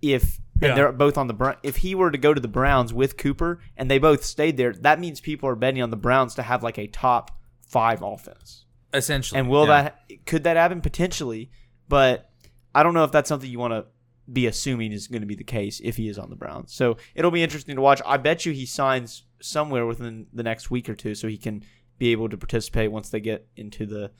If 0.00 0.40
Yeah. 0.62 0.68
and 0.70 0.78
they're 0.78 0.92
both 0.92 1.18
on 1.18 1.26
the 1.26 1.34
Brown. 1.34 1.56
If 1.62 1.76
he 1.78 1.94
were 1.94 2.10
to 2.10 2.18
go 2.18 2.32
to 2.32 2.40
the 2.40 2.48
Browns 2.48 2.92
with 2.92 3.16
Cooper 3.16 3.60
and 3.76 3.90
they 3.90 3.98
both 3.98 4.24
stayed 4.24 4.56
there, 4.56 4.72
that 4.72 5.00
means 5.00 5.20
people 5.20 5.48
are 5.48 5.56
betting 5.56 5.82
on 5.82 5.90
the 5.90 5.96
Browns 5.96 6.34
to 6.36 6.42
have 6.42 6.62
like 6.62 6.78
a 6.78 6.86
top 6.86 7.38
five 7.66 8.02
offense. 8.02 8.64
essentially, 8.94 9.38
And 9.40 9.48
will 9.48 9.66
yeah. 9.66 9.82
that 9.82 10.26
could 10.26 10.44
that 10.44 10.56
happen 10.56 10.80
potentially? 10.80 11.50
But 11.88 12.30
I 12.74 12.82
don't 12.82 12.94
know 12.94 13.04
if 13.04 13.12
that's 13.12 13.28
something 13.28 13.50
you 13.50 13.58
want 13.58 13.72
to 13.72 13.86
be 14.32 14.46
assuming 14.46 14.92
is 14.92 15.08
going 15.08 15.20
to 15.22 15.26
be 15.26 15.34
the 15.34 15.44
case 15.44 15.80
if 15.82 15.96
he 15.96 16.08
is 16.08 16.16
on 16.18 16.30
the 16.30 16.36
Browns. 16.36 16.72
So 16.72 16.96
it'll 17.14 17.30
be 17.32 17.42
interesting 17.42 17.74
to 17.76 17.82
watch. 17.82 18.00
I 18.06 18.16
bet 18.16 18.46
you 18.46 18.52
he 18.52 18.64
signs 18.66 19.24
somewhere 19.40 19.84
within 19.84 20.26
the 20.32 20.42
next 20.44 20.70
week 20.70 20.88
or 20.88 20.94
two, 20.94 21.14
so 21.14 21.26
he 21.28 21.36
can 21.36 21.64
be 21.98 22.12
able 22.12 22.28
to 22.28 22.36
participate 22.36 22.90
once 22.92 23.10
they 23.10 23.20
get 23.20 23.46
into 23.56 23.84
the 23.84 24.10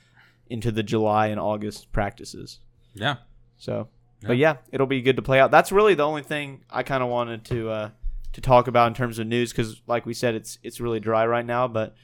into 0.47 0.71
the 0.71 0.83
July 0.83 1.27
and 1.27 1.39
August 1.39 1.91
practices. 1.91 2.59
Yeah. 2.93 3.15
So, 3.57 3.87
but 4.27 4.37
yeah, 4.37 4.57
it'll 4.71 4.87
be 4.87 5.01
good 5.01 5.15
to 5.15 5.21
play 5.21 5.39
out. 5.39 5.51
That's 5.51 5.71
really 5.71 5.93
the 5.95 6.03
only 6.03 6.23
thing 6.23 6.63
I 6.69 6.83
kind 6.83 7.03
of 7.03 7.09
wanted 7.09 7.45
to 7.45 7.69
uh, 7.69 7.89
to 8.33 8.41
talk 8.41 8.67
about 8.67 8.87
in 8.87 8.93
terms 8.93 9.19
of 9.19 9.27
news 9.27 9.51
because, 9.51 9.81
like 9.87 10.05
we 10.05 10.13
said, 10.13 10.35
it's 10.35 10.59
it's 10.63 10.79
really 10.79 10.99
dry 10.99 11.25
right 11.25 11.45
now, 11.45 11.67
but. 11.67 11.95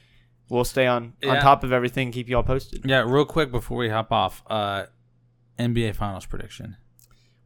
We'll 0.52 0.64
stay 0.64 0.88
on, 0.88 1.12
on 1.24 1.36
top 1.36 1.62
of 1.62 1.72
everything, 1.72 2.08
and 2.08 2.12
keep 2.12 2.28
you 2.28 2.34
all 2.34 2.42
posted. 2.42 2.84
Yeah, 2.84 3.04
real 3.06 3.24
quick 3.24 3.52
before 3.52 3.78
we 3.78 3.88
hop 3.88 4.10
off, 4.10 4.42
uh, 4.48 4.86
NBA 5.60 5.94
Finals 5.94 6.26
prediction. 6.26 6.76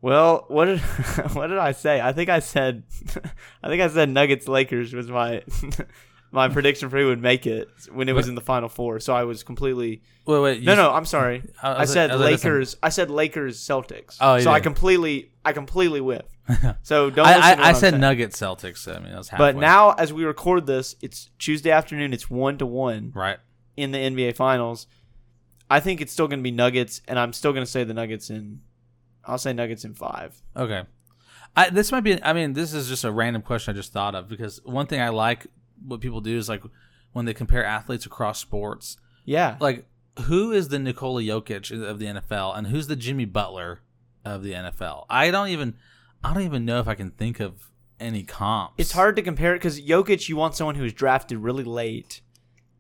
Well, 0.05 0.45
what 0.49 0.67
did 0.67 0.81
what 1.33 1.47
did 1.47 1.57
I 1.57 1.73
say? 1.73 1.99
I 1.99 2.13
think 2.13 2.29
I 2.29 2.41
said 2.41 2.83
I 3.63 3.69
think 3.69 3.81
I 3.81 3.89
said 3.89 4.11
Nuggets 4.11 4.47
Lakers 4.47 4.93
was 4.93 5.09
my 5.09 5.43
my 6.35 6.49
prediction 6.49 6.91
for 6.91 6.99
who 6.99 7.07
would 7.07 7.23
make 7.23 7.47
it 7.47 7.69
when 7.93 8.09
it 8.09 8.13
was 8.13 8.29
in 8.29 8.35
the 8.35 8.41
final 8.41 8.69
four. 8.69 8.99
So 9.01 9.15
I 9.15 9.23
was 9.23 9.43
completely 9.45 10.03
Wait, 10.27 10.41
wait. 10.41 10.63
No, 10.63 10.75
no, 10.75 10.91
I'm 10.91 11.05
sorry. 11.05 11.43
I- 11.63 11.73
I 11.73 11.81
I 11.83 11.85
said 11.85 12.11
I 12.11 12.15
was 12.15 12.23
like, 12.23 12.33
listen. 12.33 12.51
Lakers. 12.51 12.77
I 12.83 12.89
said 12.89 13.11
Lakers 13.11 13.61
Celtics. 13.61 14.17
Oh, 14.21 14.41
so 14.41 14.51
I 14.51 14.61
completely 14.61 15.31
I 15.45 15.53
completely 15.53 16.01
whiffed. 16.01 16.31
So 16.83 17.09
don't. 17.09 17.27
I, 17.27 17.37
listen 17.37 17.41
to 17.43 17.57
what 17.57 17.65
I 17.65 17.69
I'm 17.71 17.75
said. 17.77 18.01
Nuggets 18.01 18.39
Celtics. 18.39 18.79
So, 18.79 18.95
I 18.95 18.99
mean, 18.99 19.17
was 19.17 19.29
halfway. 19.29 19.53
But 19.53 19.57
now, 19.57 19.93
as 19.93 20.13
we 20.13 20.25
record 20.25 20.67
this, 20.67 20.95
it's 21.01 21.31
Tuesday 21.39 21.71
afternoon. 21.71 22.13
It's 22.13 22.29
one 22.29 22.59
to 22.59 22.67
one 22.67 23.13
right? 23.15 23.39
in 23.77 23.93
the 23.93 23.99
NBA 23.99 24.37
Finals. 24.37 24.87
I 25.71 25.81
think 25.81 26.03
it's 26.03 26.13
still 26.13 26.29
going 26.29 26.41
to 26.41 26.43
be 26.43 26.51
Nuggets, 26.51 27.01
and 27.09 27.19
I'm 27.19 27.33
still 27.33 27.53
going 27.53 27.65
to 27.65 27.71
say 27.71 27.85
the 27.85 27.95
Nuggets 27.95 28.29
in. 28.29 28.61
I'll 29.25 29.39
say 29.39 29.55
Nuggets 29.55 29.85
in 29.87 29.95
five. 29.95 30.43
Okay. 30.55 30.83
I, 31.57 31.71
this 31.71 31.93
might 31.93 32.01
be. 32.01 32.23
I 32.23 32.33
mean, 32.35 32.53
this 32.53 32.75
is 32.75 32.89
just 32.89 33.05
a 33.05 33.13
random 33.13 33.41
question 33.41 33.73
I 33.73 33.77
just 33.77 33.93
thought 33.93 34.15
of 34.15 34.29
because 34.29 34.61
one 34.65 34.87
thing 34.87 35.01
I 35.01 35.09
like 35.11 35.47
what 35.83 36.01
people 36.01 36.21
do 36.21 36.37
is 36.37 36.49
like 36.49 36.63
when 37.13 37.25
they 37.25 37.35
compare 37.35 37.65
athletes 37.65 38.07
across 38.07 38.39
sports. 38.39 38.97
Yeah. 39.25 39.57
Like, 39.61 39.87
who 40.23 40.53
is 40.53 40.69
the 40.69 40.79
Nikola 40.79 41.23
Jokic 41.23 41.71
of 41.83 41.99
the 41.99 42.07
NFL 42.07 42.57
and 42.57 42.67
who's 42.69 42.87
the 42.87 42.97
Jimmy 42.97 43.25
Butler 43.25 43.81
of 44.25 44.43
the 44.43 44.53
NFL? 44.53 45.07
I 45.09 45.31
don't 45.31 45.49
even. 45.49 45.77
I 46.23 46.33
don't 46.33 46.45
even 46.45 46.65
know 46.65 46.81
if 46.81 46.89
I 46.89 46.95
can 46.95 47.11
think 47.11 47.39
of 47.39 47.71
any 48.01 48.23
comps. 48.23 48.77
It's 48.79 48.93
hard 48.93 49.17
to 49.17 49.23
compare 49.23 49.55
it 49.55 49.59
because 49.59 49.79
Jokic, 49.79 50.27
you 50.27 50.37
want 50.37 50.55
someone 50.55 50.75
who 50.75 50.83
was 50.83 50.95
drafted 50.95 51.37
really 51.39 51.65
late, 51.65 52.23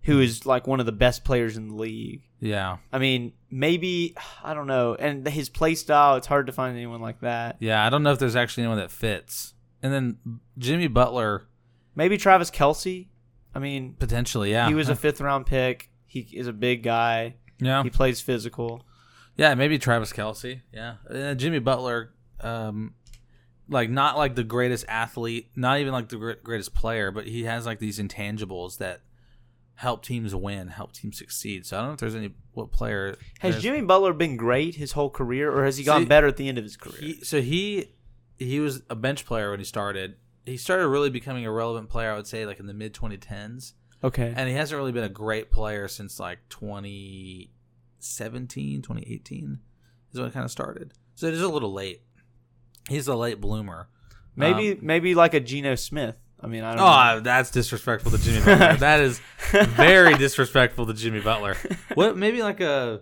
who 0.05 0.21
is 0.21 0.47
like 0.47 0.67
one 0.67 0.81
of 0.81 0.87
the 0.87 0.93
best 0.93 1.25
players 1.25 1.59
in 1.59 1.69
the 1.69 1.75
league. 1.75 2.23
Yeah. 2.41 2.79
I 2.91 2.99
mean, 2.99 3.35
maybe 3.51 4.15
I 4.43 4.55
don't 4.55 4.67
know, 4.67 4.95
and 4.95 5.29
his 5.29 5.51
play 5.51 5.75
style, 5.75 6.17
it's 6.17 6.27
hard 6.27 6.47
to 6.47 6.53
find 6.53 6.75
anyone 6.75 7.03
like 7.03 7.21
that. 7.21 7.57
Yeah. 7.61 7.85
I 7.85 7.91
don't 7.91 8.03
know 8.03 8.13
if 8.13 8.19
there's 8.19 8.37
actually 8.37 8.63
anyone 8.63 8.79
that 8.79 8.91
fits. 8.91 9.53
And 9.83 9.93
then 9.93 10.41
Jimmy 10.57 10.89
Butler. 10.89 11.47
Maybe 11.95 12.17
Travis 12.17 12.51
Kelce. 12.51 13.09
I 13.55 13.59
mean, 13.59 13.95
Potentially, 13.99 14.51
yeah. 14.51 14.69
he 14.69 14.75
was 14.75 14.89
a 14.89 14.97
fifth 15.05 15.21
round 15.21 15.47
pick. 15.47 15.91
He 16.07 16.21
is 16.33 16.47
a 16.47 16.53
big 16.53 16.83
guy. 16.83 17.37
yeah. 17.59 17.83
He 17.83 17.91
plays 17.91 18.21
physical. 18.21 18.85
Yeah, 19.37 19.55
maybe 19.55 19.79
Travis 19.79 20.13
Kelce. 20.13 20.61
Yeah, 20.73 20.95
uh, 21.11 21.35
Jimmy 21.35 21.59
Butler. 21.59 22.13
Um, 22.41 22.95
like 23.69 23.91
not 23.91 24.17
like 24.17 24.35
the 24.35 24.45
greatest 24.45 24.85
athlete, 24.89 25.51
not 25.57 25.81
even 25.81 25.93
like 25.93 26.09
the 26.09 26.17
gre- 26.17 26.33
greatest 26.43 26.75
player, 26.75 27.11
but 27.11 27.27
he 27.27 27.45
has 27.45 27.67
like 27.67 27.79
these 27.79 27.99
intangibles 27.99 28.79
that 28.79 29.01
help 29.77 30.05
teams 30.05 30.35
win, 30.35 30.69
help 30.69 30.93
teams 30.93 31.19
succeed. 31.19 31.67
So 31.67 31.77
I 31.77 31.81
don't 31.81 31.89
know 31.89 31.95
if 31.95 32.01
there's 32.01 32.15
any 32.15 32.31
what 32.53 32.71
player 32.71 33.17
Has 33.41 33.61
Jimmy 33.63 33.81
Butler 33.81 34.13
been 34.13 34.37
great 34.37 34.77
his 34.77 34.93
whole 34.93 35.11
career, 35.11 35.51
or 35.53 35.65
has 35.65 35.77
he 35.79 35.85
gotten 35.85 36.07
better 36.07 36.27
at 36.27 36.37
the 36.37 36.49
end 36.49 36.59
of 36.59 36.65
his 36.65 36.77
career? 36.77 36.99
He, 37.01 37.25
so 37.25 37.41
he 37.41 37.93
he 38.39 38.61
was 38.61 38.83
a 38.91 38.95
bench 38.95 39.25
player 39.25 39.51
when 39.51 39.59
he 39.61 39.65
started. 39.65 40.17
He 40.47 40.57
started 40.57 40.89
really 40.89 41.11
becoming 41.11 41.47
a 41.47 41.53
relevant 41.53 41.89
player, 41.89 42.13
I 42.13 42.17
would 42.17 42.27
say, 42.27 42.47
like 42.47 42.61
in 42.61 42.67
the 42.67 42.75
mid 42.75 42.95
2010s, 42.95 43.73
okay. 44.03 44.33
and 44.37 44.49
he 44.49 44.55
hasn't 44.55 44.77
really 44.79 44.93
been 44.93 45.05
a 45.05 45.09
great 45.09 45.51
player 45.51 45.89
since 45.89 46.21
like 46.21 46.39
2017, 46.51 48.83
2018 48.83 49.59
is 50.13 50.19
when 50.19 50.29
it 50.29 50.33
kind 50.33 50.45
of 50.45 50.51
started. 50.51 50.93
So 51.15 51.27
it 51.27 51.35
is 51.35 51.43
a 51.43 51.49
little 51.49 51.73
late. 51.73 52.03
He's 52.89 53.09
a 53.09 53.15
late 53.15 53.41
bloomer. 53.41 53.89
Maybe 54.37 54.73
Um, 54.73 54.79
maybe 54.83 55.15
like 55.15 55.35
a 55.35 55.41
Geno 55.41 55.75
Smith. 55.75 56.17
I 56.41 56.47
mean, 56.47 56.63
I 56.63 56.75
don't 56.75 56.83
Oh, 56.83 57.21
that's 57.21 57.51
disrespectful 57.51 58.11
to 58.11 58.19
Jimmy 58.19 58.45
Butler. 58.45 58.77
that 58.79 59.01
is 59.01 59.21
very 59.51 60.15
disrespectful 60.15 60.87
to 60.87 60.95
Jimmy 60.95 61.21
Butler. 61.21 61.57
What? 61.95 62.17
Maybe 62.17 62.43
like 62.43 62.61
a. 62.61 63.01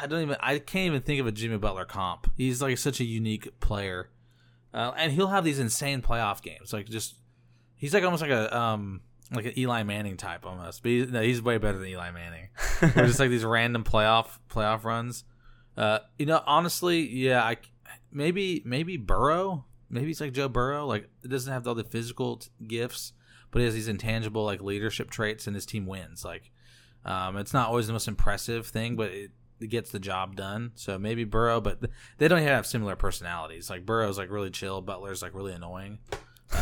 I 0.00 0.06
don't 0.06 0.22
even. 0.22 0.36
I 0.40 0.58
can't 0.58 0.86
even 0.86 1.02
think 1.02 1.20
of 1.20 1.26
a 1.26 1.32
Jimmy 1.32 1.58
Butler 1.58 1.84
comp. 1.84 2.30
He's 2.36 2.62
like 2.62 2.78
such 2.78 3.00
a 3.00 3.04
unique 3.04 3.60
player, 3.60 4.10
uh, 4.76 4.92
and 4.96 5.12
he'll 5.12 5.28
have 5.28 5.44
these 5.44 5.58
insane 5.58 6.02
playoff 6.02 6.42
games. 6.42 6.72
Like 6.72 6.86
just, 6.88 7.14
he's 7.74 7.94
like 7.94 8.04
almost 8.04 8.22
like 8.22 8.30
a 8.30 8.56
um 8.56 9.00
like 9.34 9.46
an 9.46 9.58
Eli 9.58 9.82
Manning 9.82 10.16
type 10.16 10.46
almost. 10.46 10.82
But 10.82 10.90
he's, 10.90 11.10
no, 11.10 11.22
he's 11.22 11.42
way 11.42 11.58
better 11.58 11.78
than 11.78 11.88
Eli 11.88 12.10
Manning. 12.10 12.48
Just 12.94 13.18
like 13.18 13.30
these 13.30 13.44
random 13.44 13.84
playoff 13.84 14.38
playoff 14.48 14.84
runs. 14.84 15.24
Uh, 15.76 16.00
you 16.18 16.26
know, 16.26 16.42
honestly, 16.46 17.00
yeah, 17.08 17.42
I 17.42 17.56
maybe 18.12 18.62
maybe 18.64 18.96
Burrow. 18.96 19.64
Maybe 19.88 20.10
it's 20.10 20.20
like 20.20 20.32
Joe 20.32 20.48
Burrow. 20.48 20.86
Like 20.86 21.08
it 21.24 21.28
doesn't 21.28 21.52
have 21.52 21.66
all 21.66 21.74
the 21.74 21.84
physical 21.84 22.36
t- 22.36 22.50
gifts, 22.66 23.12
but 23.50 23.60
he 23.60 23.64
has 23.64 23.74
these 23.74 23.88
intangible 23.88 24.44
like 24.44 24.62
leadership 24.62 25.10
traits, 25.10 25.46
and 25.46 25.54
his 25.54 25.66
team 25.66 25.86
wins. 25.86 26.24
Like, 26.24 26.50
um, 27.04 27.36
it's 27.36 27.52
not 27.52 27.68
always 27.68 27.86
the 27.86 27.92
most 27.92 28.08
impressive 28.08 28.66
thing, 28.66 28.96
but 28.96 29.10
it, 29.10 29.24
it 29.24 29.30
gets 29.60 29.90
the 29.90 29.98
job 29.98 30.36
done. 30.36 30.72
So 30.74 30.98
maybe 30.98 31.24
Burrow, 31.24 31.60
but 31.60 31.80
they 32.18 32.28
don't 32.28 32.38
even 32.40 32.48
have 32.48 32.66
similar 32.66 32.96
personalities. 32.96 33.70
Like 33.70 33.86
Burrow's 33.86 34.18
like 34.18 34.30
really 34.30 34.50
chill, 34.50 34.80
Butler's 34.80 35.22
like 35.22 35.34
really 35.34 35.52
annoying. 35.52 35.98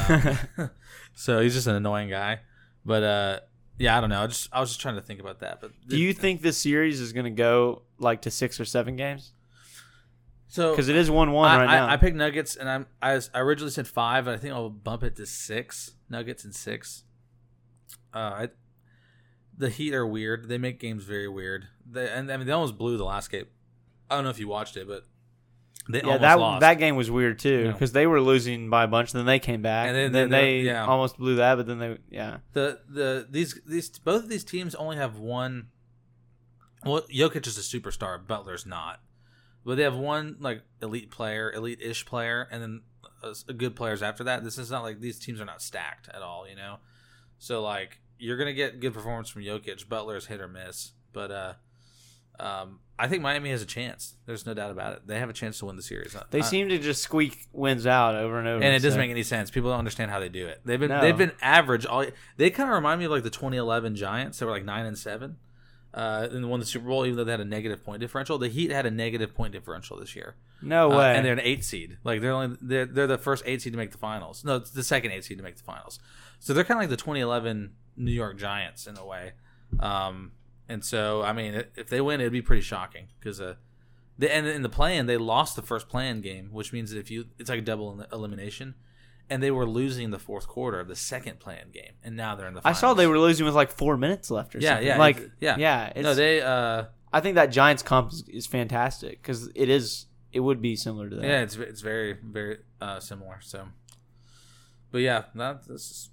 Um, 0.09 0.39
so 1.15 1.41
he's 1.41 1.55
just 1.55 1.67
an 1.67 1.75
annoying 1.75 2.09
guy. 2.09 2.41
But 2.85 3.03
uh, 3.03 3.41
yeah, 3.79 3.97
I 3.97 4.01
don't 4.01 4.11
know. 4.11 4.23
I 4.23 4.27
just 4.27 4.49
I 4.53 4.61
was 4.61 4.71
just 4.71 4.81
trying 4.81 4.97
to 4.97 5.03
think 5.03 5.21
about 5.21 5.41
that. 5.41 5.61
But 5.61 5.73
Do 5.89 5.99
you 5.99 6.13
think 6.13 6.43
this 6.43 6.59
series 6.59 7.01
is 7.01 7.13
going 7.13 7.25
to 7.25 7.31
go 7.31 7.83
like 7.99 8.23
to 8.23 8.31
six 8.31 8.61
or 8.61 8.65
seven 8.65 8.97
games? 8.97 9.33
so? 10.49 10.71
Because 10.71 10.89
it 10.89 10.97
is 10.97 11.11
one 11.11 11.33
one 11.33 11.51
I, 11.51 11.59
right 11.59 11.67
now. 11.67 11.87
I, 11.87 11.95
I 11.95 11.97
picked 11.97 12.17
Nuggets, 12.17 12.57
and 12.57 12.69
I'm 12.69 12.87
I, 13.03 13.15
was- 13.15 13.31
I 13.35 13.41
originally 13.41 13.73
said 13.73 13.89
five, 13.89 14.27
but 14.27 14.35
I 14.35 14.37
think 14.37 14.55
I'll 14.55 14.71
bump 14.71 15.03
it 15.03 15.17
to 15.17 15.27
six. 15.27 15.93
Nuggets 16.09 16.45
and 16.45 16.55
six. 16.55 17.05
Uh, 18.15 18.19
I, 18.19 18.49
the 19.57 19.71
Heat 19.71 19.95
are 19.95 20.07
weird. 20.07 20.49
They 20.49 20.59
make 20.59 20.79
games 20.79 21.05
very 21.05 21.29
weird. 21.29 21.67
They 21.91 22.09
and 22.11 22.31
I 22.33 22.37
mean 22.37 22.47
they 22.47 22.53
almost 22.53 22.77
blew 22.79 22.97
the 22.97 23.05
last 23.05 23.31
game. 23.31 23.47
I 24.11 24.15
don't 24.17 24.25
know 24.25 24.31
if 24.31 24.39
you 24.39 24.49
watched 24.49 24.77
it, 24.77 24.87
but 24.89 25.05
they 25.89 25.99
yeah, 25.99 26.05
almost 26.05 26.21
that 26.23 26.39
lost. 26.39 26.61
that 26.61 26.75
game 26.79 26.97
was 26.97 27.11
weird 27.11 27.39
too 27.39 27.73
because 27.73 27.93
they 27.93 28.07
were 28.07 28.21
losing 28.21 28.71
by 28.71 28.85
a 28.85 28.89
bunch. 28.89 29.13
And 29.13 29.19
then 29.21 29.27
they 29.27 29.39
came 29.39 29.61
back, 29.63 29.89
And 29.89 29.97
and 29.97 30.15
then- 30.15 30.29
then, 30.29 30.31
then 30.31 30.41
they 30.41 30.63
they- 30.63 30.67
yeah. 30.69 30.87
almost 30.87 31.19
blew 31.19 31.37
that. 31.37 31.57
But 31.57 31.67
then 31.67 31.79
they, 31.79 31.99
yeah, 32.11 32.39
the 32.53 32.81
the 32.89 33.27
these 33.31 33.61
these 33.67 33.91
both 33.99 34.23
of 34.25 34.29
these 34.29 34.45
teams 34.45 34.75
only 34.75 34.97
have 34.97 35.19
one. 35.19 35.69
Well, 36.85 37.03
Jokic 37.13 37.47
is 37.47 37.57
a 37.59 37.61
superstar. 37.63 38.25
Butler's 38.27 38.67
not, 38.67 39.01
but 39.65 39.77
they 39.77 39.83
have 39.85 39.95
one 39.97 40.37
like 40.41 40.63
elite 40.83 41.11
player, 41.11 41.51
elite-ish 41.53 42.05
player, 42.05 42.47
and 42.51 42.63
then 42.63 42.83
uh, 43.23 43.33
good 43.57 43.75
players 43.75 44.03
after 44.03 44.25
that. 44.25 44.45
This 44.45 44.59
is 44.59 44.71
not 44.71 44.83
like 44.83 45.01
these 45.01 45.19
teams 45.19 45.41
are 45.41 45.47
not 45.47 45.63
stacked 45.63 46.09
at 46.09 46.21
all, 46.23 46.47
you 46.49 46.55
know. 46.57 46.77
So 47.39 47.63
like 47.63 48.01
you're 48.19 48.37
gonna 48.37 48.53
get 48.53 48.81
good 48.81 48.93
performance 48.95 49.29
from 49.31 49.43
Jokic. 49.43 49.89
Butler's 49.89 50.27
hit 50.27 50.41
or 50.41 50.49
miss, 50.49 50.93
but 51.13 51.31
uh, 51.31 51.53
um, 52.41 52.81
I 52.99 53.09
think 53.09 53.23
Miami 53.23 53.51
has 53.51 53.61
a 53.63 53.67
chance. 53.67 54.15
There's 54.27 54.47
no 54.47 54.55
doubt 54.55 54.71
about 54.71 54.93
it. 54.95 55.07
They 55.07 55.19
have 55.19 55.29
a 55.29 55.33
chance 55.33 55.59
to 55.59 55.67
win 55.67 55.75
the 55.77 55.83
series. 55.83 56.17
they 56.31 56.39
I- 56.39 56.43
seem 56.43 56.69
to 56.69 56.79
just 56.79 57.03
squeak 57.03 57.47
wins 57.53 57.87
out 57.87 58.15
over 58.15 58.39
and 58.39 58.47
over. 58.47 58.63
and 58.63 58.75
it 58.75 58.81
doesn't 58.81 59.01
make 59.01 59.11
any 59.11 59.23
sense. 59.25 59.51
People 59.51 59.71
don't 59.71 59.79
understand 59.81 60.11
how 60.11 60.21
they 60.21 60.29
do 60.29 60.47
it. 60.47 60.61
They've 60.65 60.79
been 60.79 60.91
No. 60.91 61.01
they've 61.01 61.17
been 61.19 61.33
average 61.43 61.87
all. 61.87 62.05
They 62.37 62.51
kind 62.51 62.69
of 62.71 62.75
remind 62.75 63.01
me 63.01 63.07
of 63.07 63.11
like 63.11 63.23
the 63.25 63.31
2011 63.31 63.97
Giants. 63.97 64.39
They 64.39 64.47
were 64.47 64.53
like 64.53 64.65
nine 64.65 64.87
and 64.87 64.97
seven, 64.97 65.37
uh, 65.93 66.29
and 66.31 66.49
won 66.49 66.61
the 66.61 66.67
Super 66.67 66.87
Bowl 66.87 67.05
even 67.05 67.17
though 67.17 67.25
they 67.25 67.33
had 67.33 67.41
a 67.41 67.45
negative 67.45 67.85
point 67.85 68.01
differential. 68.01 68.39
The 68.39 68.49
Heat 68.49 68.71
had 68.71 68.87
a 68.87 68.91
negative 68.93 69.35
point 69.35 69.53
differential 69.53 69.97
this 69.99 70.15
year, 70.15 70.37
no 70.63 70.93
Uh, 70.93 70.99
way. 70.99 71.17
and 71.17 71.25
they're 71.27 71.33
an 71.33 71.41
eight 71.41 71.65
seed. 71.65 71.99
Like 72.05 72.21
they're 72.21 72.33
only 72.33 72.57
they're 72.61 72.87
they're 72.87 73.07
the 73.09 73.19
first 73.19 73.43
eight 73.47 73.61
seed 73.63 73.73
to 73.73 73.77
make 73.77 73.91
the 73.91 73.99
finals. 73.99 74.45
No, 74.45 74.57
it's 74.57 74.71
the 74.71 74.85
second 74.85 75.11
eight 75.11 75.25
seed 75.25 75.39
to 75.39 75.45
make 75.45 75.57
the 75.57 75.63
finals. 75.65 75.99
So 76.39 76.53
they're 76.55 76.65
kind 76.65 76.79
of 76.79 76.83
like 76.83 76.91
the 76.91 76.97
2011 76.97 77.73
New 77.97 78.13
York 78.13 78.39
Giants 78.39 78.87
in 78.87 78.97
a 78.99 79.05
way. 79.05 79.33
Um, 79.81 80.33
and 80.75 80.85
so 80.85 81.23
I 81.23 81.33
mean, 81.33 81.65
if 81.77 81.89
they 81.89 82.01
win, 82.01 82.21
it'd 82.21 82.33
be 82.33 82.43
pretty 82.43 82.63
shocking 82.63 83.07
because 83.19 83.41
uh, 83.41 83.55
the 84.19 84.35
and 84.35 84.47
in 84.47 84.63
the 84.63 84.69
play-in 84.69 85.07
they 85.07 85.17
lost 85.17 85.57
the 85.57 85.63
first 85.63 85.89
play-in 85.89 86.21
game, 86.21 86.49
which 86.53 86.73
means 86.73 86.91
that 86.91 86.99
if 86.99 87.11
you 87.11 87.27
it's 87.39 87.49
like 87.51 87.61
a 87.61 87.63
double 87.63 88.05
elimination, 88.13 88.75
and 89.31 89.43
they 89.43 89.51
were 89.51 89.67
losing 89.67 90.11
the 90.11 90.19
fourth 90.19 90.47
quarter 90.47 90.79
of 90.81 90.89
the 90.89 90.97
second 90.97 91.41
play-in 91.41 91.71
game, 91.71 91.93
and 92.05 92.17
now 92.17 92.35
they're 92.35 92.49
in 92.49 92.55
the. 92.55 92.61
I 92.65 92.73
saw 92.73 92.93
they 92.95 93.07
were 93.07 93.19
losing 93.19 93.47
with 93.47 93.55
like 93.55 93.71
four 93.71 93.97
minutes 93.97 94.31
left 94.31 94.55
or 94.55 94.59
Yeah, 94.59 94.71
something. 94.71 94.87
yeah, 94.87 94.99
like 94.99 95.31
yeah. 95.41 95.57
yeah. 95.59 95.93
No, 96.03 96.15
they 96.15 96.43
uh 96.43 96.85
I 97.13 97.21
think 97.21 97.37
that 97.37 97.47
Giants 97.47 97.83
comp 97.83 98.13
is, 98.13 98.25
is 98.29 98.47
fantastic 98.47 99.23
because 99.23 99.49
it 99.55 99.69
is. 99.69 100.07
It 100.33 100.41
would 100.41 100.61
be 100.61 100.75
similar 100.75 101.09
to 101.11 101.17
that. 101.17 101.25
yeah, 101.25 101.41
it's 101.43 101.57
it's 101.57 101.81
very 101.81 102.17
very 102.25 102.59
uh 102.81 102.99
similar. 103.01 103.39
So, 103.41 103.69
but 104.91 104.99
yeah, 104.99 105.25
that 105.37 105.67
this 105.69 105.91
is. 105.91 106.11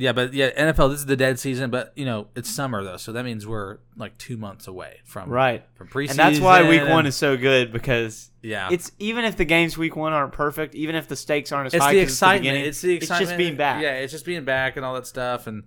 Yeah, 0.00 0.12
but 0.12 0.32
yeah, 0.32 0.50
NFL. 0.50 0.90
This 0.90 1.00
is 1.00 1.06
the 1.06 1.16
dead 1.16 1.38
season, 1.38 1.70
but 1.70 1.92
you 1.94 2.06
know 2.06 2.28
it's 2.34 2.48
summer 2.48 2.82
though, 2.82 2.96
so 2.96 3.12
that 3.12 3.24
means 3.24 3.46
we're 3.46 3.78
like 3.96 4.16
two 4.16 4.36
months 4.36 4.66
away 4.66 5.00
from 5.04 5.28
Right. 5.28 5.62
from 5.74 5.88
preseason. 5.88 6.10
And 6.10 6.18
that's 6.18 6.40
why 6.40 6.66
week 6.68 6.88
one 6.88 7.04
is 7.04 7.16
so 7.16 7.36
good 7.36 7.70
because 7.70 8.30
yeah. 8.42 8.68
it's 8.72 8.92
even 8.98 9.26
if 9.26 9.36
the 9.36 9.44
games 9.44 9.76
week 9.76 9.96
one 9.96 10.14
aren't 10.14 10.32
perfect, 10.32 10.74
even 10.74 10.94
if 10.94 11.06
the 11.06 11.16
stakes 11.16 11.52
aren't 11.52 11.66
as 11.66 11.74
it's 11.74 11.84
high, 11.84 11.92
the 11.92 12.00
excitement. 12.00 12.42
beginning, 12.42 12.64
It's 12.64 12.80
the 12.80 12.94
excitement. 12.94 13.22
It's 13.22 13.30
just 13.30 13.38
being 13.38 13.56
back. 13.56 13.82
Yeah, 13.82 13.96
it's 13.96 14.12
just 14.12 14.24
being 14.24 14.44
back 14.44 14.76
and 14.76 14.86
all 14.86 14.94
that 14.94 15.06
stuff, 15.06 15.46
and 15.46 15.64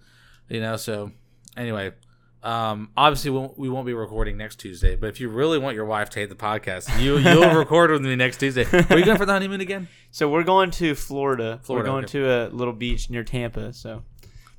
you 0.50 0.62
know. 0.62 0.78
So 0.78 1.12
anyway, 1.56 1.91
um, 2.43 2.89
obviously 2.98 3.32
we 3.32 3.38
won't, 3.38 3.58
we 3.58 3.69
won't 3.69 3.86
be 3.86 3.93
recording 3.93 4.36
next 4.36 4.58
Tuesday. 4.58 4.96
But 4.96 5.10
if 5.10 5.19
you 5.19 5.30
really 5.30 5.60
want 5.60 5.76
your 5.76 5.86
wife 5.86 6.10
to 6.12 6.19
hate 6.19 6.30
the 6.30 6.36
podcast, 6.36 7.02
you 7.02 7.17
you'll 7.19 7.56
record 7.56 7.91
with 7.91 8.02
me 8.02 8.15
next 8.15 8.38
Tuesday. 8.38 8.65
Are 8.65 8.98
you 8.98 9.06
going 9.06 9.17
for 9.17 9.26
the 9.26 9.34
honeymoon 9.34 9.62
again? 9.62 9.88
So 10.12 10.30
we're 10.30 10.43
going 10.43 10.72
to 10.72 10.93
Florida. 10.96 11.60
Florida, 11.63 11.88
we're 11.88 11.91
going 11.91 12.06
okay. 12.06 12.19
to 12.19 12.32
a 12.32 12.50
little 12.50 12.74
beach 12.74 13.10
near 13.10 13.24
Tampa. 13.24 13.72
So, 13.74 14.04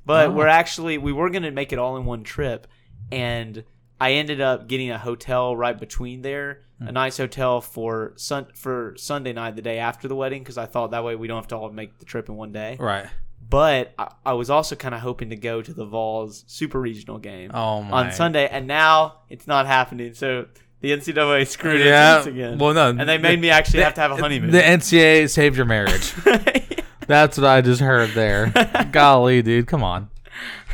but 0.05 0.27
Oh. 0.27 0.31
we're 0.31 0.47
actually 0.47 0.97
we 0.97 1.11
were 1.11 1.29
going 1.29 1.43
to 1.43 1.51
make 1.51 1.73
it 1.73 1.79
all 1.79 1.97
in 1.97 2.05
one 2.05 2.23
trip, 2.23 2.67
and 3.11 3.63
I 3.99 4.13
ended 4.13 4.41
up 4.41 4.67
getting 4.67 4.91
a 4.91 4.97
hotel 4.97 5.55
right 5.55 5.77
between 5.77 6.21
there, 6.21 6.61
Hmm. 6.79 6.89
a 6.89 6.91
nice 6.91 7.17
hotel 7.17 7.61
for 7.61 8.11
sun 8.17 8.47
for 8.53 8.93
Sunday 8.97 9.31
night, 9.31 9.55
the 9.55 9.61
day 9.61 9.77
after 9.79 10.07
the 10.09 10.15
wedding, 10.15 10.41
because 10.43 10.57
I 10.57 10.65
thought 10.65 10.91
that 10.91 11.03
way 11.05 11.15
we 11.15 11.27
don't 11.27 11.37
have 11.37 11.47
to 11.47 11.55
all 11.57 11.69
make 11.71 11.99
the 11.99 12.05
trip 12.05 12.27
in 12.27 12.35
one 12.35 12.51
day. 12.51 12.75
Right. 12.79 13.05
But 13.47 13.93
I, 13.97 14.11
I 14.25 14.33
was 14.33 14.49
also 14.49 14.75
kind 14.75 14.93
of 14.95 15.01
hoping 15.01 15.29
to 15.29 15.35
go 15.37 15.61
to 15.61 15.73
the 15.73 15.85
Vols 15.85 16.43
Super 16.47 16.81
Regional 16.81 17.17
game 17.19 17.51
Oh 17.53 17.59
on 17.91 18.11
Sunday, 18.11 18.47
and 18.49 18.67
now 18.67 19.19
it's 19.29 19.47
not 19.47 19.67
happening. 19.67 20.13
So 20.15 20.47
the 20.81 20.91
NCAA 20.91 21.45
screwed 21.47 21.79
Yeah. 21.85 22.15
us 22.17 22.25
again. 22.25 22.57
Well, 22.57 22.73
no, 22.73 22.89
and 22.89 23.07
they 23.07 23.17
made 23.19 23.39
me 23.39 23.49
actually 23.51 23.79
the- 23.79 23.85
have 23.85 23.93
to 23.93 24.01
have 24.01 24.11
a 24.11 24.15
honeymoon. 24.17 24.51
The 24.51 24.61
NCAA 24.61 25.29
saved 25.29 25.55
your 25.55 25.65
marriage. 25.67 26.11
That's 27.07 27.37
what 27.37 27.47
I 27.47 27.61
just 27.61 27.81
heard 27.81 28.11
there. 28.11 28.51
Golly, 28.91 29.41
dude, 29.41 29.67
come 29.67 29.83
on. 29.83 30.09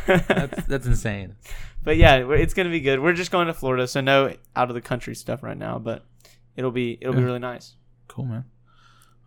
That's 0.07 0.63
that's 0.67 0.85
insane. 0.85 1.35
But 1.83 1.97
yeah, 1.97 2.17
it's 2.31 2.53
gonna 2.53 2.69
be 2.69 2.79
good. 2.79 2.99
We're 2.99 3.13
just 3.13 3.31
going 3.31 3.47
to 3.47 3.53
Florida, 3.53 3.87
so 3.87 4.01
no 4.01 4.33
out 4.55 4.69
of 4.69 4.75
the 4.75 4.81
country 4.81 5.15
stuff 5.15 5.43
right 5.43 5.57
now. 5.57 5.79
But 5.79 6.05
it'll 6.55 6.71
be 6.71 6.97
it'll 7.01 7.13
be 7.13 7.23
really 7.23 7.39
nice. 7.39 7.75
Cool, 8.07 8.25
man. 8.25 8.45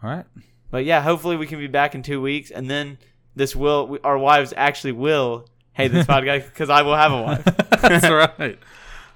All 0.03 0.11
right. 0.11 0.27
But 0.71 0.85
yeah, 0.85 1.03
hopefully 1.03 1.37
we 1.37 1.47
can 1.47 1.59
be 1.59 1.67
back 1.67 1.95
in 1.95 2.03
two 2.03 2.21
weeks, 2.21 2.51
and 2.51 2.71
then 2.71 2.99
this 3.35 3.55
will 3.57 3.87
we, 3.87 3.99
our 4.01 4.19
wives 4.19 4.53
actually 4.57 4.93
will 4.93 5.49
hate 5.73 5.93
this 5.93 6.07
podcast 6.09 6.45
because 6.47 6.71
I 6.71 6.83
will 6.83 6.97
have 6.97 7.13
a 7.13 7.23
wife. 7.23 7.45
That's 7.81 8.09
right. 8.09 8.59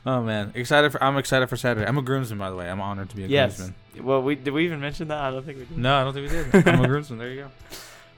Oh 0.07 0.23
man, 0.23 0.53
excited 0.55 0.93
for 0.93 1.03
I'm 1.03 1.17
excited 1.19 1.49
for 1.49 1.57
Saturday. 1.57 1.87
I'm 1.87 1.99
a 1.99 2.03
groomsman, 2.03 2.39
by 2.39 2.51
the 2.51 2.57
way. 2.57 2.71
I'm 2.71 2.81
honored 2.81 3.11
to 3.11 3.17
be 3.17 3.25
a 3.25 3.27
yes. 3.27 3.57
groomsman. 3.57 4.07
Well, 4.07 4.23
we 4.23 4.37
did 4.37 4.53
we 4.53 4.65
even 4.65 4.81
mention 4.81 5.09
that? 5.09 5.19
I 5.19 5.31
don't 5.31 5.45
think 5.45 5.59
we 5.59 5.65
did. 5.65 5.77
No, 5.77 5.95
I 5.97 6.05
don't 6.05 6.15
think 6.15 6.31
we 6.31 6.61
did. 6.63 6.69
I'm 6.69 6.85
a 6.85 6.89
groomsman. 6.89 7.19
There 7.19 7.29
you 7.31 7.43
go. 7.43 7.51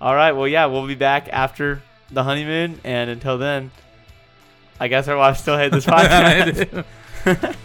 All 0.00 0.14
right. 0.14 0.32
Well, 0.32 0.46
yeah, 0.46 0.66
we'll 0.66 0.86
be 0.86 0.94
back 0.94 1.28
after 1.30 1.82
the 2.10 2.22
honeymoon, 2.22 2.80
and 2.84 3.10
until 3.10 3.38
then, 3.38 3.70
I 4.78 4.88
guess 4.88 5.08
our 5.08 5.16
wives 5.16 5.40
still 5.40 5.56
hate 5.58 5.72
this 5.72 5.86
podcast. 5.86 6.84
I 7.26 7.34
do. 7.52 7.56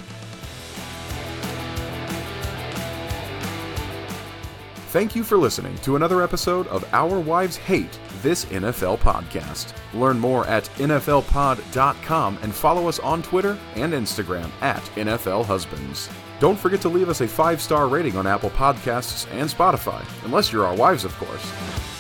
Thank 4.90 5.16
you 5.16 5.24
for 5.24 5.38
listening 5.38 5.76
to 5.80 5.98
another 5.98 6.22
episode 6.22 6.68
of 6.68 6.86
Our 6.94 7.20
Wives 7.20 7.58
Hate 7.58 8.00
This 8.22 8.46
NFL 8.46 9.00
Podcast. 9.00 9.74
Learn 9.94 10.20
more 10.20 10.46
at 10.48 10.66
NFLpod.com 10.76 12.40
and 12.42 12.54
follow 12.54 12.88
us 12.88 13.00
on 13.00 13.22
Twitter 13.24 13.58
and 13.76 13.94
Instagram 13.94 14.50
at 14.62 14.82
NFL 14.96 15.46
Husbands. 15.46 16.10
Don't 16.40 16.60
forget 16.60 16.82
to 16.82 16.90
leave 16.90 17.10
us 17.10 17.22
a 17.22 17.28
five 17.28 17.62
star 17.62 17.88
rating 17.88 18.18
on 18.18 18.28
Apple 18.28 18.50
Podcasts 18.52 19.28
and 19.32 19.50
Spotify, 19.50 20.04
unless 20.26 20.52
you're 20.52 20.66
our 20.66 20.76
wives, 20.76 21.06
of 21.06 21.16
course. 21.18 21.95